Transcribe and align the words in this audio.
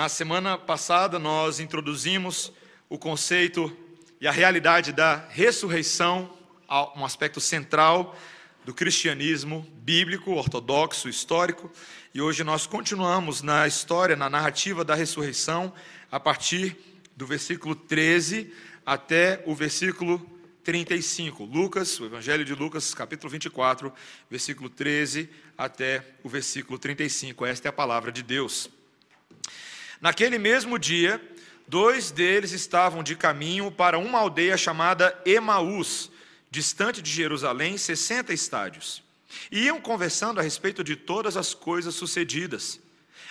Na 0.00 0.08
semana 0.08 0.56
passada, 0.56 1.18
nós 1.18 1.60
introduzimos 1.60 2.50
o 2.88 2.96
conceito 2.96 3.70
e 4.18 4.26
a 4.26 4.32
realidade 4.32 4.94
da 4.94 5.26
ressurreição, 5.28 6.38
um 6.96 7.04
aspecto 7.04 7.38
central 7.38 8.16
do 8.64 8.72
cristianismo 8.72 9.60
bíblico, 9.82 10.32
ortodoxo, 10.32 11.06
histórico, 11.06 11.70
e 12.14 12.20
hoje 12.22 12.42
nós 12.42 12.66
continuamos 12.66 13.42
na 13.42 13.68
história, 13.68 14.16
na 14.16 14.30
narrativa 14.30 14.82
da 14.86 14.94
ressurreição, 14.94 15.70
a 16.10 16.18
partir 16.18 16.78
do 17.14 17.26
versículo 17.26 17.74
13 17.74 18.50
até 18.86 19.42
o 19.44 19.54
versículo 19.54 20.18
35. 20.64 21.44
Lucas, 21.44 22.00
o 22.00 22.06
Evangelho 22.06 22.46
de 22.46 22.54
Lucas, 22.54 22.94
capítulo 22.94 23.30
24, 23.30 23.92
versículo 24.30 24.70
13 24.70 25.28
até 25.58 26.02
o 26.24 26.28
versículo 26.30 26.78
35. 26.78 27.44
Esta 27.44 27.68
é 27.68 27.70
a 27.70 27.72
palavra 27.72 28.10
de 28.10 28.22
Deus. 28.22 28.79
Naquele 30.00 30.38
mesmo 30.38 30.78
dia, 30.78 31.20
dois 31.68 32.10
deles 32.10 32.52
estavam 32.52 33.02
de 33.02 33.14
caminho 33.14 33.70
para 33.70 33.98
uma 33.98 34.18
aldeia 34.18 34.56
chamada 34.56 35.16
Emaús, 35.26 36.10
distante 36.50 37.02
de 37.02 37.10
Jerusalém, 37.10 37.76
60 37.76 38.32
estádios. 38.32 39.02
E 39.52 39.64
iam 39.64 39.80
conversando 39.80 40.40
a 40.40 40.42
respeito 40.42 40.82
de 40.82 40.96
todas 40.96 41.36
as 41.36 41.52
coisas 41.52 41.94
sucedidas. 41.94 42.80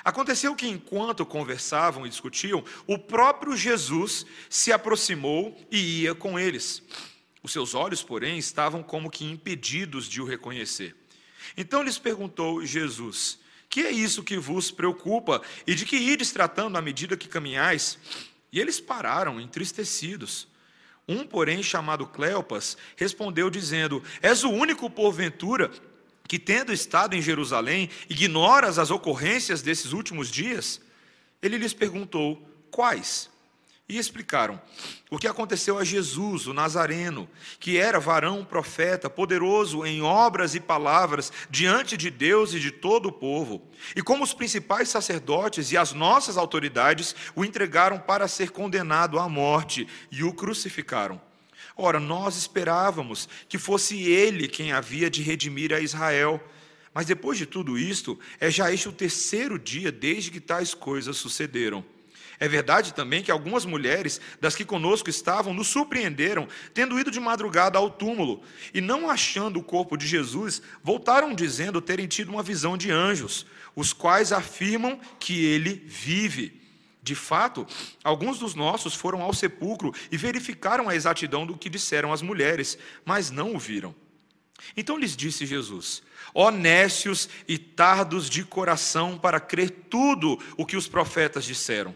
Aconteceu 0.03 0.55
que, 0.55 0.67
enquanto 0.67 1.25
conversavam 1.25 2.05
e 2.05 2.09
discutiam, 2.09 2.63
o 2.87 2.97
próprio 2.97 3.57
Jesus 3.57 4.25
se 4.49 4.71
aproximou 4.71 5.59
e 5.71 6.01
ia 6.01 6.15
com 6.15 6.39
eles. 6.39 6.83
Os 7.41 7.51
seus 7.51 7.73
olhos, 7.73 8.03
porém, 8.03 8.37
estavam 8.37 8.83
como 8.83 9.09
que 9.09 9.25
impedidos 9.25 10.07
de 10.07 10.21
o 10.21 10.25
reconhecer. 10.25 10.95
Então 11.57 11.81
lhes 11.81 11.97
perguntou 11.97 12.63
Jesus: 12.65 13.38
que 13.69 13.81
é 13.81 13.91
isso 13.91 14.23
que 14.23 14.37
vos 14.37 14.71
preocupa? 14.71 15.41
E 15.67 15.75
de 15.75 15.85
que 15.85 15.95
ides 15.95 16.31
tratando 16.31 16.77
à 16.77 16.81
medida 16.81 17.15
que 17.15 17.27
caminhais? 17.27 17.99
E 18.51 18.59
eles 18.59 18.79
pararam, 18.79 19.39
entristecidos. 19.39 20.47
Um, 21.07 21.25
porém, 21.25 21.61
chamado 21.61 22.07
Cleopas, 22.07 22.77
respondeu, 22.95 23.49
dizendo: 23.49 24.03
És 24.21 24.43
o 24.43 24.49
único, 24.49 24.89
porventura, 24.89 25.71
que, 26.27 26.39
tendo 26.39 26.73
estado 26.73 27.15
em 27.15 27.21
Jerusalém, 27.21 27.89
ignoras 28.09 28.79
as 28.79 28.91
ocorrências 28.91 29.61
desses 29.61 29.91
últimos 29.91 30.29
dias? 30.29 30.81
Ele 31.41 31.57
lhes 31.57 31.73
perguntou: 31.73 32.47
Quais? 32.71 33.29
E 33.89 33.97
explicaram 33.97 34.61
o 35.09 35.17
que 35.17 35.27
aconteceu 35.27 35.79
a 35.79 35.83
Jesus, 35.83 36.45
o 36.45 36.53
Nazareno, 36.53 37.27
que 37.59 37.79
era 37.79 37.99
varão 37.99 38.45
profeta, 38.45 39.09
poderoso 39.09 39.83
em 39.83 40.03
obras 40.03 40.53
e 40.53 40.59
palavras 40.59 41.33
diante 41.49 41.97
de 41.97 42.11
Deus 42.11 42.53
e 42.53 42.59
de 42.59 42.69
todo 42.69 43.07
o 43.07 43.11
povo. 43.11 43.67
E 43.95 44.03
como 44.03 44.23
os 44.23 44.31
principais 44.31 44.89
sacerdotes 44.89 45.71
e 45.71 45.77
as 45.77 45.91
nossas 45.91 46.37
autoridades 46.37 47.15
o 47.35 47.43
entregaram 47.43 47.97
para 47.97 48.27
ser 48.27 48.51
condenado 48.51 49.17
à 49.17 49.27
morte 49.27 49.87
e 50.11 50.23
o 50.23 50.33
crucificaram. 50.33 51.19
Ora, 51.75 51.99
nós 51.99 52.37
esperávamos 52.37 53.27
que 53.47 53.57
fosse 53.57 54.03
ele 54.03 54.47
quem 54.47 54.71
havia 54.71 55.09
de 55.09 55.23
redimir 55.23 55.73
a 55.73 55.79
Israel. 55.79 56.39
Mas 56.93 57.07
depois 57.07 57.39
de 57.39 57.47
tudo 57.47 57.75
isto, 57.75 58.19
é 58.39 58.51
já 58.51 58.71
este 58.71 58.87
o 58.87 58.91
terceiro 58.91 59.57
dia 59.57 59.91
desde 59.91 60.29
que 60.29 60.39
tais 60.39 60.75
coisas 60.75 61.17
sucederam. 61.17 61.83
É 62.39 62.47
verdade 62.47 62.93
também 62.93 63.21
que 63.21 63.31
algumas 63.31 63.65
mulheres 63.65 64.21
das 64.39 64.55
que 64.55 64.63
conosco 64.63 65.09
estavam 65.09 65.53
nos 65.53 65.67
surpreenderam, 65.67 66.47
tendo 66.73 66.97
ido 66.97 67.11
de 67.11 67.19
madrugada 67.19 67.77
ao 67.77 67.89
túmulo 67.89 68.41
e 68.73 68.79
não 68.79 69.09
achando 69.09 69.59
o 69.59 69.63
corpo 69.63 69.97
de 69.97 70.07
Jesus, 70.07 70.61
voltaram 70.81 71.35
dizendo 71.35 71.81
terem 71.81 72.07
tido 72.07 72.29
uma 72.29 72.41
visão 72.41 72.77
de 72.77 72.91
anjos, 72.91 73.45
os 73.75 73.91
quais 73.91 74.31
afirmam 74.31 74.97
que 75.19 75.43
ele 75.43 75.83
vive. 75.85 76.61
De 77.03 77.13
fato, 77.13 77.67
alguns 78.03 78.39
dos 78.39 78.55
nossos 78.55 78.93
foram 78.93 79.21
ao 79.21 79.33
sepulcro 79.33 79.93
e 80.09 80.15
verificaram 80.15 80.87
a 80.87 80.95
exatidão 80.95 81.45
do 81.45 81.57
que 81.57 81.69
disseram 81.69 82.13
as 82.13 82.21
mulheres, 82.21 82.77
mas 83.03 83.29
não 83.29 83.53
o 83.53 83.59
viram. 83.59 83.93
Então 84.77 84.97
lhes 84.97 85.15
disse 85.15 85.45
Jesus: 85.45 86.03
Honécios 86.33 87.27
e 87.47 87.57
tardos 87.57 88.29
de 88.29 88.43
coração 88.43 89.17
para 89.17 89.39
crer 89.39 89.69
tudo 89.89 90.39
o 90.55 90.65
que 90.65 90.77
os 90.77 90.87
profetas 90.87 91.43
disseram. 91.43 91.95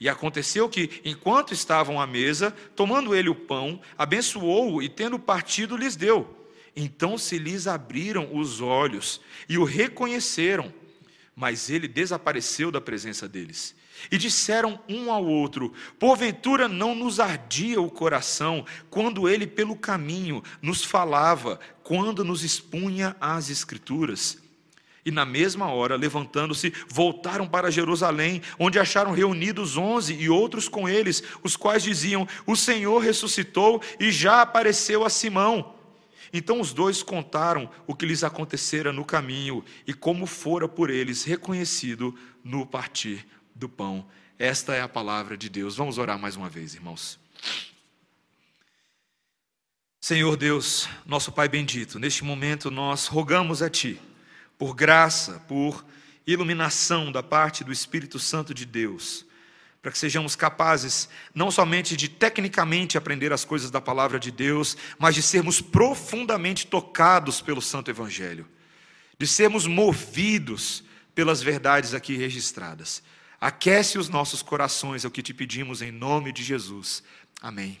E 0.00 0.08
aconteceu 0.08 0.68
que, 0.68 1.00
enquanto 1.04 1.52
estavam 1.52 2.00
à 2.00 2.06
mesa, 2.06 2.50
tomando 2.74 3.14
ele 3.14 3.28
o 3.28 3.34
pão, 3.34 3.80
abençoou-o 3.96 4.82
e, 4.82 4.88
tendo 4.88 5.18
partido, 5.18 5.76
lhes 5.76 5.96
deu. 5.96 6.36
Então 6.74 7.18
se 7.18 7.38
lhes 7.38 7.66
abriram 7.66 8.36
os 8.36 8.60
olhos 8.60 9.20
e 9.48 9.58
o 9.58 9.64
reconheceram, 9.64 10.72
mas 11.34 11.70
ele 11.70 11.88
desapareceu 11.88 12.70
da 12.70 12.80
presença 12.80 13.28
deles. 13.28 13.74
E 14.12 14.16
disseram 14.16 14.78
um 14.88 15.12
ao 15.12 15.24
outro: 15.24 15.72
Porventura 15.98 16.68
não 16.68 16.94
nos 16.94 17.18
ardia 17.18 17.80
o 17.80 17.90
coração 17.90 18.64
quando 18.88 19.28
ele 19.28 19.46
pelo 19.46 19.74
caminho 19.74 20.42
nos 20.62 20.84
falava, 20.84 21.58
quando 21.82 22.24
nos 22.24 22.44
expunha 22.44 23.16
as 23.20 23.50
Escrituras? 23.50 24.38
E 25.08 25.10
na 25.10 25.24
mesma 25.24 25.72
hora, 25.72 25.96
levantando-se, 25.96 26.70
voltaram 26.86 27.48
para 27.48 27.70
Jerusalém, 27.70 28.42
onde 28.58 28.78
acharam 28.78 29.12
reunidos 29.12 29.74
onze 29.74 30.12
e 30.12 30.28
outros 30.28 30.68
com 30.68 30.86
eles, 30.86 31.22
os 31.42 31.56
quais 31.56 31.82
diziam: 31.82 32.28
O 32.46 32.54
Senhor 32.54 32.98
ressuscitou 32.98 33.80
e 33.98 34.12
já 34.12 34.42
apareceu 34.42 35.06
a 35.06 35.08
Simão. 35.08 35.74
Então 36.30 36.60
os 36.60 36.74
dois 36.74 37.02
contaram 37.02 37.70
o 37.86 37.94
que 37.94 38.04
lhes 38.04 38.22
acontecera 38.22 38.92
no 38.92 39.02
caminho 39.02 39.64
e 39.86 39.94
como 39.94 40.26
fora 40.26 40.68
por 40.68 40.90
eles 40.90 41.24
reconhecido 41.24 42.14
no 42.44 42.66
partir 42.66 43.26
do 43.54 43.66
pão. 43.66 44.06
Esta 44.38 44.74
é 44.74 44.82
a 44.82 44.88
palavra 44.90 45.38
de 45.38 45.48
Deus. 45.48 45.74
Vamos 45.74 45.96
orar 45.96 46.18
mais 46.18 46.36
uma 46.36 46.50
vez, 46.50 46.74
irmãos. 46.74 47.18
Senhor 50.02 50.36
Deus, 50.36 50.86
nosso 51.06 51.32
Pai 51.32 51.48
bendito, 51.48 51.98
neste 51.98 52.22
momento 52.24 52.70
nós 52.70 53.06
rogamos 53.06 53.62
a 53.62 53.70
Ti 53.70 53.98
por 54.58 54.74
graça, 54.74 55.40
por 55.46 55.86
iluminação 56.26 57.10
da 57.10 57.22
parte 57.22 57.64
do 57.64 57.72
Espírito 57.72 58.18
Santo 58.18 58.52
de 58.52 58.66
Deus, 58.66 59.24
para 59.80 59.92
que 59.92 59.98
sejamos 59.98 60.34
capazes 60.34 61.08
não 61.34 61.50
somente 61.50 61.96
de 61.96 62.08
tecnicamente 62.08 62.98
aprender 62.98 63.32
as 63.32 63.44
coisas 63.44 63.70
da 63.70 63.80
palavra 63.80 64.18
de 64.18 64.30
Deus, 64.30 64.76
mas 64.98 65.14
de 65.14 65.22
sermos 65.22 65.60
profundamente 65.60 66.66
tocados 66.66 67.40
pelo 67.40 67.62
Santo 67.62 67.90
Evangelho, 67.90 68.46
de 69.16 69.26
sermos 69.26 69.66
movidos 69.66 70.84
pelas 71.14 71.40
verdades 71.40 71.94
aqui 71.94 72.16
registradas. 72.16 73.02
Aquece 73.40 73.98
os 73.98 74.08
nossos 74.08 74.42
corações, 74.42 75.04
é 75.04 75.08
o 75.08 75.10
que 75.12 75.22
te 75.22 75.32
pedimos 75.32 75.80
em 75.80 75.92
nome 75.92 76.32
de 76.32 76.42
Jesus. 76.42 77.04
Amém. 77.40 77.78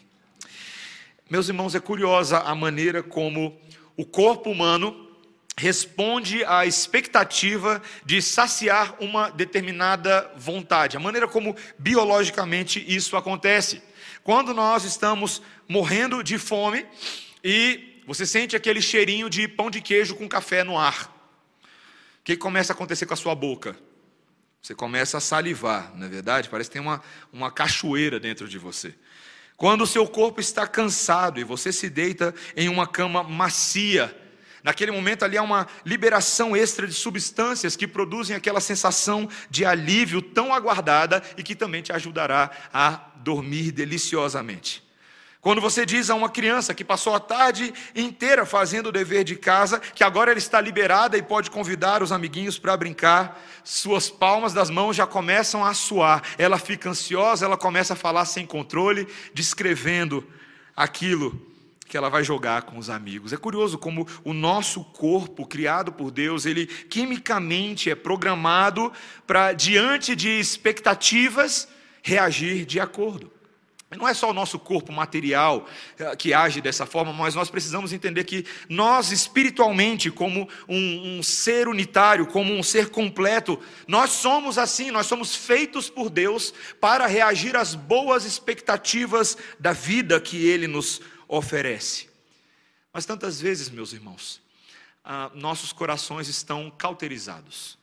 Meus 1.28 1.48
irmãos, 1.48 1.74
é 1.74 1.80
curiosa 1.80 2.38
a 2.38 2.54
maneira 2.54 3.02
como 3.02 3.60
o 3.96 4.04
corpo 4.04 4.50
humano 4.50 5.07
responde 5.58 6.44
à 6.44 6.64
expectativa 6.64 7.82
de 8.04 8.22
saciar 8.22 8.94
uma 9.00 9.28
determinada 9.28 10.32
vontade, 10.36 10.96
a 10.96 11.00
maneira 11.00 11.26
como 11.26 11.54
biologicamente 11.76 12.82
isso 12.86 13.16
acontece. 13.16 13.82
Quando 14.22 14.54
nós 14.54 14.84
estamos 14.84 15.42
morrendo 15.68 16.22
de 16.22 16.38
fome 16.38 16.86
e 17.42 18.00
você 18.06 18.24
sente 18.24 18.54
aquele 18.54 18.80
cheirinho 18.80 19.28
de 19.28 19.48
pão 19.48 19.68
de 19.68 19.80
queijo 19.80 20.14
com 20.14 20.28
café 20.28 20.62
no 20.62 20.78
ar, 20.78 21.12
o 22.20 22.24
que 22.24 22.36
começa 22.36 22.72
a 22.72 22.74
acontecer 22.74 23.04
com 23.04 23.14
a 23.14 23.16
sua 23.16 23.34
boca? 23.34 23.76
Você 24.62 24.74
começa 24.74 25.18
a 25.18 25.20
salivar, 25.20 25.92
não 25.96 26.06
é 26.06 26.08
verdade? 26.08 26.48
Parece 26.48 26.70
que 26.70 26.74
tem 26.74 26.82
uma, 26.82 27.02
uma 27.32 27.50
cachoeira 27.50 28.20
dentro 28.20 28.46
de 28.48 28.58
você. 28.58 28.94
Quando 29.56 29.82
o 29.82 29.86
seu 29.86 30.06
corpo 30.06 30.40
está 30.40 30.68
cansado 30.68 31.40
e 31.40 31.44
você 31.44 31.72
se 31.72 31.90
deita 31.90 32.32
em 32.56 32.68
uma 32.68 32.86
cama 32.86 33.24
macia, 33.24 34.16
Naquele 34.62 34.90
momento 34.90 35.24
ali 35.24 35.36
há 35.36 35.42
uma 35.42 35.66
liberação 35.84 36.56
extra 36.56 36.86
de 36.86 36.94
substâncias 36.94 37.76
que 37.76 37.86
produzem 37.86 38.34
aquela 38.34 38.60
sensação 38.60 39.28
de 39.48 39.64
alívio 39.64 40.20
tão 40.20 40.52
aguardada 40.52 41.22
e 41.36 41.42
que 41.42 41.54
também 41.54 41.82
te 41.82 41.92
ajudará 41.92 42.50
a 42.72 43.10
dormir 43.16 43.72
deliciosamente. 43.72 44.88
Quando 45.40 45.60
você 45.60 45.86
diz 45.86 46.10
a 46.10 46.16
uma 46.16 46.28
criança 46.28 46.74
que 46.74 46.84
passou 46.84 47.14
a 47.14 47.20
tarde 47.20 47.72
inteira 47.94 48.44
fazendo 48.44 48.88
o 48.88 48.92
dever 48.92 49.22
de 49.22 49.36
casa, 49.36 49.78
que 49.78 50.02
agora 50.02 50.32
ela 50.32 50.38
está 50.38 50.60
liberada 50.60 51.16
e 51.16 51.22
pode 51.22 51.48
convidar 51.48 52.02
os 52.02 52.10
amiguinhos 52.10 52.58
para 52.58 52.76
brincar, 52.76 53.40
suas 53.62 54.10
palmas 54.10 54.52
das 54.52 54.68
mãos 54.68 54.96
já 54.96 55.06
começam 55.06 55.64
a 55.64 55.72
suar, 55.74 56.22
ela 56.36 56.58
fica 56.58 56.90
ansiosa, 56.90 57.46
ela 57.46 57.56
começa 57.56 57.92
a 57.92 57.96
falar 57.96 58.24
sem 58.24 58.44
controle, 58.44 59.06
descrevendo 59.32 60.26
aquilo 60.74 61.40
que 61.88 61.96
ela 61.96 62.10
vai 62.10 62.22
jogar 62.22 62.62
com 62.62 62.78
os 62.78 62.90
amigos. 62.90 63.32
É 63.32 63.36
curioso 63.36 63.78
como 63.78 64.06
o 64.22 64.32
nosso 64.32 64.84
corpo, 64.84 65.46
criado 65.46 65.90
por 65.90 66.10
Deus, 66.10 66.44
ele 66.44 66.66
quimicamente 66.66 67.90
é 67.90 67.94
programado 67.94 68.92
para, 69.26 69.52
diante 69.52 70.14
de 70.14 70.28
expectativas, 70.38 71.66
reagir 72.02 72.66
de 72.66 72.78
acordo. 72.78 73.32
Não 73.96 74.06
é 74.06 74.12
só 74.12 74.30
o 74.30 74.34
nosso 74.34 74.58
corpo 74.58 74.92
material 74.92 75.66
eh, 75.98 76.14
que 76.14 76.34
age 76.34 76.60
dessa 76.60 76.84
forma, 76.84 77.10
mas 77.10 77.34
nós 77.34 77.48
precisamos 77.48 77.90
entender 77.90 78.24
que 78.24 78.44
nós, 78.68 79.10
espiritualmente, 79.10 80.10
como 80.10 80.46
um, 80.68 81.18
um, 81.18 81.22
ser 81.22 81.68
unitário, 81.68 82.26
como 82.26 82.52
um 82.52 82.62
ser 82.62 82.90
completo, 82.90 83.58
nós 83.86 84.10
somos 84.10 84.58
assim, 84.58 84.90
nós 84.90 85.06
somos 85.06 85.34
feitos 85.34 85.88
por 85.88 86.10
Deus 86.10 86.52
para 86.78 87.06
reagir 87.06 87.56
às 87.56 87.74
boas 87.74 88.26
expectativas 88.26 89.38
da 89.58 89.72
vida 89.72 90.20
que 90.20 90.46
Ele 90.46 90.66
nos 90.66 91.00
oferece. 91.28 92.08
Mas 92.92 93.04
tantas 93.06 93.40
vezes, 93.40 93.68
meus 93.68 93.92
irmãos, 93.92 94.40
ah, 95.04 95.30
nossos 95.34 95.72
corações 95.72 96.28
estão 96.28 96.70
cauterizados. 96.70 97.78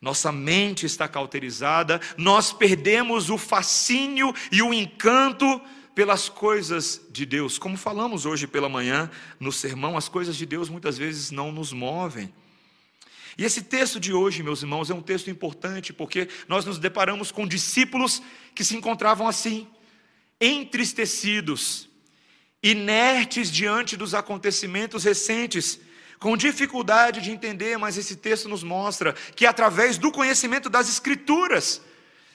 Nossa 0.00 0.30
mente 0.30 0.86
está 0.86 1.08
cauterizada, 1.08 2.00
nós 2.16 2.52
perdemos 2.52 3.30
o 3.30 3.38
fascínio 3.38 4.32
e 4.52 4.62
o 4.62 4.72
encanto 4.72 5.60
pelas 5.94 6.28
coisas 6.28 7.00
de 7.10 7.26
Deus. 7.26 7.58
Como 7.58 7.76
falamos 7.76 8.24
hoje 8.24 8.46
pela 8.46 8.68
manhã 8.68 9.10
no 9.40 9.50
sermão, 9.50 9.96
as 9.96 10.08
coisas 10.08 10.36
de 10.36 10.46
Deus 10.46 10.68
muitas 10.68 10.96
vezes 10.96 11.32
não 11.32 11.50
nos 11.50 11.72
movem. 11.72 12.32
E 13.36 13.44
esse 13.44 13.62
texto 13.62 13.98
de 13.98 14.12
hoje, 14.12 14.42
meus 14.42 14.62
irmãos, 14.62 14.90
é 14.90 14.94
um 14.94 15.02
texto 15.02 15.30
importante 15.30 15.92
porque 15.92 16.28
nós 16.46 16.64
nos 16.64 16.78
deparamos 16.78 17.32
com 17.32 17.46
discípulos 17.46 18.22
que 18.54 18.64
se 18.64 18.76
encontravam 18.76 19.26
assim, 19.26 19.66
entristecidos, 20.40 21.87
inertes 22.62 23.50
diante 23.50 23.96
dos 23.96 24.14
acontecimentos 24.14 25.04
recentes 25.04 25.80
com 26.18 26.36
dificuldade 26.36 27.20
de 27.20 27.30
entender, 27.30 27.78
mas 27.78 27.96
esse 27.96 28.16
texto 28.16 28.48
nos 28.48 28.62
mostra 28.62 29.12
que 29.36 29.46
através 29.46 29.96
do 29.96 30.10
conhecimento 30.10 30.68
das 30.68 30.88
Escrituras, 30.88 31.80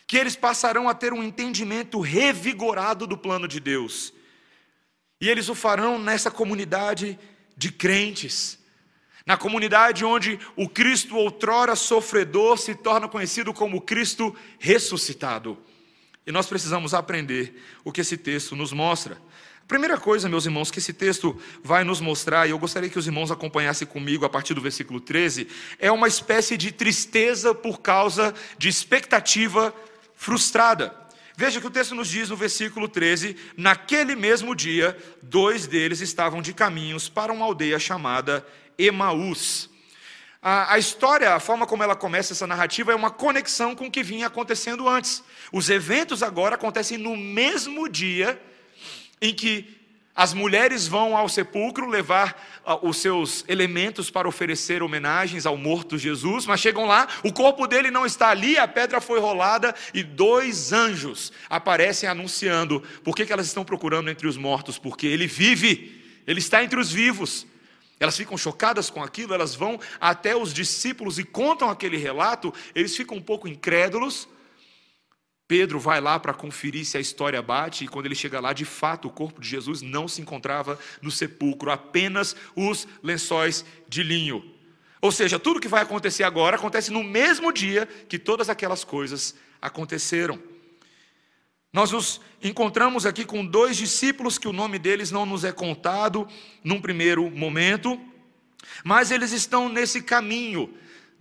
que 0.08 0.18
eles 0.18 0.36
passarão 0.36 0.88
a 0.88 0.94
ter 0.94 1.14
um 1.14 1.24
entendimento 1.24 2.00
revigorado 2.00 3.06
do 3.06 3.18
plano 3.18 3.48
de 3.48 3.60
Deus. 3.60 4.14
E 5.20 5.30
eles 5.30 5.50
o 5.50 5.56
farão 5.56 6.00
nessa 6.00 6.32
comunidade 6.32 7.20
de 7.56 7.72
crentes, 7.72 8.60
na 9.26 9.38
comunidade 9.38 10.04
onde 10.04 10.40
o 10.56 10.68
Cristo 10.68 11.16
outrora 11.16 11.76
sofredor 11.76 12.58
se 12.58 12.76
torna 12.76 13.08
conhecido 13.08 13.54
como 13.54 13.82
Cristo 13.82 14.36
ressuscitado. 14.60 15.58
E 16.26 16.32
nós 16.32 16.48
precisamos 16.48 16.94
aprender 16.94 17.62
o 17.84 17.92
que 17.92 18.02
esse 18.02 18.18
texto 18.18 18.56
nos 18.56 18.72
mostra. 18.72 19.18
Primeira 19.68 19.98
coisa, 19.98 20.28
meus 20.28 20.46
irmãos, 20.46 20.70
que 20.70 20.80
esse 20.80 20.92
texto 20.92 21.40
vai 21.64 21.84
nos 21.86 22.02
mostrar, 22.02 22.46
e 22.46 22.52
eu 22.52 22.60
gostaria 22.60 22.90
que 22.90 23.00
os 23.00 23.08
irmãos 23.08 23.32
acompanhassem 23.32 23.88
comigo 23.88 24.26
a 24.26 24.30
partir 24.30 24.54
do 24.54 24.62
versículo 24.62 25.00
13, 25.00 25.48
é 25.80 25.90
uma 25.90 26.08
espécie 26.08 26.58
de 26.58 26.72
tristeza 26.72 27.56
por 27.56 27.80
causa 27.80 28.34
de 28.58 28.68
expectativa 28.68 29.74
frustrada. 30.16 30.94
Veja 31.36 31.62
que 31.62 31.68
o 31.68 31.72
texto 31.72 31.96
nos 31.96 32.10
diz 32.10 32.30
no 32.30 32.36
versículo 32.36 32.90
13: 32.90 33.38
Naquele 33.56 34.16
mesmo 34.16 34.54
dia, 34.54 34.98
dois 35.22 35.66
deles 35.66 36.02
estavam 36.02 36.42
de 36.42 36.54
caminhos 36.54 37.08
para 37.08 37.32
uma 37.32 37.46
aldeia 37.46 37.80
chamada 37.80 38.46
Emaús. 38.78 39.70
A, 40.46 40.78
história, 40.78 41.34
a 41.34 41.40
forma 41.40 41.66
como 41.66 41.84
ela 41.84 41.96
começa 41.96 42.34
essa 42.34 42.46
narrativa, 42.46 42.92
é 42.92 42.96
uma 42.96 43.10
conexão 43.10 43.74
com 43.74 43.88
o 43.88 43.92
que 43.92 44.04
vinha 44.04 44.28
acontecendo 44.28 44.90
antes. 44.90 45.24
Os 45.54 45.70
eventos 45.70 46.22
agora 46.22 46.56
acontecem 46.56 46.98
no 46.98 47.16
mesmo 47.16 47.88
dia 47.88 48.38
em 49.24 49.34
que 49.34 49.66
as 50.14 50.34
mulheres 50.34 50.86
vão 50.86 51.18
ao 51.18 51.28
sepulcro 51.28 51.88
levar 51.88 52.62
uh, 52.68 52.88
os 52.88 52.98
seus 52.98 53.44
elementos 53.48 54.12
para 54.12 54.28
oferecer 54.28 54.84
homenagens 54.84 55.46
ao 55.46 55.58
morto 55.58 55.98
Jesus, 55.98 56.46
mas 56.46 56.60
chegam 56.60 56.86
lá, 56.86 57.08
o 57.24 57.32
corpo 57.34 57.66
dele 57.66 57.90
não 57.90 58.06
está 58.06 58.30
ali, 58.30 58.58
a 58.58 58.68
pedra 58.68 59.00
foi 59.00 59.20
rolada 59.20 59.74
e 59.94 60.04
dois 60.04 60.74
anjos 60.74 61.32
aparecem 61.50 62.08
anunciando 62.08 62.84
por 63.04 63.16
que, 63.16 63.26
que 63.26 63.34
elas 63.34 63.48
estão 63.48 63.64
procurando 63.64 64.10
entre 64.10 64.28
os 64.28 64.38
mortos, 64.38 64.78
porque 64.78 65.08
ele 65.08 65.26
vive, 65.26 66.04
ele 66.28 66.40
está 66.40 66.64
entre 66.64 66.80
os 66.80 66.92
vivos. 66.92 67.48
Elas 68.00 68.18
ficam 68.18 68.38
chocadas 68.38 68.90
com 68.90 69.02
aquilo, 69.02 69.34
elas 69.34 69.56
vão 69.56 69.80
até 70.02 70.36
os 70.36 70.54
discípulos 70.54 71.18
e 71.18 71.24
contam 71.24 71.70
aquele 71.70 71.96
relato, 71.96 72.54
eles 72.76 72.96
ficam 72.98 73.18
um 73.18 73.22
pouco 73.22 73.48
incrédulos, 73.48 74.28
Pedro 75.48 75.80
vai 75.80 76.00
lá 76.00 76.20
para 76.20 76.34
conferir 76.34 76.86
se 76.86 76.98
a 76.98 77.02
história 77.02 77.42
bate, 77.42 77.84
e 77.84 77.88
quando 77.88 78.06
ele 78.06 78.16
chega 78.16 78.40
lá, 78.40 78.54
de 78.54 78.66
fato, 78.66 79.08
o 79.08 79.12
corpo 79.12 79.42
de 79.42 79.50
Jesus 79.50 79.82
não 79.82 80.08
se 80.08 80.22
encontrava 80.22 80.80
no 81.02 81.12
sepulcro, 81.12 81.70
apenas 81.70 82.36
os 82.56 82.88
lençóis 83.02 83.66
de 83.88 84.04
linho. 84.04 84.44
Ou 85.02 85.12
seja, 85.12 85.38
tudo 85.38 85.60
que 85.60 85.68
vai 85.68 85.82
acontecer 85.82 86.24
agora 86.24 86.56
acontece 86.56 86.90
no 86.90 87.04
mesmo 87.04 87.52
dia 87.52 87.86
que 88.08 88.18
todas 88.18 88.50
aquelas 88.50 88.86
coisas 88.86 89.36
aconteceram. 89.62 90.42
Nós 91.74 91.92
nos 91.92 92.22
encontramos 92.42 93.06
aqui 93.06 93.26
com 93.26 93.46
dois 93.46 93.76
discípulos 93.76 94.38
que 94.38 94.48
o 94.48 94.54
nome 94.54 94.80
deles 94.80 95.12
não 95.12 95.26
nos 95.26 95.44
é 95.44 95.52
contado 95.52 96.26
num 96.64 96.80
primeiro 96.80 97.30
momento, 97.30 98.00
mas 98.84 99.12
eles 99.12 99.32
estão 99.32 99.68
nesse 99.68 100.02
caminho 100.02 100.74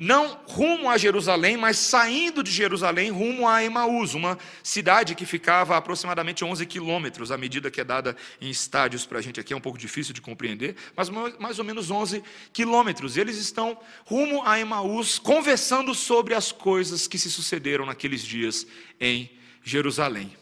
não 0.03 0.37
rumo 0.49 0.91
a 0.91 0.99
Jerusalém, 0.99 1.57
mas 1.57 1.77
saindo 1.77 2.43
de 2.43 2.51
Jerusalém 2.51 3.13
rumo 3.13 3.49
a 3.49 3.63
Emaús, 3.63 4.15
uma 4.15 4.37
cidade 4.61 5.15
que 5.15 5.25
ficava 5.25 5.75
a 5.75 5.77
aproximadamente 5.77 6.45
11 6.45 6.67
quilômetros, 6.67 7.31
a 7.31 7.39
medida 7.39 7.71
que 7.71 7.81
é 7.81 7.85
dada 7.85 8.17
em 8.41 8.51
estádios 8.51 9.07
para 9.07 9.21
a 9.21 9.23
gente 9.23 9.39
aqui 9.39 9.53
é 9.53 9.57
um 9.57 9.61
pouco 9.61 9.79
difícil 9.79 10.13
de 10.13 10.21
compreender, 10.21 10.75
mas 10.97 11.09
mais 11.09 11.61
ou 11.61 11.65
menos 11.65 11.89
11 11.89 12.21
quilômetros. 12.53 13.17
Eles 13.17 13.37
estão 13.37 13.79
rumo 14.05 14.43
a 14.45 14.59
Emaús, 14.59 15.21
conversando 15.21 15.95
sobre 15.95 16.35
as 16.35 16.51
coisas 16.51 17.07
que 17.07 17.17
se 17.17 17.31
sucederam 17.31 17.87
naqueles 17.87 18.25
dias 18.25 18.67
em 19.01 19.31
Jerusalém. 19.63 20.37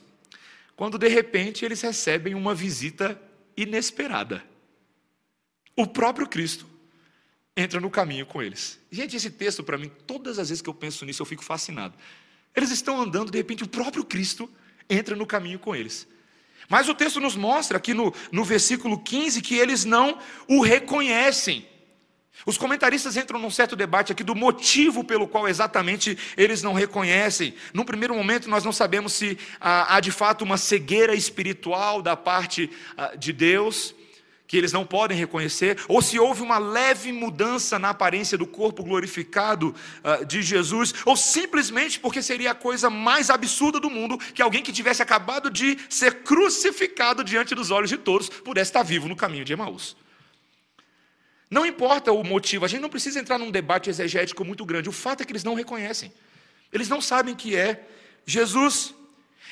Quando 0.74 0.96
de 0.96 1.08
repente 1.08 1.66
eles 1.66 1.82
recebem 1.82 2.34
uma 2.34 2.54
visita 2.54 3.20
inesperada. 3.54 4.42
O 5.76 5.86
próprio 5.86 6.26
Cristo 6.26 6.69
entra 7.60 7.80
no 7.80 7.90
caminho 7.90 8.26
com 8.26 8.42
eles. 8.42 8.78
Gente, 8.90 9.16
esse 9.16 9.30
texto, 9.30 9.62
para 9.62 9.78
mim, 9.78 9.90
todas 10.06 10.38
as 10.38 10.48
vezes 10.48 10.62
que 10.62 10.68
eu 10.68 10.74
penso 10.74 11.04
nisso, 11.04 11.22
eu 11.22 11.26
fico 11.26 11.44
fascinado. 11.44 11.94
Eles 12.54 12.70
estão 12.70 13.00
andando, 13.00 13.30
de 13.30 13.38
repente, 13.38 13.62
o 13.62 13.68
próprio 13.68 14.04
Cristo 14.04 14.50
entra 14.88 15.14
no 15.14 15.26
caminho 15.26 15.58
com 15.58 15.74
eles. 15.74 16.08
Mas 16.68 16.88
o 16.88 16.94
texto 16.94 17.20
nos 17.20 17.36
mostra 17.36 17.78
aqui 17.78 17.92
no, 17.92 18.14
no 18.30 18.44
versículo 18.44 18.98
15 18.98 19.42
que 19.42 19.56
eles 19.56 19.84
não 19.84 20.18
o 20.48 20.62
reconhecem. 20.62 21.66
Os 22.46 22.56
comentaristas 22.56 23.16
entram 23.16 23.38
num 23.38 23.50
certo 23.50 23.76
debate 23.76 24.12
aqui 24.12 24.24
do 24.24 24.34
motivo 24.34 25.04
pelo 25.04 25.28
qual 25.28 25.46
exatamente 25.46 26.16
eles 26.36 26.62
não 26.62 26.72
reconhecem. 26.72 27.54
Num 27.74 27.84
primeiro 27.84 28.14
momento, 28.14 28.48
nós 28.48 28.64
não 28.64 28.72
sabemos 28.72 29.12
se 29.12 29.36
há, 29.60 30.00
de 30.00 30.10
fato 30.10 30.42
uma 30.42 30.56
cegueira 30.56 31.14
espiritual 31.14 32.00
da 32.00 32.16
parte 32.16 32.70
ah, 32.96 33.14
de 33.14 33.32
Deus, 33.32 33.94
que 34.50 34.56
eles 34.56 34.72
não 34.72 34.84
podem 34.84 35.16
reconhecer, 35.16 35.78
ou 35.86 36.02
se 36.02 36.18
houve 36.18 36.42
uma 36.42 36.58
leve 36.58 37.12
mudança 37.12 37.78
na 37.78 37.90
aparência 37.90 38.36
do 38.36 38.44
corpo 38.44 38.82
glorificado 38.82 39.72
uh, 40.02 40.26
de 40.26 40.42
Jesus, 40.42 40.92
ou 41.06 41.16
simplesmente 41.16 42.00
porque 42.00 42.20
seria 42.20 42.50
a 42.50 42.54
coisa 42.54 42.90
mais 42.90 43.30
absurda 43.30 43.78
do 43.78 43.88
mundo 43.88 44.18
que 44.18 44.42
alguém 44.42 44.60
que 44.60 44.72
tivesse 44.72 45.00
acabado 45.00 45.50
de 45.50 45.78
ser 45.88 46.24
crucificado 46.24 47.22
diante 47.22 47.54
dos 47.54 47.70
olhos 47.70 47.90
de 47.90 47.96
todos 47.96 48.28
pudesse 48.28 48.70
estar 48.70 48.82
vivo 48.82 49.06
no 49.06 49.14
caminho 49.14 49.44
de 49.44 49.52
Emaús. 49.52 49.96
Não 51.48 51.64
importa 51.64 52.10
o 52.10 52.24
motivo, 52.24 52.64
a 52.64 52.68
gente 52.68 52.80
não 52.80 52.88
precisa 52.88 53.20
entrar 53.20 53.38
num 53.38 53.52
debate 53.52 53.88
exegético 53.88 54.44
muito 54.44 54.64
grande, 54.64 54.88
o 54.88 54.92
fato 54.92 55.20
é 55.20 55.24
que 55.24 55.30
eles 55.30 55.44
não 55.44 55.54
reconhecem, 55.54 56.12
eles 56.72 56.88
não 56.88 57.00
sabem 57.00 57.36
que 57.36 57.54
é 57.54 57.86
Jesus. 58.26 58.96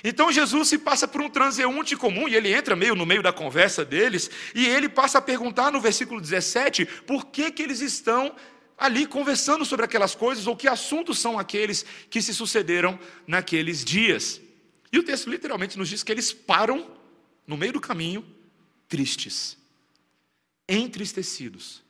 Então 0.02 0.30
Jesus 0.30 0.68
se 0.68 0.78
passa 0.78 1.08
por 1.08 1.20
um 1.20 1.28
transeunte 1.28 1.96
comum, 1.96 2.28
e 2.28 2.34
ele 2.34 2.52
entra 2.52 2.76
meio 2.76 2.94
no 2.94 3.06
meio 3.06 3.22
da 3.22 3.32
conversa 3.32 3.84
deles, 3.84 4.30
e 4.54 4.66
ele 4.66 4.88
passa 4.88 5.18
a 5.18 5.22
perguntar 5.22 5.72
no 5.72 5.80
versículo 5.80 6.20
17 6.20 6.86
por 7.06 7.26
que, 7.26 7.50
que 7.50 7.62
eles 7.62 7.80
estão 7.80 8.34
ali 8.76 9.06
conversando 9.06 9.64
sobre 9.64 9.84
aquelas 9.84 10.14
coisas, 10.14 10.46
ou 10.46 10.56
que 10.56 10.68
assuntos 10.68 11.18
são 11.18 11.38
aqueles 11.38 11.84
que 12.08 12.22
se 12.22 12.32
sucederam 12.32 12.98
naqueles 13.26 13.84
dias. 13.84 14.40
E 14.92 14.98
o 14.98 15.02
texto 15.02 15.28
literalmente 15.28 15.76
nos 15.76 15.88
diz 15.88 16.02
que 16.02 16.12
eles 16.12 16.32
param 16.32 16.88
no 17.46 17.56
meio 17.56 17.72
do 17.72 17.80
caminho, 17.80 18.24
tristes, 18.88 19.56
entristecidos. 20.68 21.82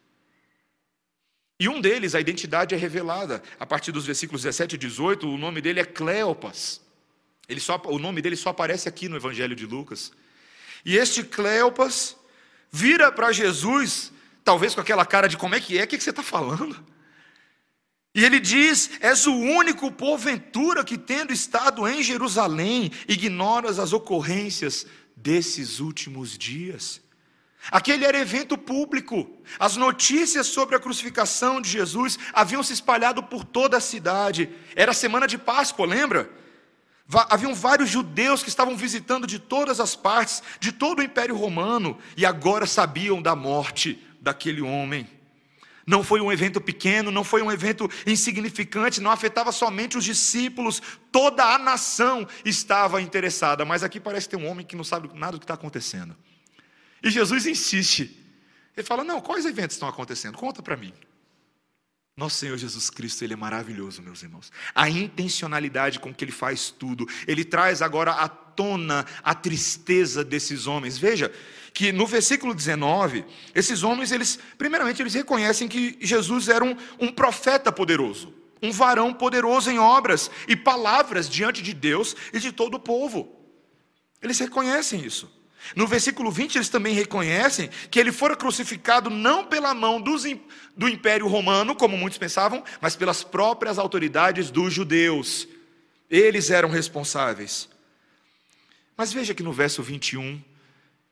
E 1.61 1.69
um 1.69 1.81
deles, 1.81 2.15
a 2.15 2.21
identidade 2.21 2.75
é 2.75 2.79
revelada 2.79 3.43
a 3.59 3.67
partir 3.67 3.91
dos 3.91 4.07
versículos 4.07 4.43
17 4.43 4.77
e 4.77 4.79
18, 4.79 5.29
o 5.29 5.37
nome 5.37 5.61
dele 5.61 5.81
é 5.81 5.85
Cleopas. 5.85 6.81
Ele 7.49 7.61
só, 7.61 7.81
o 7.87 7.99
nome 7.99 8.21
dele 8.21 8.37
só 8.37 8.50
aparece 8.50 8.88
aqui 8.88 9.09
no 9.09 9.17
Evangelho 9.17 9.57
de 9.57 9.64
Lucas. 9.64 10.12
E 10.85 10.97
este 10.97 11.23
Cleopas 11.23 12.17
vira 12.71 13.11
para 13.11 13.33
Jesus, 13.33 14.12
talvez 14.45 14.75
com 14.75 14.81
aquela 14.81 15.07
cara 15.07 15.28
de 15.28 15.37
como 15.37 15.55
é 15.55 15.61
que 15.61 15.78
é, 15.78 15.85
o 15.85 15.87
que 15.87 15.99
você 15.99 16.11
está 16.11 16.23
falando? 16.23 16.85
E 18.14 18.25
ele 18.25 18.38
diz: 18.38 18.90
És 19.00 19.26
o 19.26 19.35
único 19.35 19.90
porventura 19.90 20.85
que, 20.85 20.99
tendo 20.99 21.33
estado 21.33 21.87
em 21.87 22.02
Jerusalém, 22.02 22.90
ignoras 23.07 23.78
as 23.78 23.93
ocorrências 23.93 24.87
desses 25.17 25.81
últimos 25.81 26.37
dias. 26.37 27.00
Aquele 27.71 28.05
era 28.05 28.19
evento 28.19 28.57
público. 28.57 29.28
As 29.59 29.76
notícias 29.76 30.47
sobre 30.47 30.76
a 30.76 30.81
crucificação 30.81 31.61
de 31.61 31.69
Jesus 31.71 32.19
haviam 32.33 32.62
se 32.62 32.73
espalhado 32.73 33.23
por 33.23 33.45
toda 33.45 33.76
a 33.76 33.81
cidade. 33.81 34.49
Era 34.75 34.93
a 34.93 34.95
semana 34.95 35.26
de 35.26 35.37
Páscoa, 35.37 35.87
lembra? 35.87 36.31
Haviam 37.11 37.55
vários 37.55 37.88
judeus 37.88 38.43
que 38.43 38.50
estavam 38.50 38.77
visitando 38.77 39.27
de 39.27 39.38
todas 39.38 39.81
as 39.81 39.97
partes, 39.97 40.43
de 40.61 40.73
todo 40.73 40.99
o 40.99 41.03
Império 41.03 41.35
Romano, 41.35 41.97
e 42.17 42.27
agora 42.27 42.67
sabiam 42.67 43.23
da 43.23 43.35
morte 43.35 44.03
daquele 44.21 44.61
homem. 44.61 45.09
Não 45.87 46.05
foi 46.05 46.21
um 46.21 46.31
evento 46.31 46.61
pequeno, 46.61 47.11
não 47.11 47.25
foi 47.25 47.41
um 47.41 47.50
evento 47.50 47.91
insignificante, 48.07 49.00
não 49.00 49.11
afetava 49.11 49.50
somente 49.53 49.97
os 49.97 50.05
discípulos, 50.05 50.83
toda 51.11 51.43
a 51.43 51.59
nação 51.59 52.29
estava 52.45 53.00
interessada. 53.00 53.65
Mas 53.65 53.83
aqui 53.83 53.99
parece 53.99 54.29
ter 54.29 54.37
um 54.37 54.47
homem 54.47 54.67
que 54.67 54.77
não 54.77 54.85
sabe 54.85 55.09
nada 55.15 55.33
do 55.33 55.38
que 55.38 55.45
está 55.45 55.55
acontecendo. 55.55 56.15
E 57.03 57.11
Jesus 57.11 57.47
insiste. 57.47 58.23
Ele 58.77 58.87
fala: 58.87 59.03
Não, 59.03 59.19
quais 59.19 59.47
eventos 59.47 59.77
estão 59.77 59.88
acontecendo? 59.88 60.37
Conta 60.37 60.62
para 60.62 60.77
mim. 60.77 60.93
Nosso 62.18 62.34
Senhor 62.34 62.58
Jesus 62.58 62.90
Cristo, 62.90 63.22
Ele 63.22 63.34
é 63.34 63.37
maravilhoso, 63.37 64.02
meus 64.02 64.25
irmãos. 64.25 64.50
A 64.75 64.90
intencionalidade 64.90 66.00
com 66.00 66.12
que 66.12 66.25
Ele 66.25 66.32
faz 66.32 66.68
tudo. 66.68 67.06
Ele 67.28 67.44
traz 67.44 67.80
agora 67.80 68.10
à 68.10 68.28
tona 68.28 69.06
a 69.22 69.37
tristeza 69.37 70.25
desses 70.25 70.66
homens. 70.66 70.98
Veja 70.98 71.32
que 71.72 71.92
no 71.92 72.08
versículo 72.08 72.52
19, 72.52 73.25
esses 73.54 73.84
homens, 73.84 74.10
eles, 74.10 74.37
primeiramente, 74.58 75.00
eles 75.00 75.14
reconhecem 75.14 75.68
que 75.68 75.96
Jesus 76.00 76.48
era 76.48 76.64
um, 76.64 76.76
um 76.98 77.12
profeta 77.12 77.70
poderoso. 77.70 78.34
Um 78.60 78.72
varão 78.72 79.14
poderoso 79.14 79.70
em 79.70 79.78
obras 79.78 80.28
e 80.48 80.56
palavras 80.56 81.30
diante 81.30 81.62
de 81.62 81.72
Deus 81.72 82.16
e 82.32 82.40
de 82.40 82.50
todo 82.50 82.75
o 82.75 82.80
povo. 82.80 83.32
Eles 84.20 84.40
reconhecem 84.40 85.04
isso. 85.04 85.38
No 85.75 85.87
versículo 85.87 86.31
20, 86.31 86.57
eles 86.57 86.69
também 86.69 86.95
reconhecem 86.95 87.69
que 87.91 87.99
ele 87.99 88.12
fora 88.12 88.37
crucificado 88.37 89.11
não 89.11 89.45
pela 89.45 89.75
mão 89.75 90.00
dos, 90.00 90.25
do 90.77 90.88
Império 90.88 91.27
Romano, 91.27 91.75
como 91.75 91.97
muitos 91.97 92.19
pensavam, 92.19 92.65
mas 92.81 92.97
pelas 92.97 93.23
próprias 93.23 93.79
autoridades 93.79 94.50
dos 94.50 94.73
judeus. 94.73 95.47
Eles 96.11 96.50
eram 96.50 96.71
responsáveis. 96.71 97.69
Mas 98.97 99.12
veja 99.12 99.35
que 99.35 99.43
no 99.43 99.53
verso 99.53 99.83
21, 99.83 100.43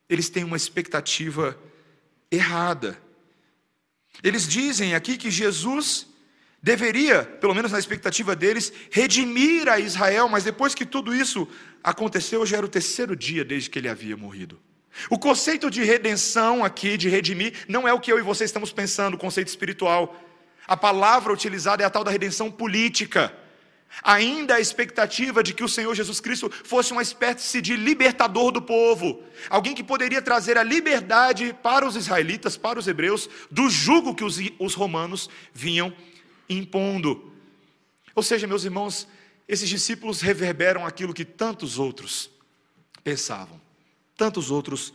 eles 0.09 0.29
têm 0.29 0.45
uma 0.45 0.57
expectativa 0.57 1.59
errada. 2.31 3.01
Eles 4.23 4.49
dizem 4.49 4.95
aqui 4.95 5.17
que 5.17 5.31
Jesus 5.31 6.07
deveria, 6.67 7.23
pelo 7.23 7.55
menos 7.55 7.71
na 7.71 7.79
expectativa 7.79 8.35
deles, 8.35 8.73
redimir 8.91 9.69
a 9.69 9.79
Israel, 9.79 10.29
mas 10.29 10.43
depois 10.43 10.75
que 10.75 10.85
tudo 10.85 11.15
isso 11.15 11.47
aconteceu, 11.81 12.45
já 12.45 12.57
era 12.57 12.67
o 12.67 12.69
terceiro 12.69 13.15
dia 13.15 13.45
desde 13.45 13.71
que 13.71 13.79
ele 13.79 13.89
havia 13.89 14.17
morrido. 14.17 14.59
O 15.09 15.17
conceito 15.17 15.71
de 15.71 15.85
redenção 15.85 16.65
aqui, 16.65 16.97
de 16.97 17.09
redimir, 17.09 17.53
não 17.69 17.87
é 17.87 17.93
o 17.93 18.01
que 18.01 18.11
eu 18.11 18.19
e 18.19 18.23
você 18.23 18.43
estamos 18.43 18.73
pensando, 18.73 19.15
o 19.15 19.19
conceito 19.19 19.47
espiritual. 19.47 20.21
A 20.67 20.77
palavra 20.77 21.33
utilizada 21.33 21.85
é 21.85 21.87
a 21.87 21.91
tal 21.91 22.03
da 22.03 22.11
redenção 22.11 22.51
política. 22.51 23.33
Ainda 24.03 24.57
a 24.57 24.61
expectativa 24.61 25.45
de 25.45 25.55
que 25.55 25.63
o 25.63 25.69
Senhor 25.69 25.95
Jesus 25.95 26.19
Cristo 26.19 26.51
fosse 26.65 26.91
uma 26.91 27.03
espécie 27.03 27.63
de 27.63 27.77
libertador 27.77 28.51
do 28.51 28.61
povo, 28.61 29.23
alguém 29.49 29.73
que 29.73 29.85
poderia 29.85 30.21
trazer 30.21 30.59
a 30.59 30.65
liberdade 30.65 31.55
para 31.63 31.87
os 31.87 31.95
israelitas, 31.95 32.57
para 32.57 32.77
os 32.77 32.89
hebreus, 32.89 33.31
do 33.53 33.71
jugo 33.71 34.17
que 34.17 34.25
os, 34.25 34.41
os 34.59 34.75
romanos 34.75 35.31
vinham 35.55 35.95
impondo. 36.49 37.33
Ou 38.15 38.23
seja, 38.23 38.47
meus 38.47 38.65
irmãos, 38.65 39.07
esses 39.49 39.69
discípulos 39.69 40.21
reverberam 40.21 40.85
aquilo 40.85 41.15
que 41.15 41.25
tantos 41.25 41.79
outros 41.79 42.31
pensavam, 43.05 43.61
tantos 44.17 44.51
outros 44.51 44.93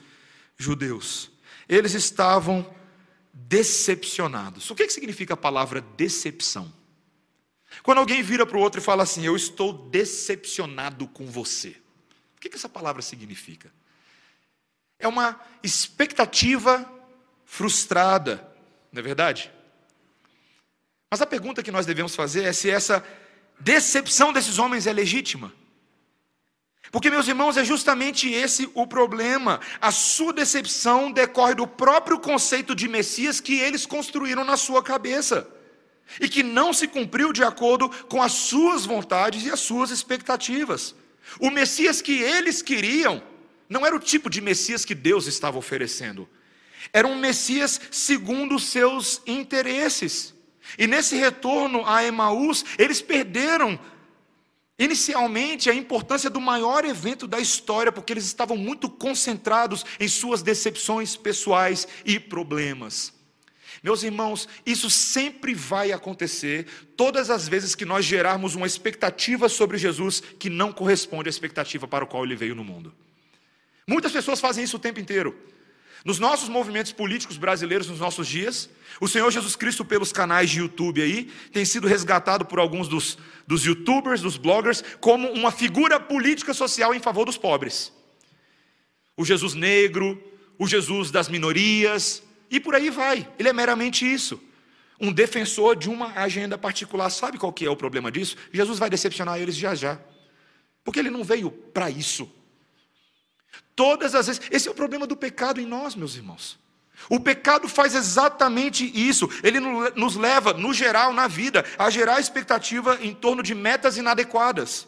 judeus. 0.57 1.31
Eles 1.67 1.93
estavam 1.93 2.73
decepcionados. 3.33 4.69
O 4.69 4.75
que, 4.75 4.87
que 4.87 4.93
significa 4.93 5.33
a 5.33 5.37
palavra 5.37 5.81
decepção? 5.81 6.71
Quando 7.83 7.99
alguém 7.99 8.21
vira 8.21 8.45
para 8.45 8.57
o 8.57 8.61
outro 8.61 8.81
e 8.81 8.83
fala 8.83 9.03
assim: 9.03 9.25
Eu 9.25 9.35
estou 9.35 9.71
decepcionado 9.71 11.07
com 11.07 11.25
você. 11.25 11.69
O 12.35 12.41
que, 12.41 12.49
que 12.49 12.57
essa 12.57 12.67
palavra 12.67 13.01
significa? 13.01 13.71
É 14.99 15.07
uma 15.07 15.39
expectativa 15.63 16.91
frustrada, 17.45 18.47
não 18.91 18.99
é 18.99 19.03
verdade? 19.03 19.51
Mas 21.11 21.21
a 21.21 21.25
pergunta 21.25 21.61
que 21.61 21.73
nós 21.73 21.85
devemos 21.85 22.15
fazer 22.15 22.45
é 22.45 22.53
se 22.53 22.69
essa 22.69 23.03
decepção 23.59 24.31
desses 24.31 24.57
homens 24.57 24.87
é 24.87 24.93
legítima. 24.93 25.53
Porque, 26.89 27.09
meus 27.09 27.27
irmãos, 27.27 27.57
é 27.57 27.65
justamente 27.65 28.29
esse 28.31 28.69
o 28.73 28.87
problema. 28.87 29.59
A 29.81 29.91
sua 29.91 30.31
decepção 30.31 31.11
decorre 31.11 31.53
do 31.53 31.67
próprio 31.67 32.17
conceito 32.17 32.73
de 32.73 32.87
Messias 32.87 33.41
que 33.41 33.59
eles 33.59 33.85
construíram 33.85 34.45
na 34.45 34.55
sua 34.55 34.81
cabeça 34.81 35.45
e 36.19 36.29
que 36.29 36.43
não 36.43 36.71
se 36.71 36.87
cumpriu 36.87 37.33
de 37.33 37.43
acordo 37.43 37.89
com 38.07 38.23
as 38.23 38.31
suas 38.31 38.85
vontades 38.85 39.45
e 39.45 39.51
as 39.51 39.59
suas 39.59 39.91
expectativas. 39.91 40.95
O 41.41 41.49
Messias 41.49 42.01
que 42.01 42.21
eles 42.21 42.61
queriam 42.61 43.21
não 43.67 43.85
era 43.85 43.95
o 43.95 43.99
tipo 43.99 44.29
de 44.29 44.39
Messias 44.39 44.85
que 44.85 44.95
Deus 44.95 45.27
estava 45.27 45.57
oferecendo, 45.57 46.27
era 46.91 47.07
um 47.07 47.17
Messias 47.17 47.79
segundo 47.91 48.55
os 48.55 48.65
seus 48.65 49.21
interesses. 49.25 50.33
E 50.77 50.87
nesse 50.87 51.15
retorno 51.15 51.85
a 51.85 52.03
Emaús, 52.03 52.65
eles 52.77 53.01
perderam 53.01 53.79
inicialmente 54.77 55.69
a 55.69 55.73
importância 55.75 56.29
do 56.29 56.41
maior 56.41 56.83
evento 56.85 57.27
da 57.27 57.39
história, 57.39 57.91
porque 57.91 58.13
eles 58.13 58.25
estavam 58.25 58.57
muito 58.57 58.89
concentrados 58.89 59.85
em 59.99 60.07
suas 60.07 60.41
decepções 60.41 61.15
pessoais 61.15 61.87
e 62.03 62.19
problemas. 62.19 63.13
Meus 63.83 64.03
irmãos, 64.03 64.47
isso 64.65 64.89
sempre 64.89 65.53
vai 65.53 65.91
acontecer 65.91 66.67
todas 66.95 67.29
as 67.29 67.47
vezes 67.47 67.73
que 67.73 67.85
nós 67.85 68.05
gerarmos 68.05 68.55
uma 68.55 68.67
expectativa 68.67 69.49
sobre 69.49 69.77
Jesus 69.77 70.21
que 70.39 70.49
não 70.49 70.71
corresponde 70.71 71.29
à 71.29 71.31
expectativa 71.31 71.87
para 71.87 72.03
a 72.03 72.07
qual 72.07 72.23
ele 72.23 72.35
veio 72.35 72.55
no 72.55 72.63
mundo. 72.63 72.93
Muitas 73.87 74.11
pessoas 74.11 74.39
fazem 74.39 74.63
isso 74.63 74.77
o 74.77 74.79
tempo 74.79 74.99
inteiro. 74.99 75.35
Nos 76.03 76.17
nossos 76.17 76.49
movimentos 76.49 76.91
políticos 76.91 77.37
brasileiros, 77.37 77.87
nos 77.87 77.99
nossos 77.99 78.27
dias, 78.27 78.69
o 78.99 79.07
Senhor 79.07 79.29
Jesus 79.31 79.55
Cristo, 79.55 79.85
pelos 79.85 80.11
canais 80.11 80.49
de 80.49 80.59
YouTube 80.59 81.01
aí, 81.01 81.31
tem 81.51 81.63
sido 81.63 81.87
resgatado 81.87 82.45
por 82.45 82.59
alguns 82.59 82.87
dos, 82.87 83.17
dos 83.45 83.63
youtubers, 83.63 84.21
dos 84.21 84.35
bloggers, 84.35 84.83
como 84.99 85.29
uma 85.31 85.51
figura 85.51 85.99
política 85.99 86.53
social 86.53 86.93
em 86.93 86.99
favor 86.99 87.25
dos 87.25 87.37
pobres. 87.37 87.93
O 89.15 89.23
Jesus 89.23 89.53
negro, 89.53 90.21
o 90.57 90.67
Jesus 90.67 91.11
das 91.11 91.29
minorias, 91.29 92.23
e 92.49 92.59
por 92.59 92.73
aí 92.73 92.89
vai. 92.89 93.27
Ele 93.37 93.49
é 93.49 93.53
meramente 93.53 94.11
isso. 94.11 94.41
Um 94.99 95.11
defensor 95.11 95.75
de 95.75 95.89
uma 95.89 96.13
agenda 96.13 96.57
particular. 96.57 97.09
Sabe 97.11 97.37
qual 97.37 97.53
que 97.53 97.65
é 97.65 97.69
o 97.69 97.75
problema 97.75 98.11
disso? 98.11 98.35
Jesus 98.51 98.79
vai 98.79 98.89
decepcionar 98.89 99.39
eles 99.39 99.55
já 99.55 99.75
já. 99.75 99.99
Porque 100.83 100.99
ele 100.99 101.09
não 101.09 101.23
veio 101.23 101.51
para 101.51 101.89
isso. 101.89 102.29
Todas 103.75 104.15
as 104.15 104.27
vezes. 104.27 104.41
Esse 104.51 104.67
é 104.67 104.71
o 104.71 104.75
problema 104.75 105.07
do 105.07 105.15
pecado 105.15 105.59
em 105.59 105.65
nós, 105.65 105.95
meus 105.95 106.15
irmãos. 106.15 106.59
O 107.09 107.19
pecado 107.19 107.67
faz 107.67 107.95
exatamente 107.95 108.85
isso. 108.93 109.29
Ele 109.43 109.59
nos 109.59 110.15
leva, 110.15 110.53
no 110.53 110.73
geral, 110.73 111.13
na 111.13 111.27
vida, 111.27 111.65
a 111.77 111.89
gerar 111.89 112.19
expectativa 112.19 112.97
em 113.01 113.13
torno 113.13 113.41
de 113.41 113.55
metas 113.55 113.97
inadequadas, 113.97 114.87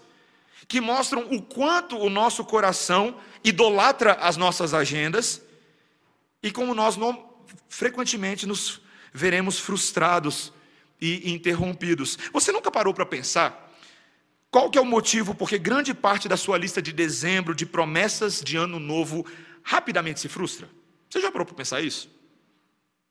que 0.68 0.80
mostram 0.80 1.28
o 1.32 1.42
quanto 1.42 1.98
o 1.98 2.10
nosso 2.10 2.46
coração 2.46 3.18
idolatra 3.44 4.14
as 4.14 4.38
nossas 4.38 4.74
agendas 4.74 5.42
e 6.42 6.52
como 6.52 6.74
nós 6.74 6.98
não, 6.98 7.30
frequentemente 7.70 8.46
nos 8.46 8.82
veremos 9.14 9.60
frustrados 9.60 10.54
e 11.00 11.32
interrompidos. 11.34 12.18
Você 12.32 12.52
nunca 12.52 12.72
parou 12.72 12.94
para 12.94 13.06
pensar 13.06 13.63
qual 14.54 14.70
que 14.70 14.78
é 14.78 14.82
o 14.82 14.86
motivo 14.86 15.34
porque 15.34 15.58
grande 15.58 15.96
parte 15.96 16.30
da 16.30 16.38
sua 16.38 16.60
lista 16.60 16.80
de 16.80 16.94
dezembro, 16.94 17.56
de 17.56 17.66
promessas 17.66 18.40
de 18.40 18.56
ano 18.56 18.80
novo, 18.80 19.26
rapidamente 19.64 20.20
se 20.20 20.30
frustra? 20.30 20.70
Você 21.10 21.20
já 21.20 21.32
parou 21.32 21.44
para 21.44 21.56
pensar 21.56 21.82
isso? 21.82 22.08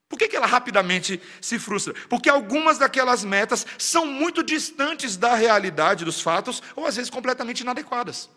Por 0.08 0.16
que, 0.16 0.28
que 0.28 0.36
ela 0.36 0.46
rapidamente 0.46 1.20
se 1.40 1.58
frustra? 1.58 1.94
Porque 2.08 2.30
algumas 2.30 2.78
daquelas 2.78 3.24
metas 3.24 3.66
são 3.76 4.06
muito 4.06 4.40
distantes 4.44 5.16
da 5.16 5.34
realidade 5.34 6.04
dos 6.04 6.20
fatos, 6.20 6.62
ou 6.76 6.86
às 6.86 6.94
vezes 6.94 7.10
completamente 7.10 7.62
inadequadas. 7.62 8.30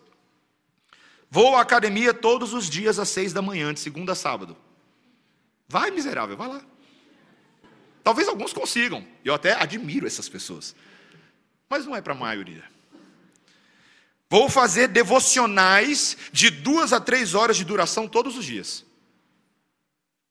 Vou 1.30 1.56
à 1.56 1.62
academia 1.62 2.12
todos 2.12 2.54
os 2.54 2.68
dias 2.68 2.98
às 2.98 3.10
seis 3.10 3.32
da 3.32 3.42
manhã, 3.42 3.72
de 3.72 3.82
segunda 3.82 4.14
a 4.14 4.16
sábado. 4.16 4.58
Vai, 5.68 5.92
miserável, 5.92 6.36
vai 6.36 6.48
lá. 6.48 6.62
Talvez 8.04 8.28
alguns 8.28 8.52
consigam, 8.52 9.06
eu 9.24 9.36
até 9.36 9.54
admiro 9.54 10.08
essas 10.08 10.28
pessoas, 10.28 10.76
mas 11.70 11.86
não 11.86 11.96
é 11.96 12.02
para 12.02 12.14
a 12.14 12.18
maioria. 12.18 12.74
Vou 14.30 14.50
fazer 14.50 14.88
devocionais 14.88 16.18
de 16.32 16.50
duas 16.50 16.92
a 16.92 17.00
três 17.00 17.36
horas 17.36 17.58
de 17.58 17.64
duração 17.64 18.08
todos 18.08 18.38
os 18.38 18.46
dias. 18.46 18.86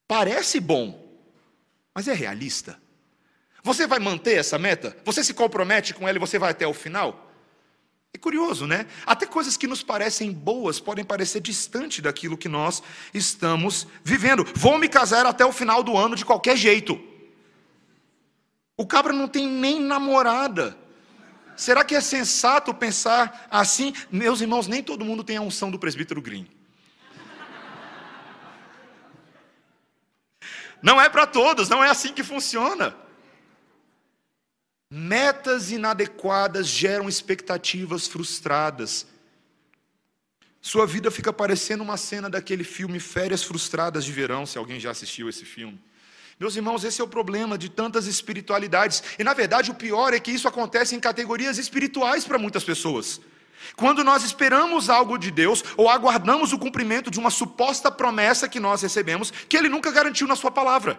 Parece 0.06 0.60
bom, 0.60 1.02
mas 1.94 2.08
é 2.08 2.12
realista. 2.12 2.80
Você 3.62 3.86
vai 3.86 3.98
manter 3.98 4.38
essa 4.38 4.58
meta? 4.58 4.96
Você 5.04 5.24
se 5.24 5.32
compromete 5.32 5.94
com 5.94 6.06
ela 6.06 6.18
e 6.18 6.20
você 6.20 6.38
vai 6.38 6.50
até 6.50 6.66
o 6.66 6.74
final? 6.74 7.30
É 8.12 8.18
curioso, 8.18 8.66
né? 8.66 8.86
Até 9.06 9.26
coisas 9.26 9.56
que 9.56 9.66
nos 9.66 9.82
parecem 9.82 10.32
boas 10.32 10.78
podem 10.78 11.04
parecer 11.04 11.40
distante 11.40 12.02
daquilo 12.02 12.36
que 12.38 12.48
nós 12.48 12.82
estamos 13.12 13.86
vivendo. 14.04 14.46
Vou 14.54 14.78
me 14.78 14.88
casar 14.88 15.24
até 15.26 15.44
o 15.44 15.52
final 15.52 15.82
do 15.82 15.96
ano 15.96 16.14
de 16.14 16.24
qualquer 16.24 16.56
jeito. 16.56 17.00
O 18.76 18.86
cabra 18.86 19.12
não 19.12 19.26
tem 19.26 19.48
nem 19.48 19.80
namorada. 19.80 20.76
Será 21.56 21.84
que 21.84 21.94
é 21.94 22.00
sensato 22.00 22.74
pensar 22.74 23.46
assim? 23.50 23.94
Meus 24.10 24.40
irmãos, 24.40 24.66
nem 24.66 24.82
todo 24.82 25.04
mundo 25.04 25.22
tem 25.22 25.36
a 25.36 25.40
unção 25.40 25.70
do 25.70 25.78
presbítero 25.78 26.20
Green. 26.20 26.48
Não 30.82 31.00
é 31.00 31.08
para 31.08 31.26
todos, 31.26 31.68
não 31.68 31.82
é 31.82 31.88
assim 31.88 32.12
que 32.12 32.22
funciona. 32.22 32.94
Metas 34.90 35.70
inadequadas 35.70 36.66
geram 36.66 37.08
expectativas 37.08 38.06
frustradas. 38.06 39.06
Sua 40.60 40.86
vida 40.86 41.10
fica 41.10 41.32
parecendo 41.32 41.82
uma 41.82 41.96
cena 41.96 42.28
daquele 42.28 42.64
filme 42.64 43.00
Férias 43.00 43.42
Frustradas 43.42 44.04
de 44.04 44.12
Verão, 44.12 44.44
se 44.44 44.58
alguém 44.58 44.78
já 44.78 44.90
assistiu 44.90 45.28
esse 45.28 45.44
filme. 45.44 45.80
Meus 46.38 46.56
irmãos, 46.56 46.82
esse 46.84 47.00
é 47.00 47.04
o 47.04 47.08
problema 47.08 47.56
de 47.56 47.68
tantas 47.68 48.06
espiritualidades. 48.06 49.02
E 49.18 49.24
na 49.24 49.32
verdade, 49.32 49.70
o 49.70 49.74
pior 49.74 50.12
é 50.12 50.20
que 50.20 50.32
isso 50.32 50.48
acontece 50.48 50.94
em 50.94 51.00
categorias 51.00 51.58
espirituais 51.58 52.24
para 52.24 52.38
muitas 52.38 52.64
pessoas. 52.64 53.20
Quando 53.76 54.04
nós 54.04 54.24
esperamos 54.24 54.90
algo 54.90 55.16
de 55.16 55.30
Deus 55.30 55.64
ou 55.76 55.88
aguardamos 55.88 56.52
o 56.52 56.58
cumprimento 56.58 57.10
de 57.10 57.18
uma 57.18 57.30
suposta 57.30 57.90
promessa 57.90 58.48
que 58.48 58.60
nós 58.60 58.82
recebemos, 58.82 59.32
que 59.48 59.56
Ele 59.56 59.68
nunca 59.68 59.90
garantiu 59.90 60.26
na 60.26 60.36
Sua 60.36 60.50
palavra. 60.50 60.98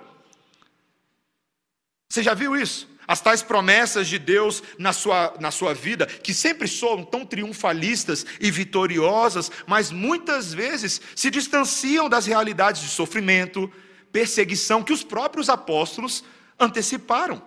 Você 2.09 2.23
já 2.23 2.33
viu 2.33 2.55
isso? 2.55 2.87
As 3.07 3.21
tais 3.21 3.43
promessas 3.43 4.07
de 4.07 4.17
Deus 4.17 4.63
na 4.79 4.91
sua, 4.91 5.35
na 5.39 5.51
sua 5.51 5.75
vida, 5.75 6.07
que 6.07 6.33
sempre 6.33 6.67
soam 6.67 7.03
tão 7.03 7.23
triunfalistas 7.23 8.25
e 8.39 8.49
vitoriosas, 8.49 9.51
mas 9.67 9.91
muitas 9.91 10.51
vezes 10.51 10.99
se 11.15 11.29
distanciam 11.29 12.09
das 12.09 12.25
realidades 12.25 12.81
de 12.81 12.87
sofrimento, 12.87 13.71
perseguição 14.15 14.81
que 14.81 14.93
os 14.93 15.03
próprios 15.03 15.49
apóstolos 15.49 16.23
anteciparam. 16.57 17.43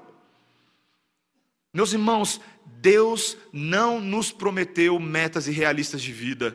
Meus 1.72 1.94
irmãos, 1.94 2.42
Deus 2.66 3.38
não 3.50 4.02
nos 4.02 4.30
prometeu 4.30 5.00
metas 5.00 5.48
irrealistas 5.48 6.02
de 6.02 6.12
vida, 6.12 6.54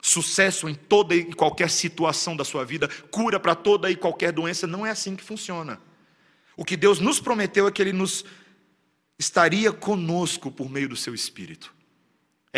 sucesso 0.00 0.66
em 0.66 0.74
toda 0.74 1.14
e 1.14 1.30
qualquer 1.34 1.68
situação 1.68 2.34
da 2.34 2.42
sua 2.42 2.64
vida, 2.64 2.88
cura 3.10 3.38
para 3.38 3.54
toda 3.54 3.90
e 3.90 3.96
qualquer 3.96 4.32
doença, 4.32 4.66
não 4.66 4.86
é 4.86 4.90
assim 4.92 5.14
que 5.14 5.22
funciona. 5.22 5.78
O 6.56 6.64
que 6.64 6.74
Deus 6.74 6.98
nos 6.98 7.20
prometeu 7.20 7.68
é 7.68 7.70
que 7.70 7.82
Ele 7.82 7.92
nos 7.92 8.24
estaria 9.18 9.70
conosco 9.70 10.50
por 10.50 10.70
meio 10.70 10.88
do 10.88 10.96
seu 10.96 11.14
Espírito. 11.14 11.70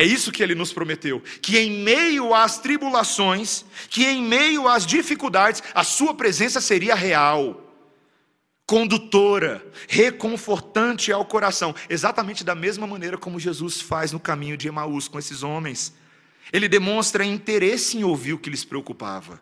É 0.00 0.04
isso 0.04 0.32
que 0.32 0.42
ele 0.42 0.54
nos 0.54 0.72
prometeu: 0.72 1.22
que 1.42 1.58
em 1.58 1.70
meio 1.82 2.32
às 2.32 2.58
tribulações, 2.58 3.66
que 3.90 4.06
em 4.06 4.22
meio 4.22 4.66
às 4.66 4.86
dificuldades, 4.86 5.62
a 5.74 5.84
sua 5.84 6.14
presença 6.14 6.58
seria 6.58 6.94
real 6.94 7.66
condutora, 8.64 9.66
reconfortante 9.88 11.10
ao 11.10 11.24
coração, 11.24 11.74
exatamente 11.88 12.44
da 12.44 12.54
mesma 12.54 12.86
maneira 12.86 13.18
como 13.18 13.40
Jesus 13.40 13.80
faz 13.80 14.12
no 14.12 14.20
caminho 14.20 14.56
de 14.56 14.68
Emaús 14.68 15.08
com 15.08 15.18
esses 15.18 15.42
homens. 15.42 15.92
Ele 16.52 16.68
demonstra 16.68 17.24
interesse 17.24 17.98
em 17.98 18.04
ouvir 18.04 18.34
o 18.34 18.38
que 18.38 18.48
lhes 18.48 18.64
preocupava. 18.64 19.40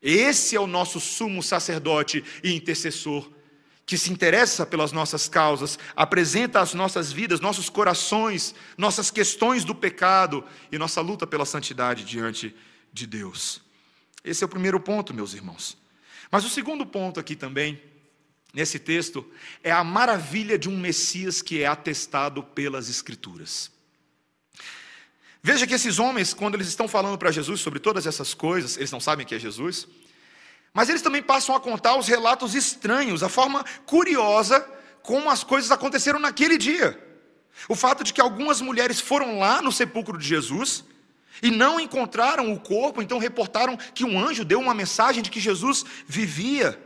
Esse 0.00 0.54
é 0.54 0.60
o 0.60 0.68
nosso 0.68 1.00
sumo 1.00 1.42
sacerdote 1.42 2.24
e 2.42 2.54
intercessor, 2.54 3.28
que 3.92 3.98
se 3.98 4.10
interessa 4.10 4.64
pelas 4.64 4.90
nossas 4.90 5.28
causas, 5.28 5.78
apresenta 5.94 6.62
as 6.62 6.72
nossas 6.72 7.12
vidas, 7.12 7.40
nossos 7.40 7.68
corações, 7.68 8.54
nossas 8.74 9.10
questões 9.10 9.66
do 9.66 9.74
pecado 9.74 10.42
e 10.72 10.78
nossa 10.78 11.02
luta 11.02 11.26
pela 11.26 11.44
santidade 11.44 12.02
diante 12.02 12.56
de 12.90 13.06
Deus. 13.06 13.60
Esse 14.24 14.42
é 14.42 14.46
o 14.46 14.48
primeiro 14.48 14.80
ponto, 14.80 15.12
meus 15.12 15.34
irmãos. 15.34 15.76
Mas 16.30 16.42
o 16.42 16.48
segundo 16.48 16.86
ponto 16.86 17.20
aqui 17.20 17.36
também 17.36 17.82
nesse 18.54 18.78
texto 18.78 19.30
é 19.62 19.70
a 19.70 19.84
maravilha 19.84 20.58
de 20.58 20.70
um 20.70 20.80
Messias 20.80 21.42
que 21.42 21.60
é 21.60 21.66
atestado 21.66 22.42
pelas 22.42 22.88
Escrituras. 22.88 23.70
Veja 25.42 25.66
que 25.66 25.74
esses 25.74 25.98
homens, 25.98 26.32
quando 26.32 26.54
eles 26.54 26.68
estão 26.68 26.88
falando 26.88 27.18
para 27.18 27.30
Jesus 27.30 27.60
sobre 27.60 27.78
todas 27.78 28.06
essas 28.06 28.32
coisas, 28.32 28.78
eles 28.78 28.90
não 28.90 29.00
sabem 29.00 29.26
que 29.26 29.34
é 29.34 29.38
Jesus, 29.38 29.86
mas 30.72 30.88
eles 30.88 31.02
também 31.02 31.22
passam 31.22 31.54
a 31.54 31.60
contar 31.60 31.96
os 31.96 32.06
relatos 32.06 32.54
estranhos, 32.54 33.22
a 33.22 33.28
forma 33.28 33.64
curiosa 33.84 34.66
como 35.02 35.30
as 35.30 35.44
coisas 35.44 35.70
aconteceram 35.70 36.18
naquele 36.18 36.56
dia. 36.56 36.98
O 37.68 37.74
fato 37.74 38.02
de 38.02 38.12
que 38.12 38.20
algumas 38.20 38.60
mulheres 38.60 39.00
foram 39.00 39.38
lá 39.38 39.60
no 39.60 39.70
sepulcro 39.70 40.16
de 40.16 40.26
Jesus 40.26 40.84
e 41.42 41.50
não 41.50 41.78
encontraram 41.78 42.52
o 42.52 42.58
corpo, 42.58 43.02
então 43.02 43.18
reportaram 43.18 43.76
que 43.76 44.04
um 44.04 44.18
anjo 44.18 44.44
deu 44.44 44.60
uma 44.60 44.74
mensagem 44.74 45.22
de 45.22 45.30
que 45.30 45.40
Jesus 45.40 45.84
vivia. 46.06 46.80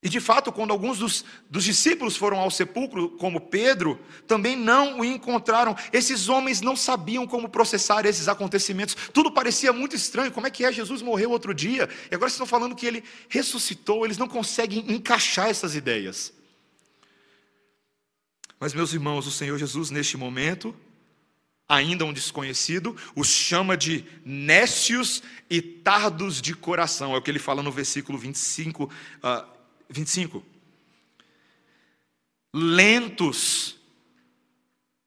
E 0.00 0.08
de 0.08 0.20
fato, 0.20 0.52
quando 0.52 0.70
alguns 0.70 0.98
dos, 0.98 1.24
dos, 1.50 1.64
discípulos 1.64 2.16
foram 2.16 2.38
ao 2.38 2.52
sepulcro, 2.52 3.10
como 3.10 3.40
Pedro, 3.40 3.98
também 4.28 4.54
não 4.54 5.00
o 5.00 5.04
encontraram. 5.04 5.76
Esses 5.92 6.28
homens 6.28 6.60
não 6.60 6.76
sabiam 6.76 7.26
como 7.26 7.48
processar 7.48 8.06
esses 8.06 8.28
acontecimentos. 8.28 8.94
Tudo 9.12 9.32
parecia 9.32 9.72
muito 9.72 9.96
estranho. 9.96 10.30
Como 10.30 10.46
é 10.46 10.50
que 10.50 10.64
é? 10.64 10.70
Jesus 10.70 11.02
morreu 11.02 11.32
outro 11.32 11.52
dia. 11.52 11.88
E 12.08 12.14
agora 12.14 12.30
estão 12.30 12.46
falando 12.46 12.76
que 12.76 12.86
ele 12.86 13.02
ressuscitou. 13.28 14.04
Eles 14.04 14.18
não 14.18 14.28
conseguem 14.28 14.84
encaixar 14.92 15.48
essas 15.48 15.74
ideias. 15.74 16.32
Mas, 18.60 18.72
meus 18.72 18.92
irmãos, 18.92 19.26
o 19.26 19.32
Senhor 19.32 19.58
Jesus, 19.58 19.90
neste 19.90 20.16
momento, 20.16 20.76
ainda 21.68 22.04
um 22.04 22.12
desconhecido, 22.12 22.96
os 23.16 23.26
chama 23.26 23.76
de 23.76 24.04
nécios 24.24 25.24
e 25.50 25.60
tardos 25.60 26.40
de 26.40 26.54
coração. 26.54 27.14
É 27.16 27.18
o 27.18 27.22
que 27.22 27.32
ele 27.32 27.40
fala 27.40 27.64
no 27.64 27.72
versículo 27.72 28.16
25. 28.16 28.84
Uh, 28.84 29.57
25. 29.88 30.44
Lentos 32.52 33.76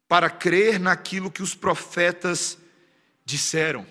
para 0.07 0.29
crer 0.29 0.79
naquilo 0.79 1.31
que 1.31 1.41
os 1.41 1.55
profetas 1.55 2.57
disseram. 3.25 3.85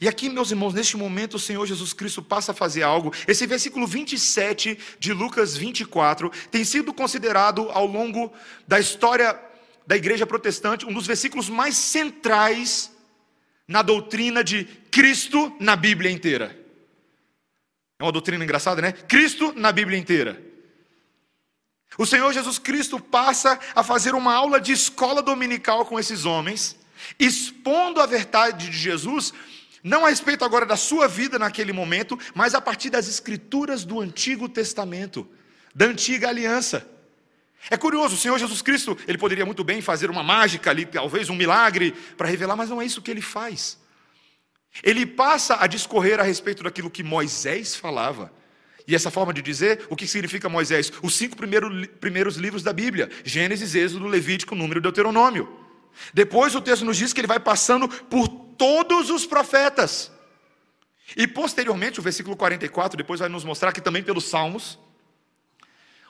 E 0.00 0.06
aqui, 0.06 0.28
meus 0.28 0.50
irmãos, 0.50 0.72
neste 0.72 0.96
momento 0.96 1.34
o 1.34 1.40
Senhor 1.40 1.66
Jesus 1.66 1.92
Cristo 1.92 2.22
passa 2.22 2.52
a 2.52 2.54
fazer 2.54 2.82
algo. 2.82 3.12
Esse 3.26 3.46
versículo 3.46 3.86
27 3.86 4.78
de 4.98 5.12
Lucas 5.12 5.56
24 5.56 6.30
tem 6.50 6.64
sido 6.64 6.92
considerado 6.94 7.68
ao 7.70 7.86
longo 7.86 8.32
da 8.66 8.78
história 8.78 9.38
da 9.86 9.96
igreja 9.96 10.26
protestante 10.26 10.86
um 10.86 10.92
dos 10.92 11.06
versículos 11.06 11.48
mais 11.48 11.76
centrais 11.76 12.92
na 13.66 13.82
doutrina 13.82 14.44
de 14.44 14.64
Cristo 14.90 15.56
na 15.58 15.74
Bíblia 15.74 16.10
inteira. 16.10 16.57
É 17.98 18.04
uma 18.04 18.12
doutrina 18.12 18.44
engraçada, 18.44 18.80
né? 18.80 18.92
Cristo 18.92 19.52
na 19.56 19.72
Bíblia 19.72 19.98
inteira. 19.98 20.40
O 21.96 22.06
Senhor 22.06 22.32
Jesus 22.32 22.58
Cristo 22.58 23.00
passa 23.00 23.58
a 23.74 23.82
fazer 23.82 24.14
uma 24.14 24.32
aula 24.32 24.60
de 24.60 24.72
escola 24.72 25.20
dominical 25.20 25.84
com 25.84 25.98
esses 25.98 26.24
homens, 26.24 26.76
expondo 27.18 28.00
a 28.00 28.06
verdade 28.06 28.70
de 28.70 28.76
Jesus, 28.76 29.32
não 29.82 30.04
a 30.04 30.10
respeito 30.10 30.44
agora 30.44 30.64
da 30.64 30.76
sua 30.76 31.08
vida 31.08 31.38
naquele 31.38 31.72
momento, 31.72 32.16
mas 32.34 32.54
a 32.54 32.60
partir 32.60 32.90
das 32.90 33.08
escrituras 33.08 33.84
do 33.84 34.00
Antigo 34.00 34.48
Testamento, 34.48 35.28
da 35.74 35.86
antiga 35.86 36.28
aliança. 36.28 36.86
É 37.68 37.76
curioso, 37.76 38.14
o 38.14 38.18
Senhor 38.18 38.38
Jesus 38.38 38.62
Cristo, 38.62 38.96
ele 39.08 39.18
poderia 39.18 39.44
muito 39.44 39.64
bem 39.64 39.80
fazer 39.80 40.08
uma 40.08 40.22
mágica 40.22 40.70
ali, 40.70 40.86
talvez 40.86 41.28
um 41.28 41.34
milagre 41.34 41.92
para 42.16 42.28
revelar, 42.28 42.54
mas 42.54 42.70
não 42.70 42.80
é 42.80 42.84
isso 42.86 43.02
que 43.02 43.10
ele 43.10 43.22
faz. 43.22 43.76
Ele 44.82 45.04
passa 45.04 45.56
a 45.60 45.66
discorrer 45.66 46.20
a 46.20 46.22
respeito 46.22 46.62
daquilo 46.62 46.90
que 46.90 47.02
Moisés 47.02 47.74
falava. 47.74 48.32
E 48.86 48.94
essa 48.94 49.10
forma 49.10 49.34
de 49.34 49.42
dizer, 49.42 49.86
o 49.90 49.96
que 49.96 50.06
significa 50.06 50.48
Moisés? 50.48 50.90
Os 51.02 51.14
cinco 51.14 51.36
primeiros, 51.36 51.86
primeiros 52.00 52.36
livros 52.36 52.62
da 52.62 52.72
Bíblia: 52.72 53.10
Gênesis, 53.22 53.74
Êxodo, 53.74 54.06
Levítico, 54.06 54.54
Número 54.54 54.80
e 54.80 54.82
Deuteronômio. 54.82 55.46
Depois 56.14 56.54
o 56.54 56.60
texto 56.60 56.84
nos 56.84 56.96
diz 56.96 57.12
que 57.12 57.20
ele 57.20 57.26
vai 57.26 57.38
passando 57.38 57.86
por 57.86 58.28
todos 58.28 59.10
os 59.10 59.26
profetas. 59.26 60.10
E 61.16 61.26
posteriormente, 61.26 62.00
o 62.00 62.02
versículo 62.02 62.36
44, 62.36 62.96
depois 62.96 63.20
vai 63.20 63.28
nos 63.28 63.44
mostrar 63.44 63.72
que 63.72 63.80
também 63.80 64.02
pelos 64.02 64.24
Salmos, 64.24 64.78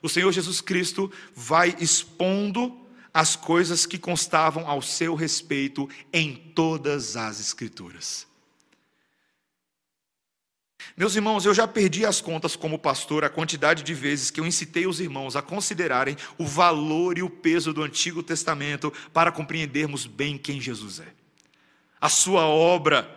o 0.01 0.09
Senhor 0.09 0.31
Jesus 0.31 0.61
Cristo 0.61 1.11
vai 1.35 1.75
expondo 1.81 2.87
as 3.13 3.35
coisas 3.35 3.87
que 3.87 3.99
constavam 3.99 4.69
ao 4.69 4.81
seu 4.81 5.17
respeito 5.17 5.89
em 6.13 6.53
todas 6.55 7.17
as 7.17 7.41
Escrituras. 7.41 8.28
Meus 10.97 11.15
irmãos, 11.15 11.45
eu 11.45 11.55
já 11.55 11.67
perdi 11.67 12.05
as 12.05 12.21
contas 12.21 12.57
como 12.57 12.79
pastor 12.79 13.25
a 13.25 13.29
quantidade 13.29 13.83
de 13.83 13.95
vezes 13.95 14.31
que 14.31 14.41
eu 14.41 14.47
incitei 14.47 14.87
os 14.87 15.01
irmãos 15.01 15.37
a 15.37 15.43
considerarem 15.43 16.17
o 16.37 16.47
valor 16.47 17.19
e 17.19 17.23
o 17.23 17.31
peso 17.31 17.73
do 17.73 17.83
Antigo 17.83 18.23
Testamento 18.23 18.93
para 19.13 19.33
compreendermos 19.33 20.07
bem 20.07 20.39
quem 20.39 20.61
Jesus 20.61 21.01
é. 21.01 21.09
A 22.01 22.09
sua 22.09 22.47
obra. 22.47 23.17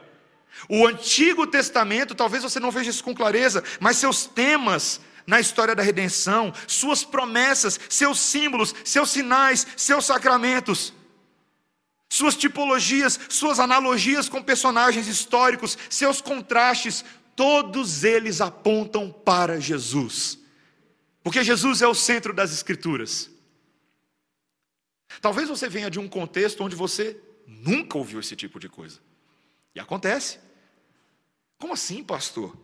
O 0.68 0.86
Antigo 0.86 1.48
Testamento, 1.48 2.14
talvez 2.14 2.44
você 2.44 2.60
não 2.60 2.72
veja 2.72 2.90
isso 2.90 3.04
com 3.04 3.16
clareza, 3.16 3.64
mas 3.80 3.98
seus 3.98 4.26
temas 4.26 5.00
na 5.26 5.40
história 5.40 5.76
da 5.76 5.84
redenção, 5.84 6.54
suas 6.68 7.04
promessas, 7.04 7.80
seus 7.90 8.20
símbolos, 8.20 8.74
seus 8.84 9.12
sinais, 9.12 9.66
seus 9.78 10.06
sacramentos, 10.06 10.94
suas 12.10 12.36
tipologias, 12.36 13.20
suas 13.30 13.60
analogias 13.60 14.28
com 14.28 14.44
personagens 14.44 15.08
históricos, 15.08 15.78
seus 15.90 16.20
contrastes, 16.20 17.06
todos 17.42 18.04
eles 18.04 18.40
apontam 18.40 19.12
para 19.12 19.60
Jesus. 19.60 20.38
Porque 21.24 21.44
Jesus 21.44 21.82
é 21.82 21.88
o 21.88 21.96
centro 21.96 22.34
das 22.36 22.54
Escrituras. 22.54 23.32
Talvez 25.20 25.50
você 25.50 25.68
venha 25.68 25.90
de 25.90 25.98
um 25.98 26.08
contexto 26.08 26.64
onde 26.64 26.76
você 26.76 27.20
nunca 27.48 27.98
ouviu 27.98 28.20
esse 28.20 28.36
tipo 28.36 28.60
de 28.60 28.70
coisa. 28.70 29.00
E 29.74 29.80
acontece. 29.80 30.38
Como 31.58 31.74
assim, 31.74 32.04
pastor? 32.04 32.56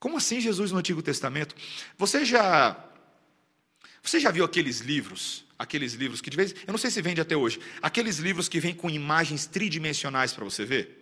Como 0.00 0.16
assim 0.16 0.40
Jesus 0.40 0.72
no 0.72 0.78
Antigo 0.78 1.00
Testamento? 1.00 1.54
Você 1.96 2.24
já 2.24 2.84
Você 4.02 4.18
já 4.18 4.32
viu 4.32 4.44
aqueles 4.44 4.80
livros, 4.80 5.44
aqueles 5.56 5.92
livros 5.94 6.20
que 6.20 6.30
de 6.30 6.36
vez, 6.36 6.52
eu 6.66 6.72
não 6.72 6.78
sei 6.78 6.90
se 6.90 7.00
vende 7.00 7.20
até 7.20 7.36
hoje, 7.36 7.60
aqueles 7.80 8.18
livros 8.18 8.48
que 8.48 8.58
vêm 8.58 8.74
com 8.74 8.90
imagens 8.90 9.46
tridimensionais 9.46 10.32
para 10.32 10.42
você 10.42 10.64
ver? 10.64 10.97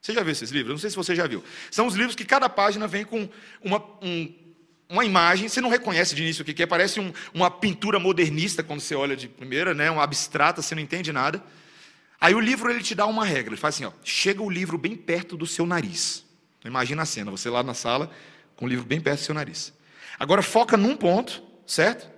Você 0.00 0.12
já 0.12 0.22
viu 0.22 0.32
esses 0.32 0.50
livros? 0.50 0.72
Não 0.72 0.78
sei 0.78 0.90
se 0.90 0.96
você 0.96 1.14
já 1.14 1.26
viu. 1.26 1.42
São 1.70 1.86
os 1.86 1.94
livros 1.94 2.14
que 2.14 2.24
cada 2.24 2.48
página 2.48 2.86
vem 2.86 3.04
com 3.04 3.28
uma, 3.62 3.82
um, 4.00 4.32
uma 4.88 5.04
imagem, 5.04 5.48
você 5.48 5.60
não 5.60 5.68
reconhece 5.68 6.14
de 6.14 6.22
início 6.22 6.42
o 6.42 6.44
que 6.44 6.62
é, 6.62 6.66
parece 6.66 6.98
um, 6.98 7.12
uma 7.34 7.50
pintura 7.50 7.98
modernista 7.98 8.62
quando 8.62 8.80
você 8.80 8.94
olha 8.94 9.16
de 9.16 9.28
primeira, 9.28 9.74
né, 9.74 9.90
uma 9.90 10.02
abstrata, 10.02 10.62
você 10.62 10.74
não 10.74 10.82
entende 10.82 11.12
nada. 11.12 11.42
Aí 12.20 12.34
o 12.34 12.40
livro 12.40 12.70
ele 12.70 12.82
te 12.82 12.94
dá 12.94 13.06
uma 13.06 13.24
regra, 13.24 13.52
ele 13.52 13.60
faz 13.60 13.74
assim, 13.76 13.84
ó, 13.84 13.92
chega 14.02 14.42
o 14.42 14.50
livro 14.50 14.78
bem 14.78 14.96
perto 14.96 15.36
do 15.36 15.46
seu 15.46 15.66
nariz. 15.66 16.24
Então, 16.58 16.70
imagina 16.70 17.02
a 17.02 17.06
cena, 17.06 17.30
você 17.30 17.48
lá 17.50 17.62
na 17.62 17.74
sala, 17.74 18.10
com 18.56 18.64
o 18.64 18.68
livro 18.68 18.84
bem 18.84 19.00
perto 19.00 19.20
do 19.20 19.24
seu 19.24 19.34
nariz. 19.34 19.72
Agora 20.18 20.42
foca 20.42 20.76
num 20.76 20.96
ponto, 20.96 21.42
certo? 21.66 22.10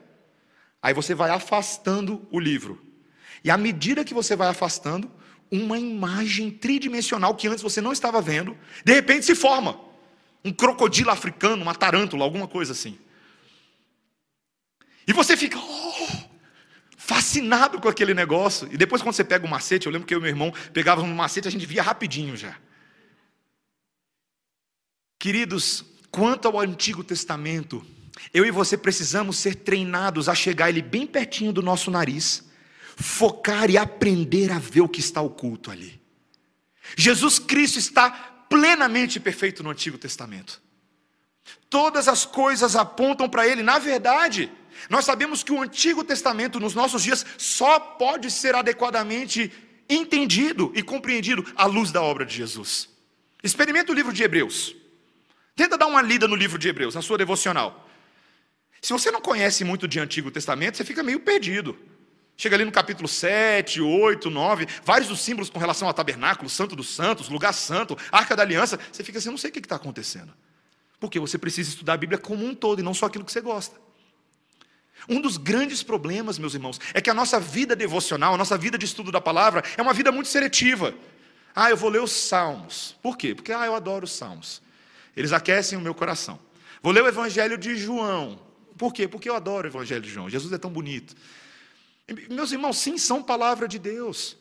Aí 0.81 0.95
você 0.95 1.15
vai 1.15 1.31
afastando 1.31 2.27
o 2.31 2.41
livro. 2.41 2.81
E 3.45 3.51
à 3.51 3.57
medida 3.59 4.05
que 4.05 4.15
você 4.15 4.35
vai 4.35 4.49
afastando, 4.49 5.11
uma 5.51 5.79
imagem 5.79 6.51
tridimensional 6.51 7.35
que 7.35 7.49
antes 7.49 7.63
você 7.63 7.81
não 7.81 7.93
estava 7.93 8.21
vendo, 8.21 8.57
de 8.85 8.93
repente 8.93 9.27
se 9.27 9.35
forma. 9.35 9.79
Um 10.45 10.53
crocodilo 10.53 11.11
africano, 11.11 11.63
uma 11.63 11.75
tarântula, 11.75 12.25
alguma 12.25 12.49
coisa 12.49 12.73
assim. 12.73 12.99
E 15.07 15.13
você 15.13 15.37
fica 15.37 15.59
oh, 15.59 16.07
fascinado 16.97 17.81
com 17.81 17.89
aquele 17.89 18.15
negócio. 18.15 18.69
E 18.73 18.77
depois, 18.77 19.03
quando 19.03 19.15
você 19.15 19.25
pega 19.25 19.47
o 19.47 19.51
macete, 19.51 19.87
eu 19.87 19.93
lembro 19.93 20.07
que 20.07 20.15
eu 20.15 20.19
e 20.19 20.23
meu 20.23 20.31
irmão 20.31 20.53
pegávamos 20.73 21.11
no 21.11 21.17
macete, 21.17 21.49
a 21.49 21.51
gente 21.51 21.67
via 21.67 21.83
rapidinho 21.83 22.37
já. 22.37 22.57
Queridos, 25.19 25.85
Quanto 26.11 26.49
ao 26.49 26.59
Antigo 26.59 27.05
Testamento, 27.05 27.85
eu 28.35 28.45
e 28.45 28.51
você 28.51 28.77
precisamos 28.77 29.37
ser 29.37 29.55
treinados 29.55 30.29
a 30.29 30.35
chegar 30.35 30.69
ele 30.69 30.83
bem 30.83 31.07
pertinho 31.07 31.53
do 31.53 31.63
nosso 31.63 31.91
nariz, 31.91 32.50
focar 33.01 33.71
e 33.71 33.79
aprender 33.79 34.53
a 34.53 34.59
ver 34.59 34.83
o 34.83 34.89
que 34.89 35.01
está 35.01 35.21
oculto 35.21 35.71
ali. 35.71 36.01
Jesus 36.97 37.39
Cristo 37.39 37.79
está 37.79 38.11
plenamente 38.49 39.19
perfeito 39.21 39.63
no 39.63 39.71
Antigo 39.71 39.97
Testamento. 39.97 40.61
Todas 41.69 42.09
as 42.09 42.27
coisas 42.27 42.77
apontam 42.77 43.29
para 43.29 43.47
ele. 43.47 43.63
Na 43.63 43.79
verdade, 43.79 44.51
nós 44.89 45.05
sabemos 45.05 45.43
que 45.43 45.53
o 45.53 45.63
Antigo 45.63 46.05
Testamento 46.05 46.61
nos 46.61 46.75
nossos 46.75 47.03
dias 47.03 47.25
só 47.39 47.79
pode 47.79 48.31
ser 48.31 48.55
adequadamente 48.55 49.53
entendido 49.89 50.73
e 50.75 50.83
compreendido 50.83 51.45
à 51.57 51.65
luz 51.67 51.91
da 51.91 52.03
obra 52.03 52.25
de 52.25 52.35
Jesus. 52.35 52.89
Experimenta 53.43 53.93
o 53.93 53.95
livro 53.95 54.13
de 54.13 54.23
Hebreus. 54.23 54.75
Tenta 55.57 55.77
dar 55.77 55.87
uma 55.87 56.03
lida 56.03 56.29
no 56.29 56.37
livro 56.37 56.59
de 56.59 56.69
Hebreus, 56.69 56.95
na 56.95 57.03
sua 57.03 57.19
devocional. 57.19 57.89
Se 58.81 58.93
você 58.93 59.11
não 59.11 59.21
conhece 59.21 59.65
muito 59.65 59.87
de 59.87 59.99
Antigo 60.01 60.31
Testamento, 60.31 60.77
você 60.77 60.85
fica 60.85 61.03
meio 61.03 61.21
perdido. 61.21 61.79
Chega 62.41 62.57
ali 62.57 62.65
no 62.65 62.73
capítulo 62.73 63.07
7, 63.07 63.83
8, 63.83 64.31
9, 64.31 64.67
vários 64.83 65.11
dos 65.11 65.21
símbolos 65.21 65.51
com 65.51 65.59
relação 65.59 65.87
ao 65.87 65.93
tabernáculo, 65.93 66.49
Santo 66.49 66.75
dos 66.75 66.89
Santos, 66.89 67.29
lugar 67.29 67.53
santo, 67.53 67.99
Arca 68.11 68.35
da 68.35 68.43
Aliança. 68.43 68.81
Você 68.91 69.05
fica 69.05 69.19
assim, 69.19 69.29
eu 69.29 69.33
não 69.33 69.39
sei 69.39 69.51
o 69.51 69.53
que 69.53 69.59
está 69.59 69.77
acontecendo. 69.77 70.33
Porque 70.99 71.21
você 71.21 71.37
precisa 71.37 71.69
estudar 71.69 71.93
a 71.93 71.97
Bíblia 71.99 72.19
como 72.19 72.43
um 72.43 72.55
todo 72.55 72.79
e 72.79 72.83
não 72.83 72.95
só 72.95 73.05
aquilo 73.05 73.27
que 73.27 73.31
você 73.31 73.43
gosta. 73.43 73.79
Um 75.07 75.21
dos 75.21 75.37
grandes 75.37 75.83
problemas, 75.83 76.39
meus 76.39 76.55
irmãos, 76.55 76.81
é 76.95 77.01
que 77.03 77.11
a 77.11 77.15
nossa 77.15 77.39
vida 77.39 77.77
devocional, 77.77 78.33
a 78.33 78.39
nossa 78.39 78.57
vida 78.57 78.79
de 78.79 78.87
estudo 78.87 79.13
da 79.13 79.21
palavra, 79.21 79.63
é 79.77 79.83
uma 79.83 79.93
vida 79.93 80.11
muito 80.11 80.31
seletiva. 80.31 80.95
Ah, 81.55 81.69
eu 81.69 81.77
vou 81.77 81.91
ler 81.91 82.01
os 82.01 82.11
salmos. 82.11 82.97
Por 83.03 83.19
quê? 83.19 83.35
Porque 83.35 83.53
ah, 83.53 83.67
eu 83.67 83.75
adoro 83.75 84.07
os 84.07 84.13
salmos. 84.13 84.63
Eles 85.15 85.35
aquecem 85.35 85.77
o 85.77 85.81
meu 85.83 85.95
coração. 85.95 86.39
Vou 86.83 86.91
ler 86.91 87.03
o 87.03 87.07
Evangelho 87.07 87.59
de 87.59 87.77
João. 87.77 88.41
Por 88.79 88.95
quê? 88.95 89.07
Porque 89.07 89.29
eu 89.29 89.37
adoro 89.37 89.69
o 89.69 89.71
Evangelho 89.71 90.01
de 90.01 90.09
João. 90.09 90.31
Jesus 90.31 90.51
é 90.55 90.57
tão 90.57 90.71
bonito. 90.71 91.15
Meus 92.29 92.53
irmãos, 92.53 92.79
sim, 92.79 92.99
são 92.99 93.23
palavra 93.23 93.69
de 93.69 93.79
Deus. 93.79 94.37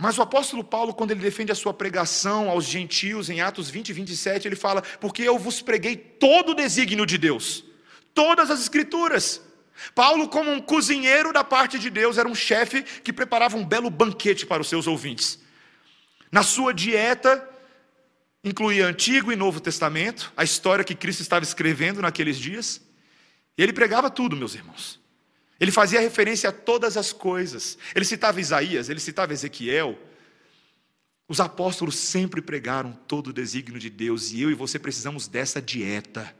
Mas 0.00 0.18
o 0.18 0.22
apóstolo 0.22 0.64
Paulo, 0.64 0.92
quando 0.92 1.12
ele 1.12 1.20
defende 1.20 1.52
a 1.52 1.54
sua 1.54 1.72
pregação 1.72 2.50
aos 2.50 2.64
gentios, 2.64 3.30
em 3.30 3.40
Atos 3.40 3.70
20 3.70 3.90
e 3.90 3.92
27, 3.92 4.48
ele 4.48 4.56
fala: 4.56 4.82
Porque 5.00 5.22
eu 5.22 5.38
vos 5.38 5.62
preguei 5.62 5.96
todo 5.96 6.50
o 6.50 6.54
desígnio 6.54 7.06
de 7.06 7.16
Deus, 7.16 7.64
todas 8.12 8.50
as 8.50 8.60
Escrituras. 8.60 9.40
Paulo, 9.94 10.28
como 10.28 10.50
um 10.50 10.60
cozinheiro 10.60 11.32
da 11.32 11.42
parte 11.42 11.78
de 11.78 11.88
Deus, 11.88 12.18
era 12.18 12.28
um 12.28 12.34
chefe 12.34 12.82
que 12.82 13.12
preparava 13.12 13.56
um 13.56 13.64
belo 13.64 13.90
banquete 13.90 14.44
para 14.44 14.62
os 14.62 14.68
seus 14.68 14.86
ouvintes. 14.86 15.40
Na 16.30 16.42
sua 16.42 16.72
dieta, 16.72 17.48
incluía 18.44 18.86
Antigo 18.86 19.32
e 19.32 19.36
Novo 19.36 19.60
Testamento, 19.60 20.32
a 20.36 20.44
história 20.44 20.84
que 20.84 20.94
Cristo 20.94 21.20
estava 21.20 21.44
escrevendo 21.44 22.02
naqueles 22.02 22.38
dias. 22.38 22.80
E 23.56 23.62
ele 23.62 23.72
pregava 23.72 24.10
tudo, 24.10 24.36
meus 24.36 24.54
irmãos. 24.54 25.01
Ele 25.62 25.70
fazia 25.70 26.00
referência 26.00 26.50
a 26.50 26.52
todas 26.52 26.96
as 26.96 27.12
coisas. 27.12 27.78
Ele 27.94 28.04
citava 28.04 28.40
Isaías, 28.40 28.88
ele 28.88 28.98
citava 28.98 29.32
Ezequiel. 29.32 29.96
Os 31.28 31.38
apóstolos 31.38 31.94
sempre 31.94 32.42
pregaram 32.42 32.92
todo 33.06 33.28
o 33.28 33.32
desígnio 33.32 33.78
de 33.78 33.88
Deus 33.88 34.32
e 34.32 34.42
eu 34.42 34.50
e 34.50 34.54
você 34.54 34.76
precisamos 34.76 35.28
dessa 35.28 35.62
dieta. 35.62 36.34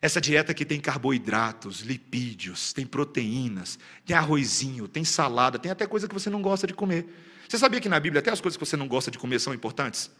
Essa 0.00 0.20
dieta 0.20 0.52
que 0.52 0.64
tem 0.64 0.80
carboidratos, 0.80 1.82
lipídios, 1.82 2.72
tem 2.72 2.84
proteínas, 2.84 3.78
tem 4.04 4.16
arrozinho, 4.16 4.88
tem 4.88 5.04
salada, 5.04 5.56
tem 5.56 5.70
até 5.70 5.86
coisa 5.86 6.08
que 6.08 6.14
você 6.14 6.28
não 6.28 6.42
gosta 6.42 6.66
de 6.66 6.74
comer. 6.74 7.06
Você 7.48 7.56
sabia 7.56 7.80
que 7.80 7.88
na 7.88 8.00
Bíblia 8.00 8.18
até 8.18 8.32
as 8.32 8.40
coisas 8.40 8.56
que 8.56 8.66
você 8.66 8.76
não 8.76 8.88
gosta 8.88 9.08
de 9.08 9.20
comer 9.20 9.38
são 9.38 9.54
importantes? 9.54 10.10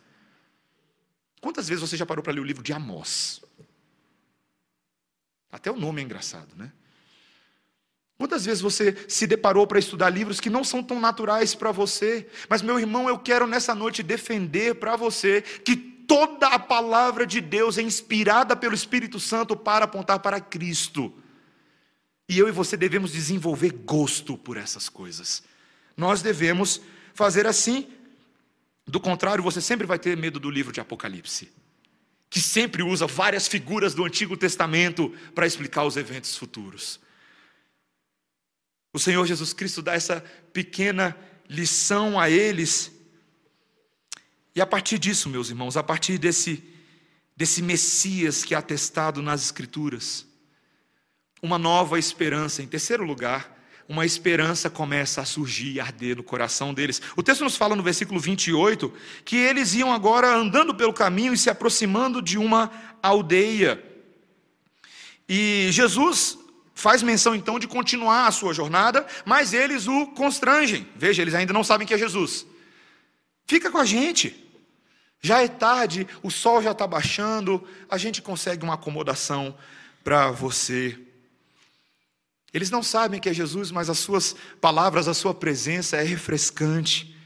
Quantas 1.40 1.66
vezes 1.66 1.80
você 1.80 1.96
já 1.96 2.06
parou 2.06 2.22
para 2.22 2.34
ler 2.34 2.40
o 2.40 2.44
livro 2.44 2.62
de 2.62 2.72
Amós? 2.72 3.42
Até 5.50 5.72
o 5.72 5.76
nome 5.76 6.00
é 6.00 6.04
engraçado, 6.04 6.54
né? 6.54 6.70
Quantas 8.22 8.44
vezes 8.44 8.60
você 8.60 8.96
se 9.08 9.26
deparou 9.26 9.66
para 9.66 9.80
estudar 9.80 10.08
livros 10.08 10.38
que 10.38 10.48
não 10.48 10.62
são 10.62 10.80
tão 10.80 11.00
naturais 11.00 11.56
para 11.56 11.72
você? 11.72 12.28
Mas, 12.48 12.62
meu 12.62 12.78
irmão, 12.78 13.08
eu 13.08 13.18
quero 13.18 13.48
nessa 13.48 13.74
noite 13.74 14.00
defender 14.00 14.76
para 14.76 14.94
você 14.94 15.42
que 15.42 15.74
toda 15.74 16.46
a 16.46 16.56
palavra 16.56 17.26
de 17.26 17.40
Deus 17.40 17.78
é 17.78 17.82
inspirada 17.82 18.54
pelo 18.54 18.76
Espírito 18.76 19.18
Santo 19.18 19.56
para 19.56 19.86
apontar 19.86 20.20
para 20.20 20.40
Cristo. 20.40 21.12
E 22.28 22.38
eu 22.38 22.46
e 22.46 22.52
você 22.52 22.76
devemos 22.76 23.10
desenvolver 23.10 23.72
gosto 23.72 24.38
por 24.38 24.56
essas 24.56 24.88
coisas. 24.88 25.42
Nós 25.96 26.22
devemos 26.22 26.80
fazer 27.14 27.44
assim 27.44 27.88
do 28.86 29.00
contrário, 29.00 29.42
você 29.42 29.60
sempre 29.60 29.84
vai 29.84 29.98
ter 29.98 30.16
medo 30.16 30.38
do 30.38 30.48
livro 30.48 30.72
de 30.72 30.80
Apocalipse, 30.80 31.50
que 32.30 32.40
sempre 32.40 32.84
usa 32.84 33.04
várias 33.04 33.48
figuras 33.48 33.94
do 33.94 34.04
Antigo 34.04 34.36
Testamento 34.36 35.12
para 35.34 35.44
explicar 35.44 35.82
os 35.82 35.96
eventos 35.96 36.36
futuros. 36.36 37.00
O 38.92 38.98
Senhor 38.98 39.26
Jesus 39.26 39.52
Cristo 39.52 39.80
dá 39.80 39.94
essa 39.94 40.22
pequena 40.52 41.16
lição 41.48 42.20
a 42.20 42.28
eles. 42.28 42.92
E 44.54 44.60
a 44.60 44.66
partir 44.66 44.98
disso, 44.98 45.30
meus 45.30 45.48
irmãos, 45.48 45.76
a 45.76 45.82
partir 45.82 46.18
desse, 46.18 46.62
desse 47.34 47.62
Messias 47.62 48.44
que 48.44 48.54
é 48.54 48.58
atestado 48.58 49.22
nas 49.22 49.42
Escrituras, 49.42 50.26
uma 51.42 51.58
nova 51.58 51.98
esperança, 51.98 52.62
em 52.62 52.66
terceiro 52.66 53.02
lugar, 53.02 53.58
uma 53.88 54.06
esperança 54.06 54.70
começa 54.70 55.20
a 55.20 55.24
surgir 55.24 55.72
e 55.72 55.80
arder 55.80 56.16
no 56.16 56.22
coração 56.22 56.72
deles. 56.72 57.00
O 57.16 57.22
texto 57.22 57.44
nos 57.44 57.56
fala 57.56 57.74
no 57.74 57.82
versículo 57.82 58.20
28 58.20 58.92
que 59.24 59.36
eles 59.36 59.74
iam 59.74 59.92
agora 59.92 60.34
andando 60.34 60.74
pelo 60.74 60.92
caminho 60.92 61.32
e 61.32 61.38
se 61.38 61.50
aproximando 61.50 62.22
de 62.22 62.38
uma 62.38 62.70
aldeia. 63.02 63.82
E 65.28 65.68
Jesus 65.72 66.38
faz 66.82 67.00
menção 67.00 67.32
então 67.32 67.60
de 67.60 67.68
continuar 67.68 68.26
a 68.26 68.32
sua 68.32 68.52
jornada, 68.52 69.06
mas 69.24 69.52
eles 69.52 69.86
o 69.86 70.08
constrangem. 70.08 70.84
Veja, 70.96 71.22
eles 71.22 71.32
ainda 71.32 71.52
não 71.52 71.62
sabem 71.62 71.86
que 71.86 71.94
é 71.94 71.96
Jesus. 71.98 72.44
Fica 73.46 73.70
com 73.70 73.78
a 73.78 73.84
gente. 73.84 74.34
Já 75.20 75.40
é 75.40 75.46
tarde, 75.46 76.08
o 76.24 76.28
sol 76.30 76.60
já 76.60 76.72
está 76.72 76.84
baixando, 76.84 77.64
a 77.88 77.96
gente 77.96 78.20
consegue 78.20 78.64
uma 78.64 78.74
acomodação 78.74 79.56
para 80.02 80.32
você. 80.32 80.98
Eles 82.52 82.68
não 82.68 82.82
sabem 82.82 83.20
que 83.20 83.28
é 83.28 83.32
Jesus, 83.32 83.70
mas 83.70 83.88
as 83.88 84.00
suas 84.00 84.34
palavras, 84.60 85.06
a 85.06 85.14
sua 85.14 85.32
presença 85.32 85.96
é 85.98 86.02
refrescante, 86.02 87.16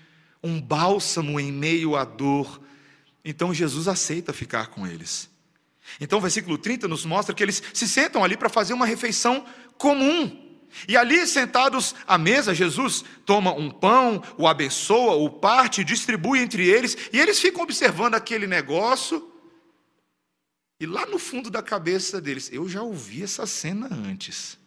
um 0.42 0.60
bálsamo 0.60 1.40
em 1.40 1.50
meio 1.50 1.96
à 1.96 2.04
dor. 2.04 2.60
Então 3.24 3.54
Jesus 3.54 3.88
aceita 3.88 4.34
ficar 4.34 4.66
com 4.66 4.86
eles. 4.86 5.30
Então 6.00 6.18
o 6.18 6.22
versículo 6.22 6.58
30 6.58 6.88
nos 6.88 7.04
mostra 7.04 7.34
que 7.34 7.42
eles 7.42 7.62
se 7.72 7.88
sentam 7.88 8.22
ali 8.22 8.36
para 8.36 8.48
fazer 8.48 8.72
uma 8.72 8.86
refeição 8.86 9.44
comum. 9.78 10.44
E 10.88 10.96
ali, 10.96 11.26
sentados 11.26 11.94
à 12.06 12.18
mesa, 12.18 12.54
Jesus 12.54 13.04
toma 13.24 13.52
um 13.52 13.70
pão, 13.70 14.22
o 14.36 14.46
abençoa, 14.46 15.14
o 15.14 15.30
parte, 15.30 15.84
distribui 15.84 16.40
entre 16.40 16.68
eles, 16.68 16.96
e 17.12 17.18
eles 17.18 17.40
ficam 17.40 17.62
observando 17.62 18.14
aquele 18.14 18.46
negócio. 18.46 19.32
E 20.78 20.84
lá 20.84 21.06
no 21.06 21.18
fundo 21.18 21.50
da 21.50 21.62
cabeça 21.62 22.20
deles, 22.20 22.50
eu 22.52 22.68
já 22.68 22.82
ouvi 22.82 23.22
essa 23.22 23.46
cena 23.46 23.88
antes. 23.90 24.58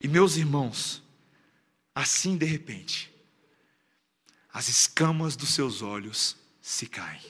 E 0.00 0.06
meus 0.06 0.36
irmãos, 0.36 1.02
assim 1.94 2.36
de 2.36 2.46
repente, 2.46 3.12
as 4.52 4.68
escamas 4.68 5.34
dos 5.34 5.54
seus 5.54 5.82
olhos 5.82 6.36
se 6.60 6.86
caem. 6.86 7.20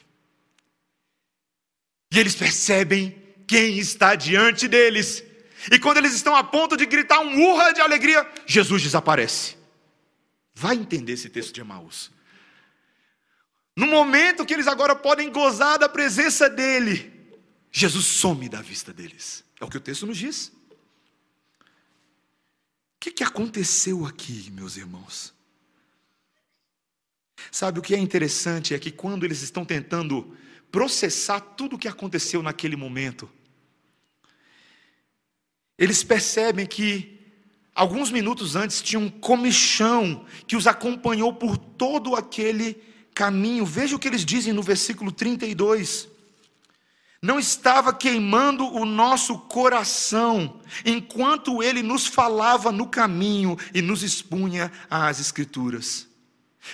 E 2.13 2.19
eles 2.19 2.35
percebem 2.35 3.17
quem 3.47 3.79
está 3.79 4.15
diante 4.15 4.69
deles. 4.69 5.25
E 5.71 5.79
quando 5.79 5.97
eles 5.97 6.13
estão 6.13 6.37
a 6.37 6.45
ponto 6.45 6.77
de 6.77 6.85
gritar 6.85 7.21
um 7.21 7.43
urra 7.43 7.73
de 7.73 7.81
alegria, 7.81 8.31
Jesus 8.45 8.83
desaparece. 8.83 9.57
Vai 10.55 10.77
entender 10.77 11.13
esse 11.13 11.31
texto 11.31 11.55
de 11.55 11.63
Emaús. 11.63 12.11
No 13.75 13.87
momento 13.87 14.45
que 14.45 14.53
eles 14.53 14.67
agora 14.67 14.95
podem 14.95 15.33
gozar 15.33 15.79
da 15.79 15.89
presença 15.89 16.51
dele, 16.51 17.11
Jesus 17.71 18.05
some 18.05 18.47
da 18.47 18.61
vista 18.61 18.93
deles. 18.93 19.43
É 19.59 19.65
o 19.65 19.69
que 19.69 19.79
o 19.79 19.81
texto 19.81 20.07
nos 20.07 20.19
diz. 20.19 20.53
O 21.59 23.01
que, 23.01 23.11
que 23.11 23.25
aconteceu 23.25 24.05
aqui, 24.05 24.51
meus 24.51 24.77
irmãos? 24.77 25.33
Sabe 27.51 27.79
o 27.79 27.83
que 27.83 27.95
é 27.95 27.99
interessante 27.99 28.75
é 28.75 28.79
que 28.79 28.91
quando 28.91 29.25
eles 29.25 29.41
estão 29.41 29.65
tentando 29.65 30.37
processar 30.73 31.39
tudo 31.39 31.77
o 31.77 31.79
que 31.79 31.87
aconteceu 31.87 32.43
naquele 32.43 32.75
momento, 32.75 33.31
eles 35.79 36.03
percebem 36.03 36.67
que 36.67 37.21
alguns 37.75 38.11
minutos 38.11 38.57
antes 38.57 38.81
tinha 38.81 38.99
um 38.99 39.11
comichão 39.11 40.25
que 40.47 40.57
os 40.57 40.67
acompanhou 40.67 41.35
por 41.35 41.59
todo 41.59 42.17
aquele 42.17 42.83
caminho. 43.15 43.67
Veja 43.67 43.95
o 43.95 43.99
que 43.99 44.09
eles 44.09 44.25
dizem 44.25 44.53
no 44.53 44.63
versículo 44.63 45.13
32. 45.13 46.09
Não 47.21 47.39
estava 47.39 47.93
queimando 47.93 48.65
o 48.65 48.85
nosso 48.85 49.39
coração 49.39 50.61
enquanto 50.85 51.63
ele 51.63 51.83
nos 51.83 52.07
falava 52.07 52.73
no 52.73 52.87
caminho 52.87 53.57
e 53.75 53.83
nos 53.83 54.03
expunha 54.03 54.73
as 54.91 55.21
Escrituras. 55.21 56.12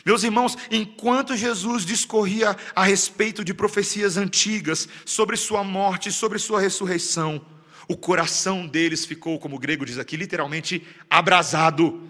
Meus 0.05 0.23
irmãos, 0.23 0.57
enquanto 0.71 1.37
Jesus 1.37 1.85
discorria 1.85 2.57
a 2.75 2.85
respeito 2.85 3.45
de 3.45 3.55
profecias 3.55 4.17
antigas 4.17 4.89
sobre 5.05 5.37
sua 5.37 5.65
morte, 5.65 6.13
sobre 6.13 6.39
sua 6.39 6.61
ressurreição, 6.61 7.45
o 7.89 7.97
coração 7.97 8.67
deles 8.67 9.07
ficou, 9.07 9.39
como 9.39 9.57
o 9.57 9.59
grego 9.59 9.87
diz 9.87 9.99
aqui, 9.99 10.17
literalmente 10.17 10.87
abrasado, 11.09 12.07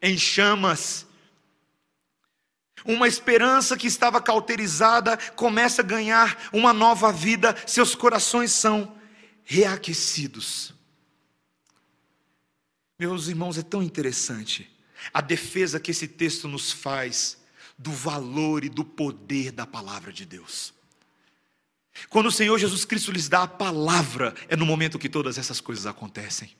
em 0.00 0.16
chamas. 0.16 1.06
Uma 2.84 3.06
esperança 3.06 3.76
que 3.76 3.86
estava 3.86 4.20
cauterizada 4.20 5.16
começa 5.36 5.82
a 5.82 5.84
ganhar 5.84 6.48
uma 6.52 6.72
nova 6.72 7.12
vida, 7.12 7.54
seus 7.66 7.94
corações 7.94 8.50
são 8.50 8.96
reaquecidos. 9.44 10.74
Meus 12.98 13.28
irmãos, 13.28 13.58
é 13.58 13.62
tão 13.62 13.82
interessante 13.82 14.73
a 15.12 15.20
defesa 15.20 15.80
que 15.80 15.90
esse 15.90 16.08
texto 16.08 16.48
nos 16.48 16.72
faz 16.72 17.38
do 17.76 17.90
valor 17.90 18.64
e 18.64 18.68
do 18.68 18.84
poder 18.84 19.50
da 19.50 19.66
palavra 19.66 20.12
de 20.12 20.24
Deus. 20.24 20.72
Quando 22.08 22.26
o 22.26 22.32
Senhor 22.32 22.58
Jesus 22.58 22.84
Cristo 22.84 23.12
lhes 23.12 23.28
dá 23.28 23.44
a 23.44 23.48
palavra, 23.48 24.34
é 24.48 24.56
no 24.56 24.66
momento 24.66 24.98
que 24.98 25.08
todas 25.08 25.38
essas 25.38 25.60
coisas 25.60 25.86
acontecem. 25.86 26.50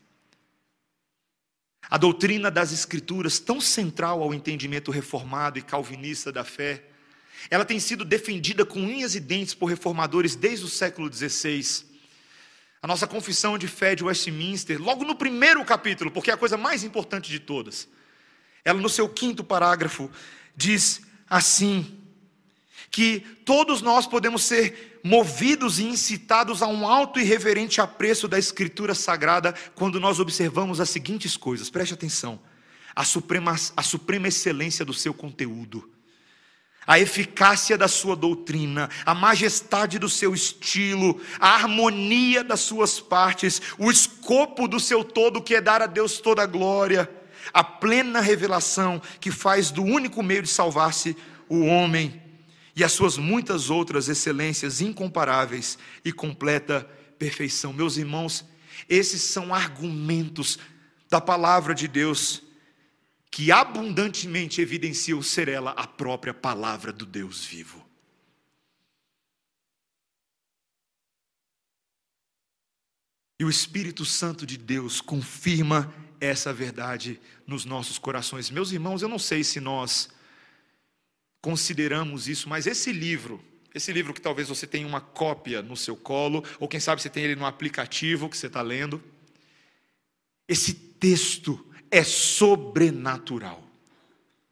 A 1.90 1.98
doutrina 1.98 2.50
das 2.50 2.72
Escrituras, 2.72 3.38
tão 3.38 3.60
central 3.60 4.22
ao 4.22 4.32
entendimento 4.32 4.90
reformado 4.90 5.58
e 5.58 5.62
calvinista 5.62 6.32
da 6.32 6.44
fé, 6.44 6.84
ela 7.50 7.64
tem 7.64 7.78
sido 7.78 8.04
defendida 8.04 8.64
com 8.64 8.80
unhas 8.80 9.14
e 9.14 9.20
dentes 9.20 9.54
por 9.54 9.66
reformadores 9.66 10.34
desde 10.34 10.64
o 10.64 10.68
século 10.68 11.12
XVI. 11.12 11.84
A 12.80 12.86
nossa 12.86 13.06
confissão 13.06 13.58
de 13.58 13.68
fé 13.68 13.94
de 13.94 14.04
Westminster, 14.04 14.80
logo 14.80 15.04
no 15.04 15.14
primeiro 15.14 15.64
capítulo, 15.64 16.10
porque 16.10 16.30
é 16.30 16.34
a 16.34 16.38
coisa 16.38 16.56
mais 16.56 16.84
importante 16.84 17.30
de 17.30 17.38
todas, 17.38 17.88
ela 18.64 18.80
no 18.80 18.88
seu 18.88 19.08
quinto 19.08 19.44
parágrafo 19.44 20.10
diz 20.56 21.02
assim: 21.28 21.98
que 22.94 23.18
todos 23.44 23.82
nós 23.82 24.06
podemos 24.06 24.44
ser 24.44 25.00
movidos 25.02 25.80
e 25.80 25.84
incitados 25.84 26.62
a 26.62 26.68
um 26.68 26.86
alto 26.86 27.18
e 27.18 27.24
reverente 27.24 27.80
apreço 27.80 28.28
da 28.28 28.38
Escritura 28.38 28.94
Sagrada 28.94 29.52
quando 29.74 29.98
nós 29.98 30.20
observamos 30.20 30.80
as 30.80 30.90
seguintes 30.90 31.36
coisas, 31.36 31.68
preste 31.68 31.92
atenção: 31.92 32.40
a 32.94 33.04
suprema, 33.04 33.56
a 33.76 33.82
suprema 33.82 34.28
excelência 34.28 34.84
do 34.84 34.94
seu 34.94 35.12
conteúdo, 35.12 35.90
a 36.86 37.00
eficácia 37.00 37.76
da 37.76 37.88
sua 37.88 38.14
doutrina, 38.14 38.88
a 39.04 39.12
majestade 39.12 39.98
do 39.98 40.08
seu 40.08 40.32
estilo, 40.32 41.20
a 41.40 41.48
harmonia 41.48 42.44
das 42.44 42.60
suas 42.60 43.00
partes, 43.00 43.60
o 43.76 43.90
escopo 43.90 44.68
do 44.68 44.78
seu 44.78 45.02
todo, 45.02 45.42
que 45.42 45.56
é 45.56 45.60
dar 45.60 45.82
a 45.82 45.86
Deus 45.86 46.18
toda 46.18 46.44
a 46.44 46.46
glória, 46.46 47.10
a 47.52 47.62
plena 47.62 48.20
revelação 48.20 49.00
que 49.20 49.30
faz 49.30 49.70
do 49.70 49.82
único 49.82 50.22
meio 50.22 50.42
de 50.42 50.48
salvar-se 50.48 51.16
o 51.48 51.64
homem 51.64 52.22
e 52.76 52.82
as 52.82 52.92
suas 52.92 53.16
muitas 53.16 53.70
outras 53.70 54.08
excelências 54.08 54.80
incomparáveis 54.80 55.78
e 56.04 56.12
completa 56.12 56.88
perfeição. 57.18 57.72
Meus 57.72 57.96
irmãos, 57.96 58.44
esses 58.88 59.22
são 59.22 59.54
argumentos 59.54 60.58
da 61.08 61.20
palavra 61.20 61.74
de 61.74 61.86
Deus 61.86 62.42
que 63.30 63.50
abundantemente 63.50 64.60
evidenciam 64.60 65.20
ser 65.20 65.48
ela 65.48 65.72
a 65.72 65.86
própria 65.86 66.32
palavra 66.32 66.92
do 66.92 67.04
Deus 67.04 67.44
vivo. 67.44 67.84
E 73.38 73.44
o 73.44 73.50
Espírito 73.50 74.04
Santo 74.04 74.46
de 74.46 74.56
Deus 74.56 75.00
confirma 75.00 75.92
essa 76.20 76.52
verdade 76.52 77.20
nos 77.46 77.64
nossos 77.64 77.98
corações. 77.98 78.50
Meus 78.50 78.72
irmãos, 78.72 79.02
eu 79.02 79.08
não 79.08 79.18
sei 79.18 79.42
se 79.44 79.60
nós 79.60 80.08
consideramos 81.40 82.28
isso, 82.28 82.48
mas 82.48 82.66
esse 82.66 82.92
livro, 82.92 83.42
esse 83.74 83.92
livro 83.92 84.14
que 84.14 84.20
talvez 84.20 84.48
você 84.48 84.66
tenha 84.66 84.86
uma 84.86 85.00
cópia 85.00 85.60
no 85.62 85.76
seu 85.76 85.96
colo, 85.96 86.44
ou 86.58 86.68
quem 86.68 86.80
sabe 86.80 87.02
você 87.02 87.10
tem 87.10 87.24
ele 87.24 87.36
no 87.36 87.46
aplicativo 87.46 88.28
que 88.28 88.36
você 88.36 88.46
está 88.46 88.62
lendo, 88.62 89.02
esse 90.48 90.74
texto 90.74 91.64
é 91.90 92.02
sobrenatural. 92.02 93.62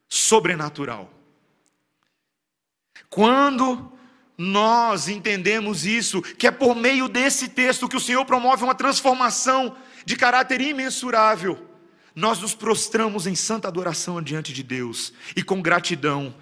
Sobrenatural. 0.07 1.11
Quando 3.09 3.92
nós 4.37 5.07
entendemos 5.07 5.85
isso, 5.85 6.21
que 6.21 6.47
é 6.47 6.51
por 6.51 6.75
meio 6.75 7.07
desse 7.07 7.47
texto 7.47 7.87
que 7.87 7.97
o 7.97 7.99
Senhor 7.99 8.25
promove 8.25 8.63
uma 8.63 8.75
transformação 8.75 9.75
de 10.05 10.15
caráter 10.15 10.59
imensurável, 10.61 11.69
nós 12.15 12.39
nos 12.39 12.53
prostramos 12.53 13.25
em 13.25 13.35
santa 13.35 13.67
adoração 13.67 14.21
diante 14.21 14.53
de 14.53 14.63
Deus 14.63 15.13
e 15.35 15.43
com 15.43 15.61
gratidão 15.61 16.35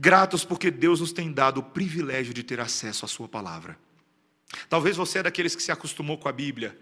Gratos 0.00 0.46
porque 0.46 0.70
Deus 0.70 1.00
nos 1.00 1.12
tem 1.12 1.30
dado 1.30 1.58
o 1.58 1.62
privilégio 1.62 2.32
de 2.32 2.42
ter 2.42 2.58
acesso 2.58 3.04
à 3.04 3.08
Sua 3.08 3.28
palavra. 3.28 3.78
Talvez 4.66 4.96
você 4.96 5.18
é 5.18 5.22
daqueles 5.24 5.54
que 5.54 5.62
se 5.62 5.70
acostumou 5.70 6.16
com 6.16 6.26
a 6.26 6.32
Bíblia. 6.32 6.74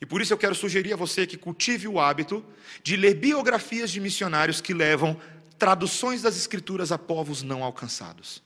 E 0.00 0.06
por 0.06 0.22
isso 0.22 0.32
eu 0.32 0.38
quero 0.38 0.54
sugerir 0.54 0.92
a 0.92 0.96
você 0.96 1.26
que 1.26 1.36
cultive 1.36 1.88
o 1.88 1.98
hábito 1.98 2.44
de 2.80 2.96
ler 2.96 3.14
biografias 3.14 3.90
de 3.90 3.98
missionários 3.98 4.60
que 4.60 4.72
levam 4.72 5.20
traduções 5.58 6.22
das 6.22 6.36
Escrituras 6.36 6.92
a 6.92 6.98
povos 6.98 7.42
não 7.42 7.64
alcançados. 7.64 8.40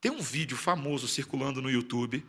Tem 0.00 0.10
um 0.10 0.20
vídeo 0.20 0.56
famoso 0.56 1.08
circulando 1.08 1.60
no 1.60 1.70
YouTube, 1.70 2.24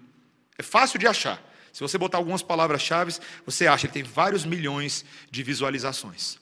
é 0.57 0.63
fácil 0.63 0.99
de 0.99 1.07
achar. 1.07 1.41
Se 1.71 1.81
você 1.81 1.97
botar 1.97 2.17
algumas 2.17 2.41
palavras-chave, 2.41 3.13
você 3.45 3.67
acha, 3.67 3.85
ele 3.85 3.93
tem 3.93 4.03
vários 4.03 4.43
milhões 4.43 5.05
de 5.29 5.43
visualizações. 5.43 6.39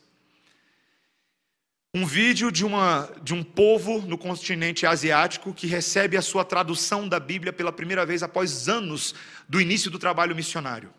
Um 1.94 2.06
vídeo 2.06 2.52
de, 2.52 2.66
uma, 2.66 3.12
de 3.24 3.34
um 3.34 3.44
povo 3.44 4.00
no 4.02 4.18
continente 4.18 4.86
asiático 4.86 5.54
que 5.54 5.68
recebe 5.68 6.16
a 6.16 6.22
sua 6.22 6.46
tradução 6.46 7.08
da 7.08 7.20
Bíblia 7.20 7.52
pela 7.52 7.72
primeira 7.72 8.06
vez 8.06 8.24
após 8.24 8.70
anos 8.70 9.16
do 9.50 9.60
início 9.60 9.90
do 9.90 10.00
trabalho 10.00 10.36
missionário. 10.36 10.94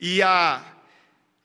E 0.00 0.22
a, 0.22 0.64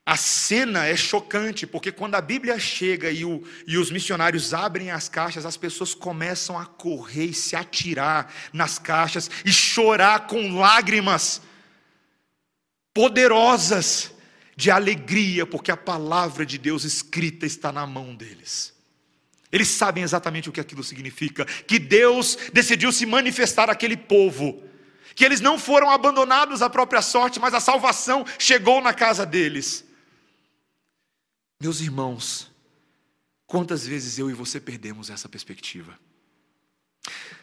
A 0.05 0.15
cena 0.15 0.85
é 0.85 0.95
chocante, 0.95 1.65
porque 1.65 1.91
quando 1.91 2.13
a 2.13 2.21
Bíblia 2.21 2.59
chega 2.59 3.09
e, 3.09 3.25
o, 3.25 3.43
e, 3.65 3.75
os 3.75 3.89
missionários 3.89 4.53
abrem 4.53 4.91
as 4.91 5.09
caixas, 5.09 5.47
as 5.47 5.57
pessoas 5.57 5.95
começam 5.95 6.59
a 6.59 6.65
correr 6.65 7.25
e 7.25 7.33
se 7.33 7.55
atirar 7.55 8.31
nas 8.53 8.77
caixas 8.77 9.31
e 9.43 9.51
chorar 9.51 10.27
com 10.27 10.59
lágrimas 10.59 11.41
poderosas 12.93 14.11
de 14.55 14.69
alegria, 14.69 15.43
porque 15.43 15.71
a 15.71 15.77
palavra 15.77 16.45
de 16.45 16.59
Deus 16.59 16.83
escrita 16.83 17.47
está 17.47 17.71
na 17.71 17.87
mão 17.87 18.15
deles. 18.15 18.75
Eles 19.51 19.69
sabem 19.69 20.03
exatamente 20.03 20.49
o 20.49 20.51
que 20.51 20.59
aquilo 20.59 20.83
significa, 20.83 21.45
que 21.45 21.79
Deus 21.79 22.37
decidiu 22.53 22.91
se 22.91 23.07
manifestar 23.07 23.71
àquele 23.71 23.97
povo, 23.97 24.63
que 25.15 25.25
eles 25.25 25.41
não 25.41 25.57
foram 25.57 25.89
abandonados 25.89 26.61
à 26.61 26.69
própria 26.69 27.01
sorte, 27.01 27.39
mas 27.39 27.55
a 27.55 27.59
salvação 27.59 28.23
chegou 28.37 28.81
na 28.81 28.93
casa 28.93 29.25
deles. 29.25 29.83
Meus 31.65 31.81
irmãos, 31.81 32.51
quantas 33.47 33.87
vezes 33.87 34.19
eu 34.19 34.29
e 34.29 34.35
você 34.35 34.59
perdemos 34.59 35.09
essa 35.09 35.27
perspectiva? 35.27 35.99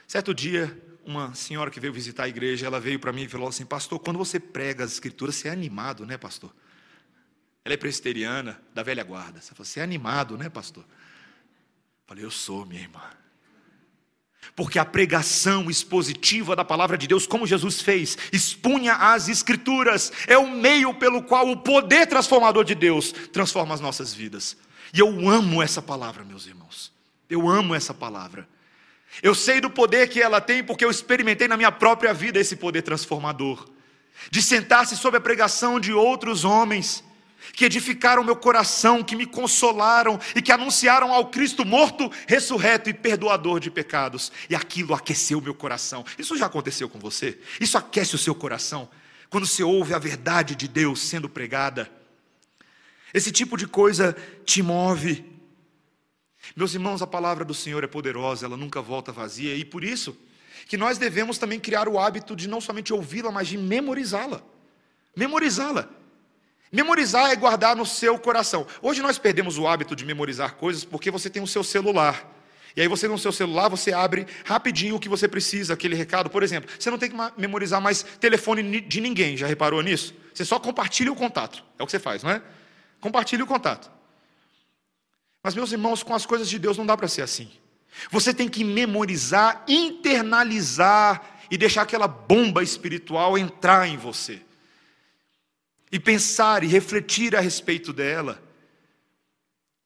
Certo 0.07 0.33
dia, 0.33 0.81
uma 1.05 1.35
senhora 1.35 1.73
que 1.73 1.81
veio 1.81 1.93
visitar 1.93 2.23
a 2.23 2.29
igreja, 2.29 2.65
ela 2.65 2.79
veio 2.79 3.01
para 3.01 3.13
mim 3.13 3.23
e 3.23 3.29
falou 3.29 3.49
assim: 3.49 3.67
Pastor, 3.67 3.99
quando 3.99 4.19
você 4.19 4.39
prega 4.39 4.85
as 4.85 4.93
escrituras, 4.93 5.35
você 5.35 5.49
é 5.49 5.51
animado, 5.51 6.07
né, 6.07 6.17
pastor? 6.17 6.55
Ela 7.65 7.75
é 7.75 7.77
presbiteriana, 7.77 8.63
da 8.73 8.85
velha 8.85 9.03
guarda. 9.03 9.41
Você 9.41 9.57
falou: 9.57 9.65
Você 9.65 9.81
é 9.81 9.83
animado, 9.83 10.39
né, 10.39 10.49
pastor? 10.49 10.85
Eu 10.85 12.07
falei: 12.07 12.25
Eu 12.25 12.31
sou, 12.31 12.65
minha 12.65 12.83
irmã. 12.83 13.03
Porque 14.55 14.79
a 14.79 14.85
pregação 14.85 15.71
expositiva 15.71 16.55
da 16.55 16.65
palavra 16.65 16.99
de 16.99 17.07
Deus, 17.07 17.27
como 17.27 17.47
Jesus 17.47 17.81
fez, 17.81 18.19
expunha 18.33 18.95
as 18.95 19.29
Escrituras, 19.29 20.13
é 20.27 20.37
o 20.37 20.51
meio 20.51 20.93
pelo 20.95 21.23
qual 21.23 21.49
o 21.49 21.57
poder 21.57 22.07
transformador 22.07 22.65
de 22.65 22.75
Deus 22.75 23.13
transforma 23.33 23.75
as 23.75 23.81
nossas 23.81 24.13
vidas. 24.13 24.57
E 24.93 25.01
eu 25.01 25.29
amo 25.29 25.63
essa 25.63 25.81
palavra, 25.81 26.25
meus 26.25 26.47
irmãos. 26.47 26.93
Eu 27.31 27.49
amo 27.49 27.75
essa 27.75 27.95
palavra. 27.95 28.47
Eu 29.23 29.35
sei 29.35 29.61
do 29.61 29.71
poder 29.71 30.09
que 30.09 30.21
ela 30.21 30.41
tem, 30.41 30.63
porque 30.63 30.85
eu 30.85 30.91
experimentei 30.91 31.49
na 31.49 31.57
minha 31.57 31.73
própria 31.73 32.13
vida 32.13 32.39
esse 32.39 32.57
poder 32.57 32.83
transformador. 32.83 33.69
De 34.31 34.43
sentar-se 34.43 34.97
sob 34.97 35.17
a 35.17 35.21
pregação 35.21 35.81
de 35.81 35.93
outros 35.93 36.45
homens 36.45 37.03
que 37.53 37.65
edificaram 37.65 38.23
meu 38.25 38.37
coração, 38.37 39.03
que 39.03 39.17
me 39.17 39.27
consolaram 39.27 40.19
e 40.35 40.43
que 40.43 40.53
anunciaram 40.53 41.13
ao 41.13 41.27
Cristo 41.31 41.65
morto, 41.65 42.11
ressurreto 42.27 42.89
e 42.89 42.95
perdoador 42.95 43.59
de 43.61 43.71
pecados. 43.71 44.31
E 44.49 44.55
aquilo 44.55 44.95
aqueceu 44.95 45.41
meu 45.41 45.55
coração. 45.55 46.05
Isso 46.19 46.37
já 46.37 46.47
aconteceu 46.47 46.89
com 46.89 46.99
você? 46.99 47.39
Isso 47.61 47.77
aquece 47.77 48.15
o 48.15 48.19
seu 48.19 48.35
coração 48.35 48.89
quando 49.33 49.47
você 49.47 49.63
ouve 49.63 49.95
a 49.95 49.99
verdade 49.99 50.55
de 50.55 50.69
Deus 50.69 51.01
sendo 51.01 51.27
pregada. 51.27 51.91
Esse 53.15 53.33
tipo 53.33 53.57
de 53.57 53.67
coisa 53.67 54.15
te 54.45 54.63
move. 54.63 55.25
Meus 56.55 56.75
irmãos, 56.75 57.01
a 57.01 57.07
palavra 57.07 57.43
do 57.43 57.55
Senhor 57.55 57.83
é 57.83 57.87
poderosa, 57.87 58.45
ela 58.45 58.59
nunca 58.59 58.83
volta 58.83 59.11
vazia, 59.11 59.55
e 59.55 59.65
por 59.65 59.83
isso 59.83 60.15
que 60.67 60.77
nós 60.77 60.99
devemos 60.99 61.39
também 61.39 61.59
criar 61.59 61.89
o 61.89 61.99
hábito 61.99 62.37
de 62.37 62.47
não 62.47 62.61
somente 62.61 62.93
ouvi-la, 62.93 63.33
mas 63.33 63.49
de 63.49 63.57
memorizá-la. 63.57 64.43
Memorizá-la. 65.17 65.89
Memorizar 66.73 67.31
é 67.31 67.37
guardar 67.37 67.77
no 67.77 67.85
seu 67.85 68.19
coração. 68.19 68.67
Hoje 68.81 69.03
nós 69.03 69.19
perdemos 69.19 69.59
o 69.59 69.69
hábito 69.69 69.95
de 69.95 70.07
memorizar 70.07 70.55
coisas 70.55 70.85
porque 70.85 71.11
você 71.11 71.29
tem 71.29 71.43
o 71.43 71.47
seu 71.47 71.63
celular. 71.63 72.27
E 72.75 72.81
aí 72.81 72.89
você 72.89 73.07
no 73.07 73.19
seu 73.19 73.31
celular, 73.31 73.69
você 73.69 73.93
abre 73.93 74.27
rapidinho 74.47 74.97
o 74.97 74.99
que 74.99 75.11
você 75.11 75.29
precisa, 75.29 75.75
aquele 75.75 75.95
recado. 75.95 76.31
Por 76.31 76.43
exemplo, 76.43 76.71
você 76.79 76.91
não 76.91 76.97
tem 76.97 77.11
que 77.11 77.17
memorizar 77.37 77.79
mais 77.79 78.03
telefone 78.03 78.81
de 78.81 79.01
ninguém, 79.03 79.37
já 79.37 79.47
reparou 79.47 79.83
nisso? 79.83 80.15
Você 80.33 80.47
só 80.47 80.59
compartilha 80.59 81.13
o 81.13 81.15
contato. 81.15 81.63
É 81.79 81.83
o 81.83 81.87
que 81.87 81.93
você 81.93 81.99
faz, 81.99 82.23
não 82.23 82.31
é? 82.31 82.41
Compartilha 83.03 83.45
o 83.45 83.47
contato. 83.47 83.91
Mas 85.43 85.55
meus 85.55 85.73
irmãos, 85.73 86.03
com 86.03 86.15
as 86.15 86.25
coisas 86.25 86.49
de 86.49 86.59
Deus 86.59 86.79
não 86.79 86.87
dá 86.87 86.97
para 86.97 87.09
ser 87.09 87.21
assim. 87.21 87.51
Você 88.11 88.33
tem 88.33 88.49
que 88.49 88.65
memorizar, 88.65 89.63
internalizar 89.69 91.21
e 91.51 91.59
deixar 91.59 91.83
aquela 91.83 92.09
bomba 92.09 92.63
espiritual 92.63 93.37
entrar 93.37 93.87
em 93.87 93.99
você 93.99 94.41
e 95.93 96.01
pensar 96.01 96.65
e 96.65 96.67
refletir 96.67 97.37
a 97.37 97.41
respeito 97.41 97.93
dela. 97.93 98.43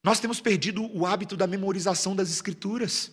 Nós 0.05 0.21
temos 0.21 0.41
perdido 0.41 0.89
o 0.97 1.05
hábito 1.05 1.37
da 1.37 1.49
memorização 1.49 2.15
das 2.15 2.31
Escrituras. 2.31 3.11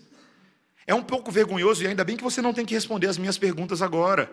É 0.86 0.94
um 0.94 1.02
pouco 1.02 1.32
vergonhoso, 1.32 1.84
e 1.84 1.88
ainda 1.88 2.04
bem 2.04 2.16
que 2.16 2.24
você 2.24 2.40
não 2.40 2.54
tem 2.54 2.64
que 2.64 2.76
responder 2.76 3.08
as 3.08 3.18
minhas 3.18 3.38
perguntas 3.38 3.82
agora. 3.82 4.32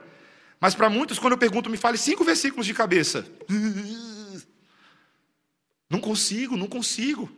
Mas 0.60 0.74
para 0.74 0.90
muitos, 0.90 1.18
quando 1.18 1.32
eu 1.32 1.38
pergunto, 1.38 1.70
me 1.70 1.78
fale 1.78 1.96
cinco 1.96 2.22
versículos 2.22 2.66
de 2.66 2.74
cabeça. 2.74 3.26
Não 5.88 6.00
consigo, 6.00 6.56
não 6.56 6.68
consigo. 6.68 7.28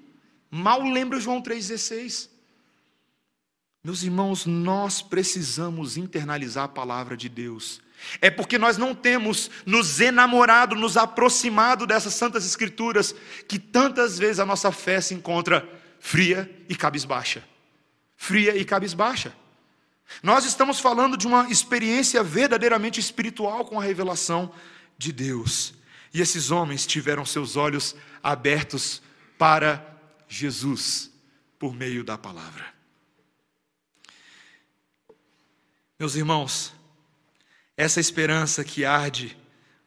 Mal 0.51 0.83
lembro 0.83 1.19
João 1.19 1.43
3,16. 1.43 2.29
Meus 3.83 4.03
irmãos, 4.03 4.45
nós 4.45 5.01
precisamos 5.01 5.97
internalizar 5.97 6.65
a 6.65 6.69
palavra 6.69 7.17
de 7.17 7.31
Deus 7.31 7.81
é 8.21 8.31
porque 8.31 8.59
nós 8.59 8.77
não 8.77 8.95
temos 8.95 9.51
nos 9.65 10.01
enamorado, 10.01 10.75
nos 10.75 10.97
aproximado 10.97 11.87
dessas 11.87 12.15
santas 12.15 12.45
escrituras, 12.45 13.15
que 13.49 13.59
tantas 13.59 14.19
vezes 14.19 14.39
a 14.39 14.47
nossa 14.47 14.71
fé 14.73 15.01
se 15.01 15.15
encontra 15.15 15.69
fria 15.99 16.51
e 16.69 16.77
cabisbaixa. 16.77 17.43
Fria 18.17 18.57
e 18.57 18.65
cabisbaixa. 18.65 19.35
Nós 20.23 20.45
estamos 20.45 20.81
falando 20.81 21.17
de 21.17 21.27
uma 21.27 21.51
experiência 21.51 22.23
verdadeiramente 22.23 23.01
espiritual 23.01 23.65
com 23.65 23.81
a 23.81 23.85
revelação 23.85 24.53
de 24.99 25.13
Deus. 25.13 25.75
E 26.13 26.21
esses 26.21 26.51
homens 26.51 26.87
tiveram 26.87 27.25
seus 27.25 27.57
olhos 27.57 27.97
abertos 28.23 29.01
para 29.39 29.85
Jesus 30.29 31.11
por 31.59 31.75
meio 31.75 32.05
da 32.05 32.19
palavra. 32.19 32.73
Meus 35.99 36.17
irmãos, 36.17 36.73
essa 37.77 38.01
esperança 38.01 38.65
que 38.65 38.85
arde 38.85 39.37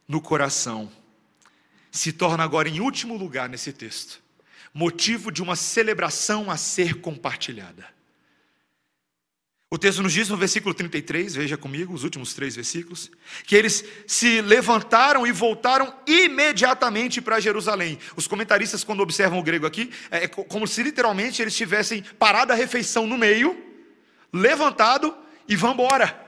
no 0.06 0.20
coração 0.20 0.90
se 1.90 2.12
torna 2.12 2.44
agora, 2.44 2.68
em 2.68 2.80
último 2.80 3.16
lugar 3.16 3.48
nesse 3.48 3.72
texto, 3.72 4.22
motivo 4.72 5.32
de 5.32 5.42
uma 5.42 5.56
celebração 5.56 6.50
a 6.50 6.56
ser 6.56 7.00
compartilhada. 7.00 7.86
O 9.68 9.78
texto 9.78 10.00
nos 10.00 10.12
diz 10.12 10.28
no 10.28 10.36
versículo 10.36 10.72
33, 10.72 11.34
veja 11.34 11.56
comigo 11.56 11.92
os 11.92 12.04
últimos 12.04 12.34
três 12.34 12.54
versículos, 12.54 13.10
que 13.44 13.56
eles 13.56 13.84
se 14.06 14.40
levantaram 14.40 15.26
e 15.26 15.32
voltaram 15.32 15.92
imediatamente 16.06 17.20
para 17.20 17.40
Jerusalém. 17.40 17.98
Os 18.14 18.28
comentaristas, 18.28 18.84
quando 18.84 19.00
observam 19.00 19.40
o 19.40 19.42
grego 19.42 19.66
aqui, 19.66 19.90
é 20.10 20.28
como 20.28 20.68
se 20.68 20.82
literalmente 20.82 21.42
eles 21.42 21.56
tivessem 21.56 22.02
parado 22.16 22.52
a 22.52 22.56
refeição 22.56 23.06
no 23.08 23.18
meio, 23.18 23.60
levantado 24.32 25.16
e 25.48 25.56
vão 25.56 25.72
embora. 25.72 26.25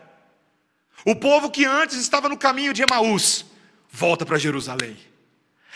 O 1.04 1.14
povo 1.14 1.50
que 1.50 1.64
antes 1.64 1.96
estava 1.96 2.28
no 2.28 2.36
caminho 2.36 2.72
de 2.72 2.82
Emaús, 2.82 3.46
volta 3.90 4.26
para 4.26 4.38
Jerusalém. 4.38 4.96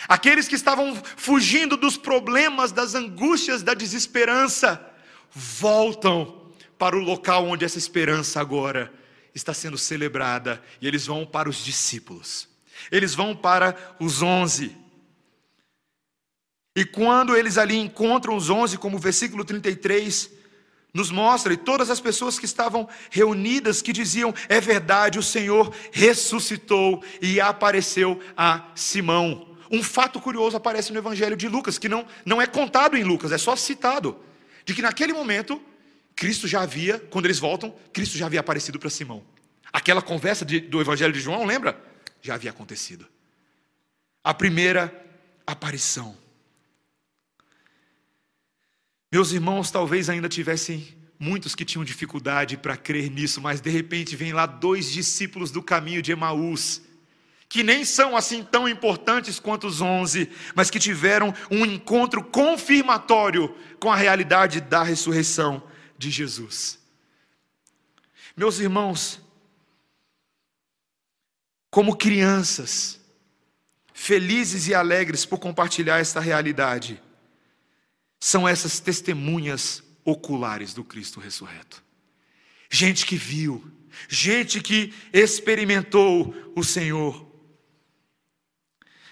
Aqueles 0.09 0.49
que 0.49 0.55
estavam 0.55 0.95
fugindo 1.17 1.77
dos 1.77 1.97
problemas, 1.97 2.73
das 2.73 2.95
angústias, 2.95 3.63
da 3.63 3.75
desesperança, 3.75 4.85
voltam 5.31 6.51
para 6.77 6.97
o 6.97 7.01
local 7.01 7.47
onde 7.47 7.65
essa 7.65 7.79
esperança 7.79 8.41
agora 8.41 8.93
está 9.35 9.55
sendo 9.55 9.79
celebrada, 9.79 10.63
e 10.81 10.87
eles 10.87 11.07
vão 11.07 11.25
para 11.25 11.49
os 11.49 11.65
discípulos, 11.65 12.49
eles 12.91 13.15
vão 13.15 13.35
para 13.35 13.77
os 13.99 14.21
onze. 14.21 14.77
E 16.77 16.85
quando 16.85 17.37
eles 17.37 17.57
ali 17.57 17.77
encontram 17.77 18.37
os 18.37 18.51
onze, 18.51 18.77
como 18.77 18.97
o 18.97 19.01
versículo 19.01 19.45
33 19.45 20.31
nos 20.93 21.11
mostra, 21.11 21.55
e 21.55 21.57
todas 21.57 21.89
as 21.89 22.01
pessoas 22.01 22.39
que 22.39 22.45
estavam 22.45 22.89
reunidas, 23.11 23.81
que 23.81 23.93
diziam: 23.93 24.35
é 24.49 24.61
verdade, 24.61 25.19
o 25.19 25.23
Senhor 25.23 25.75
ressuscitou 25.91 27.03
e 27.21 27.41
apareceu 27.41 28.21
a 28.37 28.71
Simão. 28.75 29.49
Um 29.71 29.83
fato 29.83 30.21
curioso 30.21 30.57
aparece 30.57 30.93
no 30.93 30.99
Evangelho 30.99 31.37
de 31.37 31.49
Lucas, 31.49 31.79
que 31.79 31.89
não, 31.89 32.07
não 32.27 32.43
é 32.43 32.47
contado 32.47 32.97
em 32.97 33.05
Lucas, 33.05 33.33
é 33.33 33.39
só 33.39 33.57
citado: 33.57 34.19
de 34.65 34.75
que 34.75 34.83
naquele 34.83 35.13
momento, 35.13 35.61
Cristo 36.15 36.47
já 36.47 36.61
havia, 36.61 36.99
quando 36.99 37.25
eles 37.25 37.39
voltam, 37.39 37.75
Cristo 37.93 38.19
já 38.19 38.27
havia 38.27 38.41
aparecido 38.41 38.79
para 38.79 38.91
Simão. 38.91 39.23
Aquela 39.73 40.03
conversa 40.03 40.45
de, 40.45 40.61
do 40.61 40.81
Evangelho 40.81 41.13
de 41.13 41.21
João, 41.21 41.47
lembra? 41.47 41.81
Já 42.21 42.35
havia 42.35 42.51
acontecido. 42.51 43.07
A 44.23 44.35
primeira 44.35 44.95
aparição. 45.47 46.22
Meus 49.13 49.31
irmãos 49.31 49.71
talvez 49.71 50.09
ainda 50.09 50.27
tivessem 50.27 50.89
muitos 51.19 51.55
que 51.55 51.67
tinham 51.67 51.85
dificuldade 51.85 52.57
para 52.57 52.79
crer 52.79 53.11
nisso, 53.11 53.43
mas 53.43 53.61
de 53.61 53.69
repente 53.69 54.17
vem 54.17 54.33
lá 54.33 54.47
dois 54.47 54.91
discípulos 54.91 55.51
do 55.51 55.63
caminho 55.63 56.01
de 56.01 56.13
Emaús, 56.13 56.81
que 57.47 57.63
nem 57.63 57.85
são 57.85 58.17
assim 58.17 58.43
tão 58.43 58.67
importantes 58.67 59.39
quanto 59.39 59.67
os 59.67 59.83
onze, 59.83 60.31
mas 60.55 60.71
que 60.71 60.79
tiveram 60.79 61.35
um 61.51 61.67
encontro 61.67 62.25
confirmatório 62.25 63.55
com 63.79 63.93
a 63.93 63.97
realidade 63.97 64.63
da 64.63 64.83
ressurreição 64.83 65.63
de 65.99 66.11
Jesus. 66.11 66.79
Meus 68.35 68.61
irmãos, 68.61 69.21
como 71.71 71.97
crianças, 71.97 72.99
felizes 73.93 74.69
e 74.69 74.75
alegres 74.75 75.27
por 75.27 75.39
compartilhar 75.39 75.99
esta 75.99 76.19
realidade, 76.19 76.99
são 78.25 78.47
essas 78.47 78.79
testemunhas 78.79 79.83
oculares 80.05 80.73
do 80.73 80.85
Cristo 80.85 81.19
ressurreto. 81.19 81.83
Gente 82.71 83.05
que 83.05 83.17
viu, 83.17 83.69
gente 84.09 84.61
que 84.61 84.95
experimentou 85.13 86.33
o 86.55 86.63
Senhor. 86.63 87.27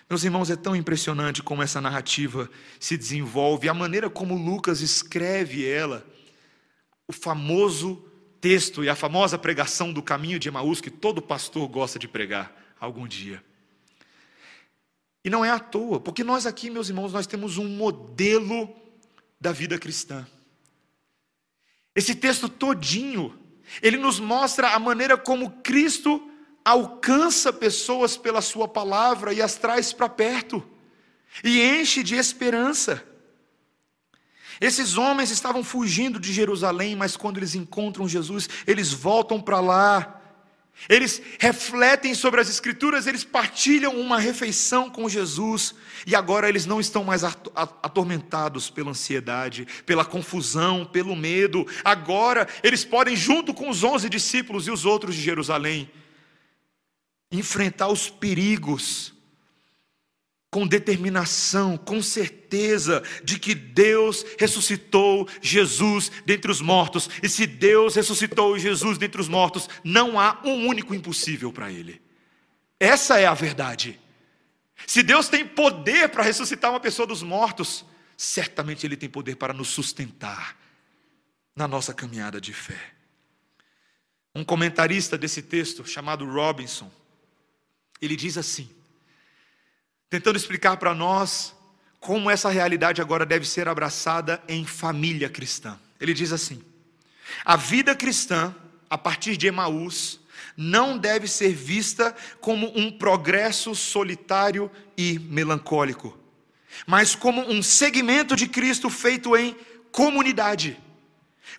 Meus 0.08 0.22
irmãos, 0.22 0.48
é 0.48 0.54
tão 0.54 0.76
impressionante 0.76 1.42
como 1.42 1.60
essa 1.60 1.80
narrativa 1.80 2.48
se 2.78 2.96
desenvolve, 2.96 3.68
a 3.68 3.74
maneira 3.74 4.08
como 4.08 4.36
Lucas 4.36 4.80
escreve 4.80 5.68
ela, 5.68 6.06
o 7.08 7.12
famoso 7.12 8.08
texto 8.40 8.84
e 8.84 8.88
a 8.88 8.94
famosa 8.94 9.36
pregação 9.36 9.92
do 9.92 10.04
caminho 10.04 10.38
de 10.38 10.46
Emaús 10.46 10.80
que 10.80 10.88
todo 10.88 11.20
pastor 11.20 11.66
gosta 11.66 11.98
de 11.98 12.06
pregar 12.06 12.54
algum 12.78 13.08
dia. 13.08 13.42
E 15.24 15.28
não 15.28 15.44
é 15.44 15.50
à 15.50 15.58
toa, 15.58 15.98
porque 15.98 16.22
nós 16.22 16.46
aqui, 16.46 16.70
meus 16.70 16.88
irmãos, 16.88 17.12
nós 17.12 17.26
temos 17.26 17.58
um 17.58 17.68
modelo 17.68 18.79
da 19.40 19.52
vida 19.52 19.78
cristã. 19.78 20.26
Esse 21.94 22.14
texto 22.14 22.48
todinho, 22.48 23.38
ele 23.82 23.96
nos 23.96 24.20
mostra 24.20 24.70
a 24.70 24.78
maneira 24.78 25.16
como 25.16 25.50
Cristo 25.62 26.28
alcança 26.64 27.52
pessoas 27.52 28.16
pela 28.16 28.42
sua 28.42 28.68
palavra 28.68 29.32
e 29.32 29.40
as 29.40 29.56
traz 29.56 29.92
para 29.92 30.08
perto 30.08 30.62
e 31.42 31.60
enche 31.62 32.02
de 32.02 32.16
esperança. 32.16 33.04
Esses 34.60 34.98
homens 34.98 35.30
estavam 35.30 35.64
fugindo 35.64 36.20
de 36.20 36.32
Jerusalém, 36.32 36.94
mas 36.94 37.16
quando 37.16 37.38
eles 37.38 37.54
encontram 37.54 38.06
Jesus, 38.06 38.48
eles 38.66 38.92
voltam 38.92 39.40
para 39.40 39.58
lá 39.58 40.19
eles 40.88 41.20
refletem 41.38 42.14
sobre 42.14 42.40
as 42.40 42.48
Escrituras, 42.48 43.06
eles 43.06 43.24
partilham 43.24 44.00
uma 44.00 44.18
refeição 44.18 44.88
com 44.90 45.08
Jesus, 45.08 45.74
e 46.06 46.14
agora 46.14 46.48
eles 46.48 46.66
não 46.66 46.80
estão 46.80 47.04
mais 47.04 47.22
atormentados 47.24 48.70
pela 48.70 48.90
ansiedade, 48.90 49.66
pela 49.84 50.04
confusão, 50.04 50.84
pelo 50.84 51.14
medo. 51.14 51.66
Agora 51.84 52.48
eles 52.62 52.84
podem, 52.84 53.14
junto 53.14 53.52
com 53.52 53.68
os 53.68 53.84
onze 53.84 54.08
discípulos 54.08 54.66
e 54.66 54.70
os 54.70 54.84
outros 54.84 55.14
de 55.14 55.22
Jerusalém, 55.22 55.90
enfrentar 57.30 57.88
os 57.88 58.08
perigos 58.08 59.14
com 60.50 60.66
determinação, 60.66 61.76
com 61.76 62.02
certeza 62.02 63.02
de 63.22 63.38
que 63.38 63.54
Deus 63.54 64.26
ressuscitou 64.38 65.28
Jesus 65.40 66.10
dentre 66.26 66.50
os 66.50 66.60
mortos. 66.60 67.08
E 67.22 67.28
se 67.28 67.46
Deus 67.46 67.94
ressuscitou 67.94 68.58
Jesus 68.58 68.98
dentre 68.98 69.20
os 69.20 69.28
mortos, 69.28 69.68
não 69.84 70.18
há 70.18 70.40
um 70.44 70.66
único 70.66 70.94
impossível 70.94 71.52
para 71.52 71.70
ele. 71.70 72.02
Essa 72.80 73.20
é 73.20 73.26
a 73.26 73.34
verdade. 73.34 74.00
Se 74.86 75.02
Deus 75.02 75.28
tem 75.28 75.46
poder 75.46 76.08
para 76.08 76.24
ressuscitar 76.24 76.70
uma 76.70 76.80
pessoa 76.80 77.06
dos 77.06 77.22
mortos, 77.22 77.84
certamente 78.16 78.86
Ele 78.86 78.96
tem 78.96 79.08
poder 79.08 79.36
para 79.36 79.52
nos 79.52 79.68
sustentar 79.68 80.56
na 81.54 81.68
nossa 81.68 81.94
caminhada 81.94 82.40
de 82.40 82.52
fé. 82.52 82.92
Um 84.34 84.44
comentarista 84.44 85.18
desse 85.18 85.42
texto, 85.42 85.86
chamado 85.86 86.24
Robinson, 86.24 86.90
ele 88.00 88.16
diz 88.16 88.38
assim: 88.38 88.70
tentando 90.10 90.36
explicar 90.36 90.76
para 90.76 90.92
nós 90.92 91.54
como 92.00 92.28
essa 92.28 92.50
realidade 92.50 93.00
agora 93.00 93.24
deve 93.24 93.46
ser 93.46 93.68
abraçada 93.68 94.42
em 94.48 94.66
família 94.66 95.28
cristã. 95.28 95.78
Ele 96.00 96.12
diz 96.12 96.32
assim: 96.32 96.60
a 97.44 97.56
vida 97.56 97.94
cristã, 97.94 98.54
a 98.88 98.98
partir 98.98 99.36
de 99.36 99.46
Emaús, 99.46 100.18
não 100.56 100.98
deve 100.98 101.28
ser 101.28 101.54
vista 101.54 102.14
como 102.40 102.76
um 102.76 102.90
progresso 102.90 103.74
solitário 103.74 104.68
e 104.96 105.18
melancólico, 105.18 106.18
mas 106.86 107.14
como 107.14 107.42
um 107.42 107.62
segmento 107.62 108.34
de 108.34 108.48
Cristo 108.48 108.90
feito 108.90 109.36
em 109.36 109.56
comunidade, 109.92 110.76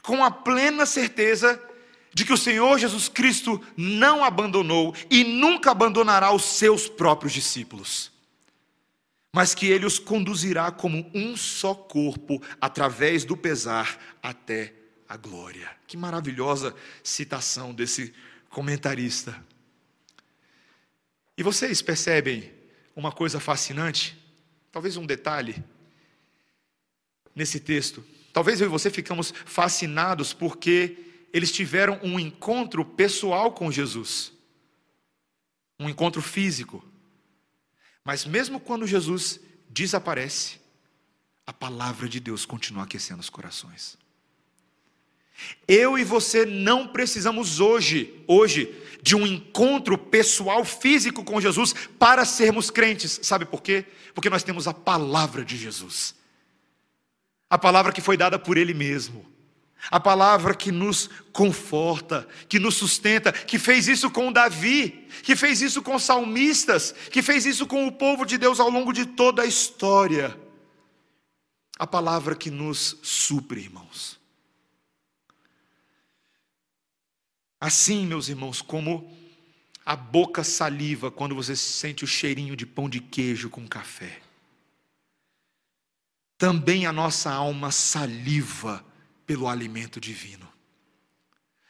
com 0.02 0.24
a 0.24 0.30
plena 0.30 0.86
certeza 0.86 1.62
de 2.14 2.26
que 2.26 2.34
o 2.34 2.38
Senhor 2.38 2.78
Jesus 2.78 3.08
Cristo 3.08 3.62
não 3.78 4.26
abandonou 4.26 4.94
e 5.10 5.24
nunca 5.24 5.72
abandonará 5.72 6.34
os 6.34 6.44
seus 6.44 6.90
próprios 6.90 7.32
discípulos 7.32 8.11
mas 9.34 9.56
que 9.56 9.68
ele 9.68 9.86
os 9.86 9.98
conduzirá 9.98 10.72
como 10.72 11.10
um 11.14 11.38
só 11.38 11.74
corpo, 11.74 12.42
através 12.60 13.24
do 13.24 13.38
pesar, 13.38 13.98
até 14.22 14.74
a 15.08 15.16
glória. 15.16 15.70
Que 15.88 15.96
maravilhosa 15.96 16.76
citação 17.04 17.74
desse 17.74 18.14
comentarista. 18.50 19.42
E 21.38 21.44
vocês 21.44 21.82
percebem 21.82 22.52
uma 22.96 23.12
coisa 23.12 23.40
fascinante? 23.40 24.18
Talvez 24.72 24.98
um 24.98 25.06
detalhe 25.06 25.64
nesse 27.34 27.60
texto. 27.60 28.04
Talvez 28.34 28.62
eu 28.62 28.68
e 28.68 28.70
você 28.70 28.90
ficamos 28.90 29.34
fascinados 29.46 30.34
porque 30.34 30.98
eles 31.34 31.52
tiveram 31.52 32.00
um 32.04 32.20
encontro 32.20 32.84
pessoal 32.84 33.54
com 33.54 33.72
Jesus, 33.72 34.32
um 35.80 35.90
encontro 35.90 36.22
físico. 36.22 36.84
Mas 38.04 38.26
mesmo 38.26 38.60
quando 38.60 38.88
Jesus 38.88 39.40
desaparece, 39.70 40.60
a 41.46 41.54
palavra 41.54 42.08
de 42.08 42.20
Deus 42.20 42.46
continua 42.46 42.84
aquecendo 42.84 43.22
os 43.22 43.30
corações. 43.30 43.98
Eu 45.68 45.98
e 45.98 46.04
você 46.04 46.46
não 46.46 46.88
precisamos 46.88 47.60
hoje, 47.60 48.24
hoje, 48.28 48.76
de 49.02 49.16
um 49.16 49.26
encontro 49.26 49.98
pessoal 49.98 50.64
físico 50.64 51.24
com 51.24 51.42
Jesus 51.42 51.74
para 51.98 52.26
sermos 52.26 52.70
crentes. 52.70 53.20
Sabe 53.24 53.46
por 53.46 53.62
quê? 53.62 53.86
Porque 54.14 54.30
nós 54.30 54.44
temos 54.44 54.68
a 54.68 54.74
palavra 54.74 55.44
de 55.44 55.58
Jesus. 55.58 56.16
A 57.50 57.58
palavra 57.58 57.92
que 57.92 58.02
foi 58.02 58.16
dada 58.16 58.38
por 58.38 58.58
ele 58.58 58.74
mesmo. 58.74 59.26
A 59.90 60.00
palavra 60.00 60.54
que 60.54 60.72
nos 60.72 61.10
conforta, 61.34 62.28
que 62.48 62.60
nos 62.60 62.76
sustenta, 62.76 63.32
que 63.32 63.58
fez 63.58 63.88
isso 63.88 64.12
com 64.12 64.32
Davi, 64.32 65.08
que 65.24 65.36
fez 65.36 65.62
isso 65.62 65.82
com 65.82 65.98
salmistas, 65.98 66.94
que 67.12 67.22
fez 67.22 67.46
isso 67.46 67.66
com 67.66 67.88
o 67.88 67.92
povo 67.92 68.26
de 68.26 68.38
Deus 68.38 68.60
ao 68.60 68.70
longo 68.70 68.94
de 68.94 69.06
toda 69.06 69.42
a 69.42 69.46
história. 69.46 70.38
A 71.80 71.88
palavra 71.88 72.36
que 72.36 72.52
nos 72.52 72.98
supre, 73.02 73.62
irmãos. 73.62 74.20
Assim, 77.60 78.06
meus 78.06 78.28
irmãos, 78.28 78.62
como 78.62 79.12
a 79.86 79.96
boca 79.96 80.44
saliva 80.44 81.10
quando 81.10 81.36
você 81.36 81.56
sente 81.56 82.04
o 82.04 82.08
cheirinho 82.08 82.56
de 82.56 82.66
pão 82.66 82.88
de 82.88 83.00
queijo 83.00 83.50
com 83.50 83.68
café. 83.68 84.22
Também 86.38 86.86
a 86.86 86.92
nossa 86.92 87.32
alma 87.32 87.72
saliva 87.72 88.86
pelo 89.32 89.48
alimento 89.48 89.98
divino. 89.98 90.46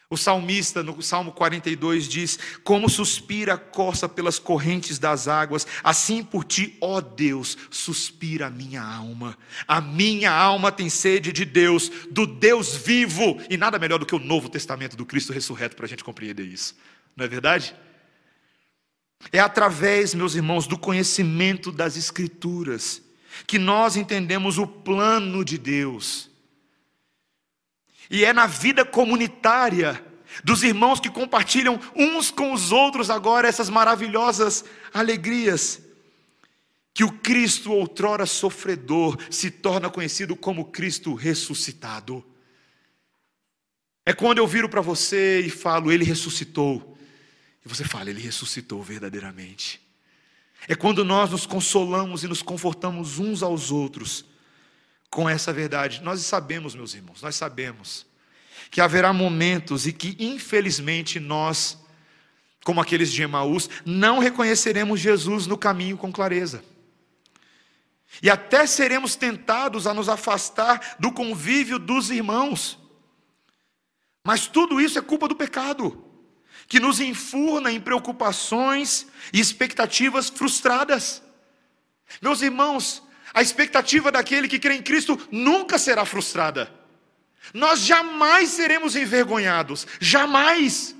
O 0.10 0.18
salmista, 0.18 0.82
no 0.82 1.00
Salmo 1.00 1.32
42, 1.32 2.08
diz: 2.08 2.40
Como 2.64 2.90
suspira 2.90 3.54
a 3.54 3.58
corça 3.58 4.10
pelas 4.10 4.40
correntes 4.40 4.98
das 4.98 5.28
águas, 5.28 5.68
assim 5.84 6.24
por 6.24 6.44
ti, 6.44 6.76
ó 6.82 7.00
Deus, 7.00 7.56
suspira 7.70 8.48
a 8.48 8.50
minha 8.50 8.82
alma. 8.82 9.38
A 9.68 9.80
minha 9.80 10.32
alma 10.32 10.72
tem 10.72 10.90
sede 10.90 11.32
de 11.32 11.46
Deus, 11.46 11.92
do 12.10 12.26
Deus 12.26 12.76
vivo. 12.76 13.40
E 13.48 13.56
nada 13.58 13.78
melhor 13.78 14.00
do 14.00 14.08
que 14.08 14.16
o 14.16 14.20
Novo 14.20 14.50
Testamento 14.50 14.98
do 14.98 15.06
Cristo 15.06 15.32
ressurreto 15.32 15.76
para 15.76 15.86
a 15.86 15.90
gente 15.90 16.04
compreender 16.04 16.48
isso, 16.48 16.76
não 17.16 17.26
é 17.26 17.28
verdade? 17.28 17.76
É 19.32 19.40
através, 19.40 20.16
meus 20.16 20.34
irmãos, 20.34 20.66
do 20.66 20.80
conhecimento 20.80 21.72
das 21.72 21.96
Escrituras 21.96 23.04
que 23.46 23.60
nós 23.60 23.96
entendemos 23.96 24.58
o 24.58 24.66
plano 24.66 25.46
de 25.46 25.60
Deus 25.60 26.31
e 28.12 28.26
é 28.26 28.34
na 28.34 28.46
vida 28.46 28.84
comunitária 28.84 30.06
dos 30.44 30.64
irmãos 30.64 31.00
que 31.00 31.10
compartilham 31.10 31.80
uns 31.96 32.30
com 32.30 32.52
os 32.52 32.70
outros 32.70 33.10
agora 33.10 33.48
essas 33.48 33.70
maravilhosas 33.70 34.66
alegrias. 34.94 35.82
Que 36.94 37.06
o 37.06 37.12
Cristo, 37.12 37.72
outrora 37.72 38.26
sofredor, 38.26 39.18
se 39.30 39.50
torna 39.50 39.90
conhecido 39.90 40.36
como 40.36 40.66
Cristo 40.66 41.14
ressuscitado. 41.14 42.24
É 44.06 44.12
quando 44.12 44.40
eu 44.40 44.48
viro 44.48 44.68
para 44.68 44.82
você 44.82 45.40
e 45.40 45.50
falo, 45.50 45.90
Ele 45.90 46.04
ressuscitou. 46.04 46.98
E 47.66 47.70
você 47.70 47.86
fala, 47.86 48.10
Ele 48.10 48.20
ressuscitou 48.20 48.84
verdadeiramente. 48.84 49.82
É 50.68 50.76
quando 50.76 51.06
nós 51.06 51.32
nos 51.32 51.46
consolamos 51.46 52.26
e 52.26 52.28
nos 52.28 52.42
confortamos 52.42 53.20
uns 53.20 53.42
aos 53.42 53.72
outros 53.72 54.26
com 55.12 55.30
essa 55.30 55.52
verdade. 55.52 56.02
Nós 56.02 56.22
sabemos, 56.22 56.74
meus 56.74 56.96
irmãos, 56.96 57.22
nós 57.22 57.36
sabemos 57.36 58.06
que 58.72 58.80
haverá 58.80 59.12
momentos 59.12 59.86
e 59.86 59.92
que, 59.92 60.16
infelizmente, 60.18 61.20
nós, 61.20 61.78
como 62.64 62.80
aqueles 62.80 63.12
de 63.12 63.22
Emaús, 63.22 63.70
não 63.86 64.20
reconheceremos 64.20 65.00
Jesus 65.02 65.46
no 65.46 65.58
caminho 65.58 65.98
com 65.98 66.12
clareza. 66.12 66.64
E 68.24 68.30
até 68.30 68.66
seremos 68.66 69.16
tentados 69.16 69.86
a 69.86 69.94
nos 69.94 70.08
afastar 70.08 70.96
do 70.98 71.12
convívio 71.12 71.78
dos 71.78 72.10
irmãos. 72.10 72.80
Mas 74.24 74.48
tudo 74.48 74.80
isso 74.80 74.98
é 74.98 75.02
culpa 75.02 75.28
do 75.28 75.36
pecado, 75.36 76.06
que 76.68 76.80
nos 76.80 77.02
enfurna 77.02 77.72
em 77.72 77.82
preocupações 77.82 79.08
e 79.34 79.40
expectativas 79.42 80.30
frustradas. 80.30 81.22
Meus 82.22 82.42
irmãos, 82.42 83.04
a 83.34 83.42
expectativa 83.42 84.12
daquele 84.12 84.48
que 84.48 84.60
crê 84.60 84.76
em 84.76 84.84
Cristo 84.84 85.20
nunca 85.32 85.78
será 85.78 86.06
frustrada. 86.06 86.72
Nós 87.54 87.82
jamais 87.82 88.50
seremos 88.50 88.96
envergonhados, 88.96 89.88
jamais, 90.00 90.96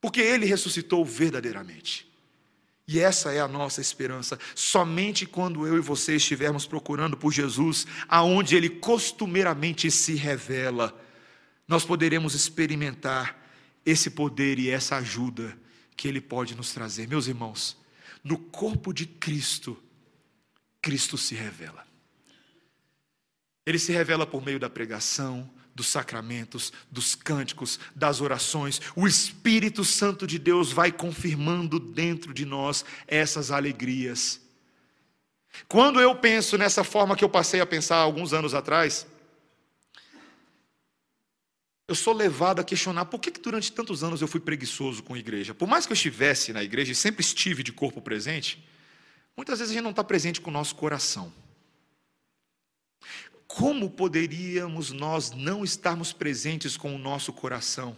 porque 0.00 0.20
Ele 0.20 0.46
ressuscitou 0.46 1.04
verdadeiramente. 1.04 2.08
E 2.86 2.98
essa 2.98 3.32
é 3.32 3.40
a 3.40 3.46
nossa 3.46 3.82
esperança. 3.82 4.38
Somente 4.54 5.26
quando 5.26 5.66
eu 5.66 5.76
e 5.76 5.80
você 5.80 6.16
estivermos 6.16 6.66
procurando 6.66 7.18
por 7.18 7.30
Jesus, 7.30 7.86
aonde 8.08 8.56
Ele 8.56 8.70
costumeiramente 8.70 9.90
se 9.90 10.14
revela, 10.14 10.98
nós 11.66 11.84
poderemos 11.84 12.34
experimentar 12.34 13.36
esse 13.84 14.10
poder 14.10 14.58
e 14.58 14.70
essa 14.70 14.96
ajuda 14.96 15.56
que 15.94 16.08
Ele 16.08 16.20
pode 16.20 16.54
nos 16.54 16.72
trazer. 16.72 17.06
Meus 17.06 17.26
irmãos, 17.26 17.76
no 18.24 18.38
corpo 18.38 18.94
de 18.94 19.04
Cristo, 19.04 19.76
Cristo 20.88 21.18
se 21.18 21.34
revela. 21.34 21.86
Ele 23.66 23.78
se 23.78 23.92
revela 23.92 24.26
por 24.26 24.42
meio 24.42 24.58
da 24.58 24.70
pregação, 24.70 25.50
dos 25.74 25.86
sacramentos, 25.86 26.72
dos 26.90 27.14
cânticos, 27.14 27.78
das 27.94 28.22
orações. 28.22 28.80
O 28.96 29.06
Espírito 29.06 29.84
Santo 29.84 30.26
de 30.26 30.38
Deus 30.38 30.72
vai 30.72 30.90
confirmando 30.90 31.78
dentro 31.78 32.32
de 32.32 32.46
nós 32.46 32.86
essas 33.06 33.50
alegrias. 33.50 34.40
Quando 35.68 36.00
eu 36.00 36.16
penso 36.16 36.56
nessa 36.56 36.82
forma 36.82 37.14
que 37.14 37.22
eu 37.22 37.28
passei 37.28 37.60
a 37.60 37.66
pensar 37.66 37.96
alguns 37.98 38.32
anos 38.32 38.54
atrás, 38.54 39.06
eu 41.86 41.94
sou 41.94 42.14
levado 42.14 42.60
a 42.60 42.64
questionar 42.64 43.04
por 43.04 43.20
que, 43.20 43.30
que 43.30 43.42
durante 43.42 43.70
tantos 43.70 44.02
anos 44.02 44.22
eu 44.22 44.28
fui 44.28 44.40
preguiçoso 44.40 45.02
com 45.02 45.12
a 45.12 45.18
igreja. 45.18 45.52
Por 45.52 45.68
mais 45.68 45.84
que 45.84 45.92
eu 45.92 45.96
estivesse 45.96 46.50
na 46.50 46.64
igreja 46.64 46.92
e 46.92 46.94
sempre 46.94 47.20
estive 47.20 47.62
de 47.62 47.72
corpo 47.72 48.00
presente, 48.00 48.66
muitas 49.38 49.60
vezes 49.60 49.70
a 49.70 49.74
gente 49.74 49.84
não 49.84 49.92
está 49.92 50.02
presente 50.02 50.40
com 50.40 50.50
o 50.50 50.52
nosso 50.52 50.74
coração. 50.74 51.32
Como 53.46 53.88
poderíamos 53.88 54.90
nós 54.90 55.30
não 55.30 55.62
estarmos 55.62 56.12
presentes 56.12 56.76
com 56.76 56.92
o 56.92 56.98
nosso 56.98 57.32
coração 57.32 57.96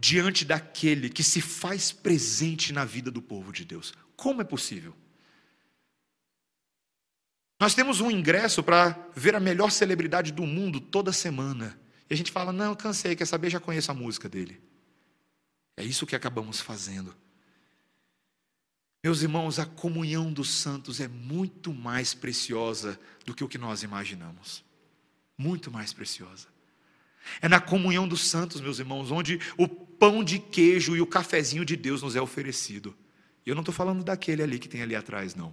diante 0.00 0.44
daquele 0.44 1.08
que 1.08 1.22
se 1.22 1.40
faz 1.40 1.92
presente 1.92 2.72
na 2.72 2.84
vida 2.84 3.12
do 3.12 3.22
povo 3.22 3.52
de 3.52 3.64
Deus? 3.64 3.94
Como 4.16 4.40
é 4.40 4.44
possível? 4.44 4.92
Nós 7.60 7.72
temos 7.72 8.00
um 8.00 8.10
ingresso 8.10 8.60
para 8.60 9.08
ver 9.14 9.36
a 9.36 9.40
melhor 9.40 9.70
celebridade 9.70 10.32
do 10.32 10.44
mundo 10.44 10.80
toda 10.80 11.12
semana. 11.12 11.78
E 12.10 12.14
a 12.14 12.16
gente 12.16 12.32
fala: 12.32 12.52
não, 12.52 12.74
cansei, 12.74 13.14
quer 13.14 13.26
saber? 13.26 13.50
Já 13.50 13.60
conheço 13.60 13.92
a 13.92 13.94
música 13.94 14.28
dele. 14.28 14.60
É 15.76 15.84
isso 15.84 16.04
que 16.04 16.16
acabamos 16.16 16.60
fazendo. 16.60 17.14
Meus 19.02 19.20
irmãos, 19.20 19.58
a 19.58 19.66
comunhão 19.66 20.32
dos 20.32 20.48
santos 20.48 21.00
é 21.00 21.08
muito 21.08 21.74
mais 21.74 22.14
preciosa 22.14 22.98
do 23.26 23.34
que 23.34 23.42
o 23.42 23.48
que 23.48 23.58
nós 23.58 23.82
imaginamos. 23.82 24.64
Muito 25.36 25.72
mais 25.72 25.92
preciosa. 25.92 26.46
É 27.40 27.48
na 27.48 27.60
comunhão 27.60 28.06
dos 28.06 28.28
santos, 28.28 28.60
meus 28.60 28.78
irmãos, 28.78 29.10
onde 29.10 29.40
o 29.56 29.66
pão 29.66 30.22
de 30.22 30.38
queijo 30.38 30.94
e 30.94 31.00
o 31.00 31.06
cafezinho 31.06 31.64
de 31.64 31.76
Deus 31.76 32.02
nos 32.02 32.14
é 32.14 32.20
oferecido. 32.20 32.94
E 33.44 33.50
eu 33.50 33.56
não 33.56 33.62
estou 33.62 33.74
falando 33.74 34.04
daquele 34.04 34.40
ali 34.40 34.58
que 34.58 34.68
tem 34.68 34.82
ali 34.82 34.94
atrás, 34.94 35.34
não. 35.34 35.52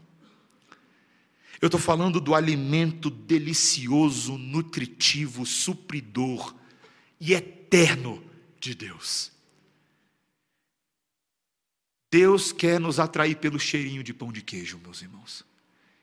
Eu 1.60 1.68
estou 1.68 1.80
falando 1.80 2.22
do 2.22 2.36
alimento 2.36 3.10
delicioso, 3.10 4.38
nutritivo, 4.38 5.43
supridor 5.43 6.56
e 7.20 7.34
eterno 7.34 8.24
de 8.60 8.76
Deus. 8.76 9.32
Deus 12.12 12.51
quer 12.51 12.80
nos 12.80 12.99
atrair 12.99 13.36
pelo 13.36 13.60
cheirinho 13.60 14.03
de 14.03 14.14
pão 14.14 14.32
de 14.32 14.41
queijo, 14.41 14.80
meus 14.84 15.01
irmãos. 15.01 15.45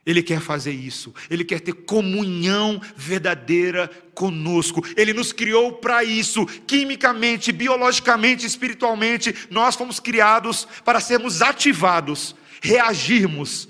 Ele 0.04 0.22
quer 0.22 0.40
fazer 0.40 0.70
isso, 0.70 1.12
ele 1.28 1.44
quer 1.44 1.60
ter 1.60 1.72
comunhão 1.72 2.80
verdadeira 2.94 3.88
conosco. 4.14 4.80
Ele 4.96 5.12
nos 5.12 5.32
criou 5.32 5.72
para 5.72 6.04
isso, 6.04 6.46
quimicamente, 6.64 7.50
biologicamente, 7.50 8.46
espiritualmente. 8.46 9.34
Nós 9.50 9.74
fomos 9.74 9.98
criados 9.98 10.64
para 10.84 11.00
sermos 11.00 11.42
ativados, 11.42 12.36
reagirmos 12.62 13.68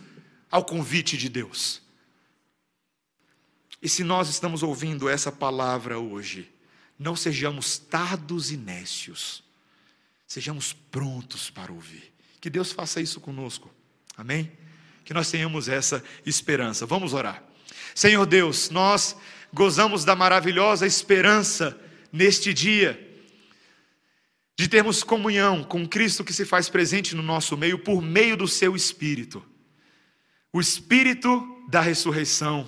ao 0.50 0.62
convite 0.62 1.16
de 1.16 1.30
Deus. 1.30 1.80
E 3.80 3.88
se 3.88 4.04
nós 4.04 4.28
estamos 4.28 4.62
ouvindo 4.62 5.08
essa 5.08 5.32
palavra 5.32 5.98
hoje, 5.98 6.50
não 6.98 7.16
sejamos 7.16 7.78
tardos 7.78 8.50
e 8.50 8.58
nécios, 8.58 9.42
sejamos 10.26 10.74
prontos 10.74 11.48
para 11.48 11.72
ouvir. 11.72 12.15
Que 12.46 12.50
Deus 12.50 12.70
faça 12.70 13.00
isso 13.00 13.20
conosco, 13.20 13.68
amém? 14.16 14.52
Que 15.04 15.12
nós 15.12 15.28
tenhamos 15.28 15.68
essa 15.68 16.00
esperança. 16.24 16.86
Vamos 16.86 17.12
orar. 17.12 17.42
Senhor 17.92 18.24
Deus, 18.24 18.70
nós 18.70 19.16
gozamos 19.52 20.04
da 20.04 20.14
maravilhosa 20.14 20.86
esperança 20.86 21.76
neste 22.12 22.54
dia 22.54 23.20
de 24.56 24.68
termos 24.68 25.02
comunhão 25.02 25.64
com 25.64 25.88
Cristo 25.88 26.22
que 26.22 26.32
se 26.32 26.44
faz 26.44 26.68
presente 26.68 27.16
no 27.16 27.22
nosso 27.24 27.56
meio 27.56 27.80
por 27.80 28.00
meio 28.00 28.36
do 28.36 28.46
seu 28.46 28.76
Espírito 28.76 29.44
o 30.52 30.60
Espírito 30.60 31.64
da 31.68 31.80
ressurreição, 31.80 32.64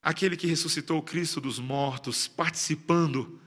aquele 0.00 0.36
que 0.36 0.46
ressuscitou 0.46 1.02
Cristo 1.02 1.40
dos 1.40 1.58
mortos, 1.58 2.28
participando 2.28 3.40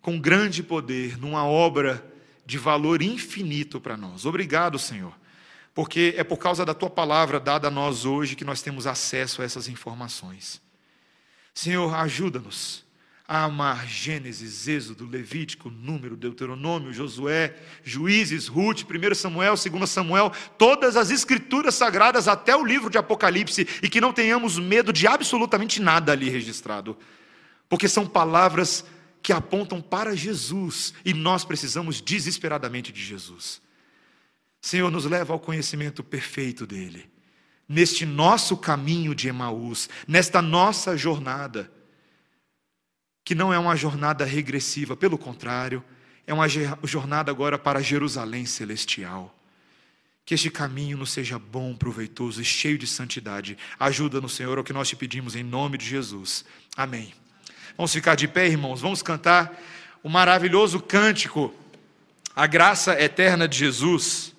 com 0.00 0.18
grande 0.18 0.60
poder 0.60 1.16
numa 1.16 1.46
obra 1.46 2.11
de 2.44 2.58
valor 2.58 3.02
infinito 3.02 3.80
para 3.80 3.96
nós. 3.96 4.26
Obrigado, 4.26 4.78
Senhor, 4.78 5.14
porque 5.74 6.14
é 6.16 6.24
por 6.24 6.38
causa 6.38 6.64
da 6.64 6.74
tua 6.74 6.90
palavra 6.90 7.38
dada 7.38 7.68
a 7.68 7.70
nós 7.70 8.04
hoje 8.04 8.36
que 8.36 8.44
nós 8.44 8.62
temos 8.62 8.86
acesso 8.86 9.42
a 9.42 9.44
essas 9.44 9.68
informações. 9.68 10.60
Senhor, 11.54 11.94
ajuda-nos 11.94 12.84
a 13.32 13.44
amar 13.44 13.86
Gênesis, 13.86 14.68
Êxodo, 14.68 15.06
Levítico, 15.06 15.70
Número, 15.70 16.16
Deuteronômio, 16.16 16.92
Josué, 16.92 17.54
Juízes, 17.82 18.46
Ruth, 18.46 18.82
1 18.82 19.14
Samuel, 19.14 19.54
2 19.54 19.88
Samuel, 19.88 20.32
todas 20.58 20.96
as 20.96 21.10
escrituras 21.10 21.74
sagradas 21.74 22.28
até 22.28 22.54
o 22.54 22.64
livro 22.64 22.90
de 22.90 22.98
Apocalipse 22.98 23.66
e 23.82 23.88
que 23.88 24.00
não 24.00 24.12
tenhamos 24.12 24.58
medo 24.58 24.92
de 24.92 25.06
absolutamente 25.06 25.80
nada 25.80 26.12
ali 26.12 26.28
registrado, 26.28 26.96
porque 27.68 27.88
são 27.88 28.06
palavras 28.06 28.84
que 29.22 29.32
apontam 29.32 29.80
para 29.80 30.16
Jesus 30.16 30.92
e 31.04 31.14
nós 31.14 31.44
precisamos 31.44 32.00
desesperadamente 32.00 32.92
de 32.92 33.02
Jesus. 33.02 33.62
Senhor, 34.60 34.90
nos 34.90 35.04
leva 35.04 35.32
ao 35.32 35.40
conhecimento 35.40 36.02
perfeito 36.02 36.66
dele, 36.66 37.10
neste 37.68 38.04
nosso 38.04 38.56
caminho 38.56 39.14
de 39.14 39.28
Emaús, 39.28 39.88
nesta 40.06 40.42
nossa 40.42 40.96
jornada 40.96 41.70
que 43.24 43.34
não 43.34 43.52
é 43.52 43.58
uma 43.58 43.76
jornada 43.76 44.24
regressiva, 44.24 44.96
pelo 44.96 45.16
contrário, 45.16 45.84
é 46.26 46.34
uma 46.34 46.46
jornada 46.48 47.30
agora 47.30 47.58
para 47.58 47.82
Jerusalém 47.82 48.46
celestial. 48.46 49.36
Que 50.24 50.34
este 50.34 50.50
caminho 50.50 50.96
nos 50.96 51.10
seja 51.10 51.38
bom, 51.38 51.74
proveitoso 51.74 52.40
e 52.40 52.44
cheio 52.44 52.78
de 52.78 52.86
santidade. 52.86 53.58
Ajuda-nos, 53.78 54.34
Senhor, 54.34 54.56
é 54.56 54.60
o 54.60 54.64
que 54.64 54.72
nós 54.72 54.88
te 54.88 54.96
pedimos 54.96 55.34
em 55.34 55.42
nome 55.42 55.78
de 55.78 55.86
Jesus. 55.86 56.44
Amém. 56.76 57.12
Vamos 57.76 57.92
ficar 57.92 58.14
de 58.14 58.28
pé, 58.28 58.46
irmãos. 58.46 58.80
Vamos 58.80 59.02
cantar 59.02 59.58
o 60.02 60.08
maravilhoso 60.08 60.80
cântico, 60.80 61.52
a 62.34 62.46
graça 62.46 63.00
eterna 63.00 63.48
de 63.48 63.58
Jesus. 63.58 64.31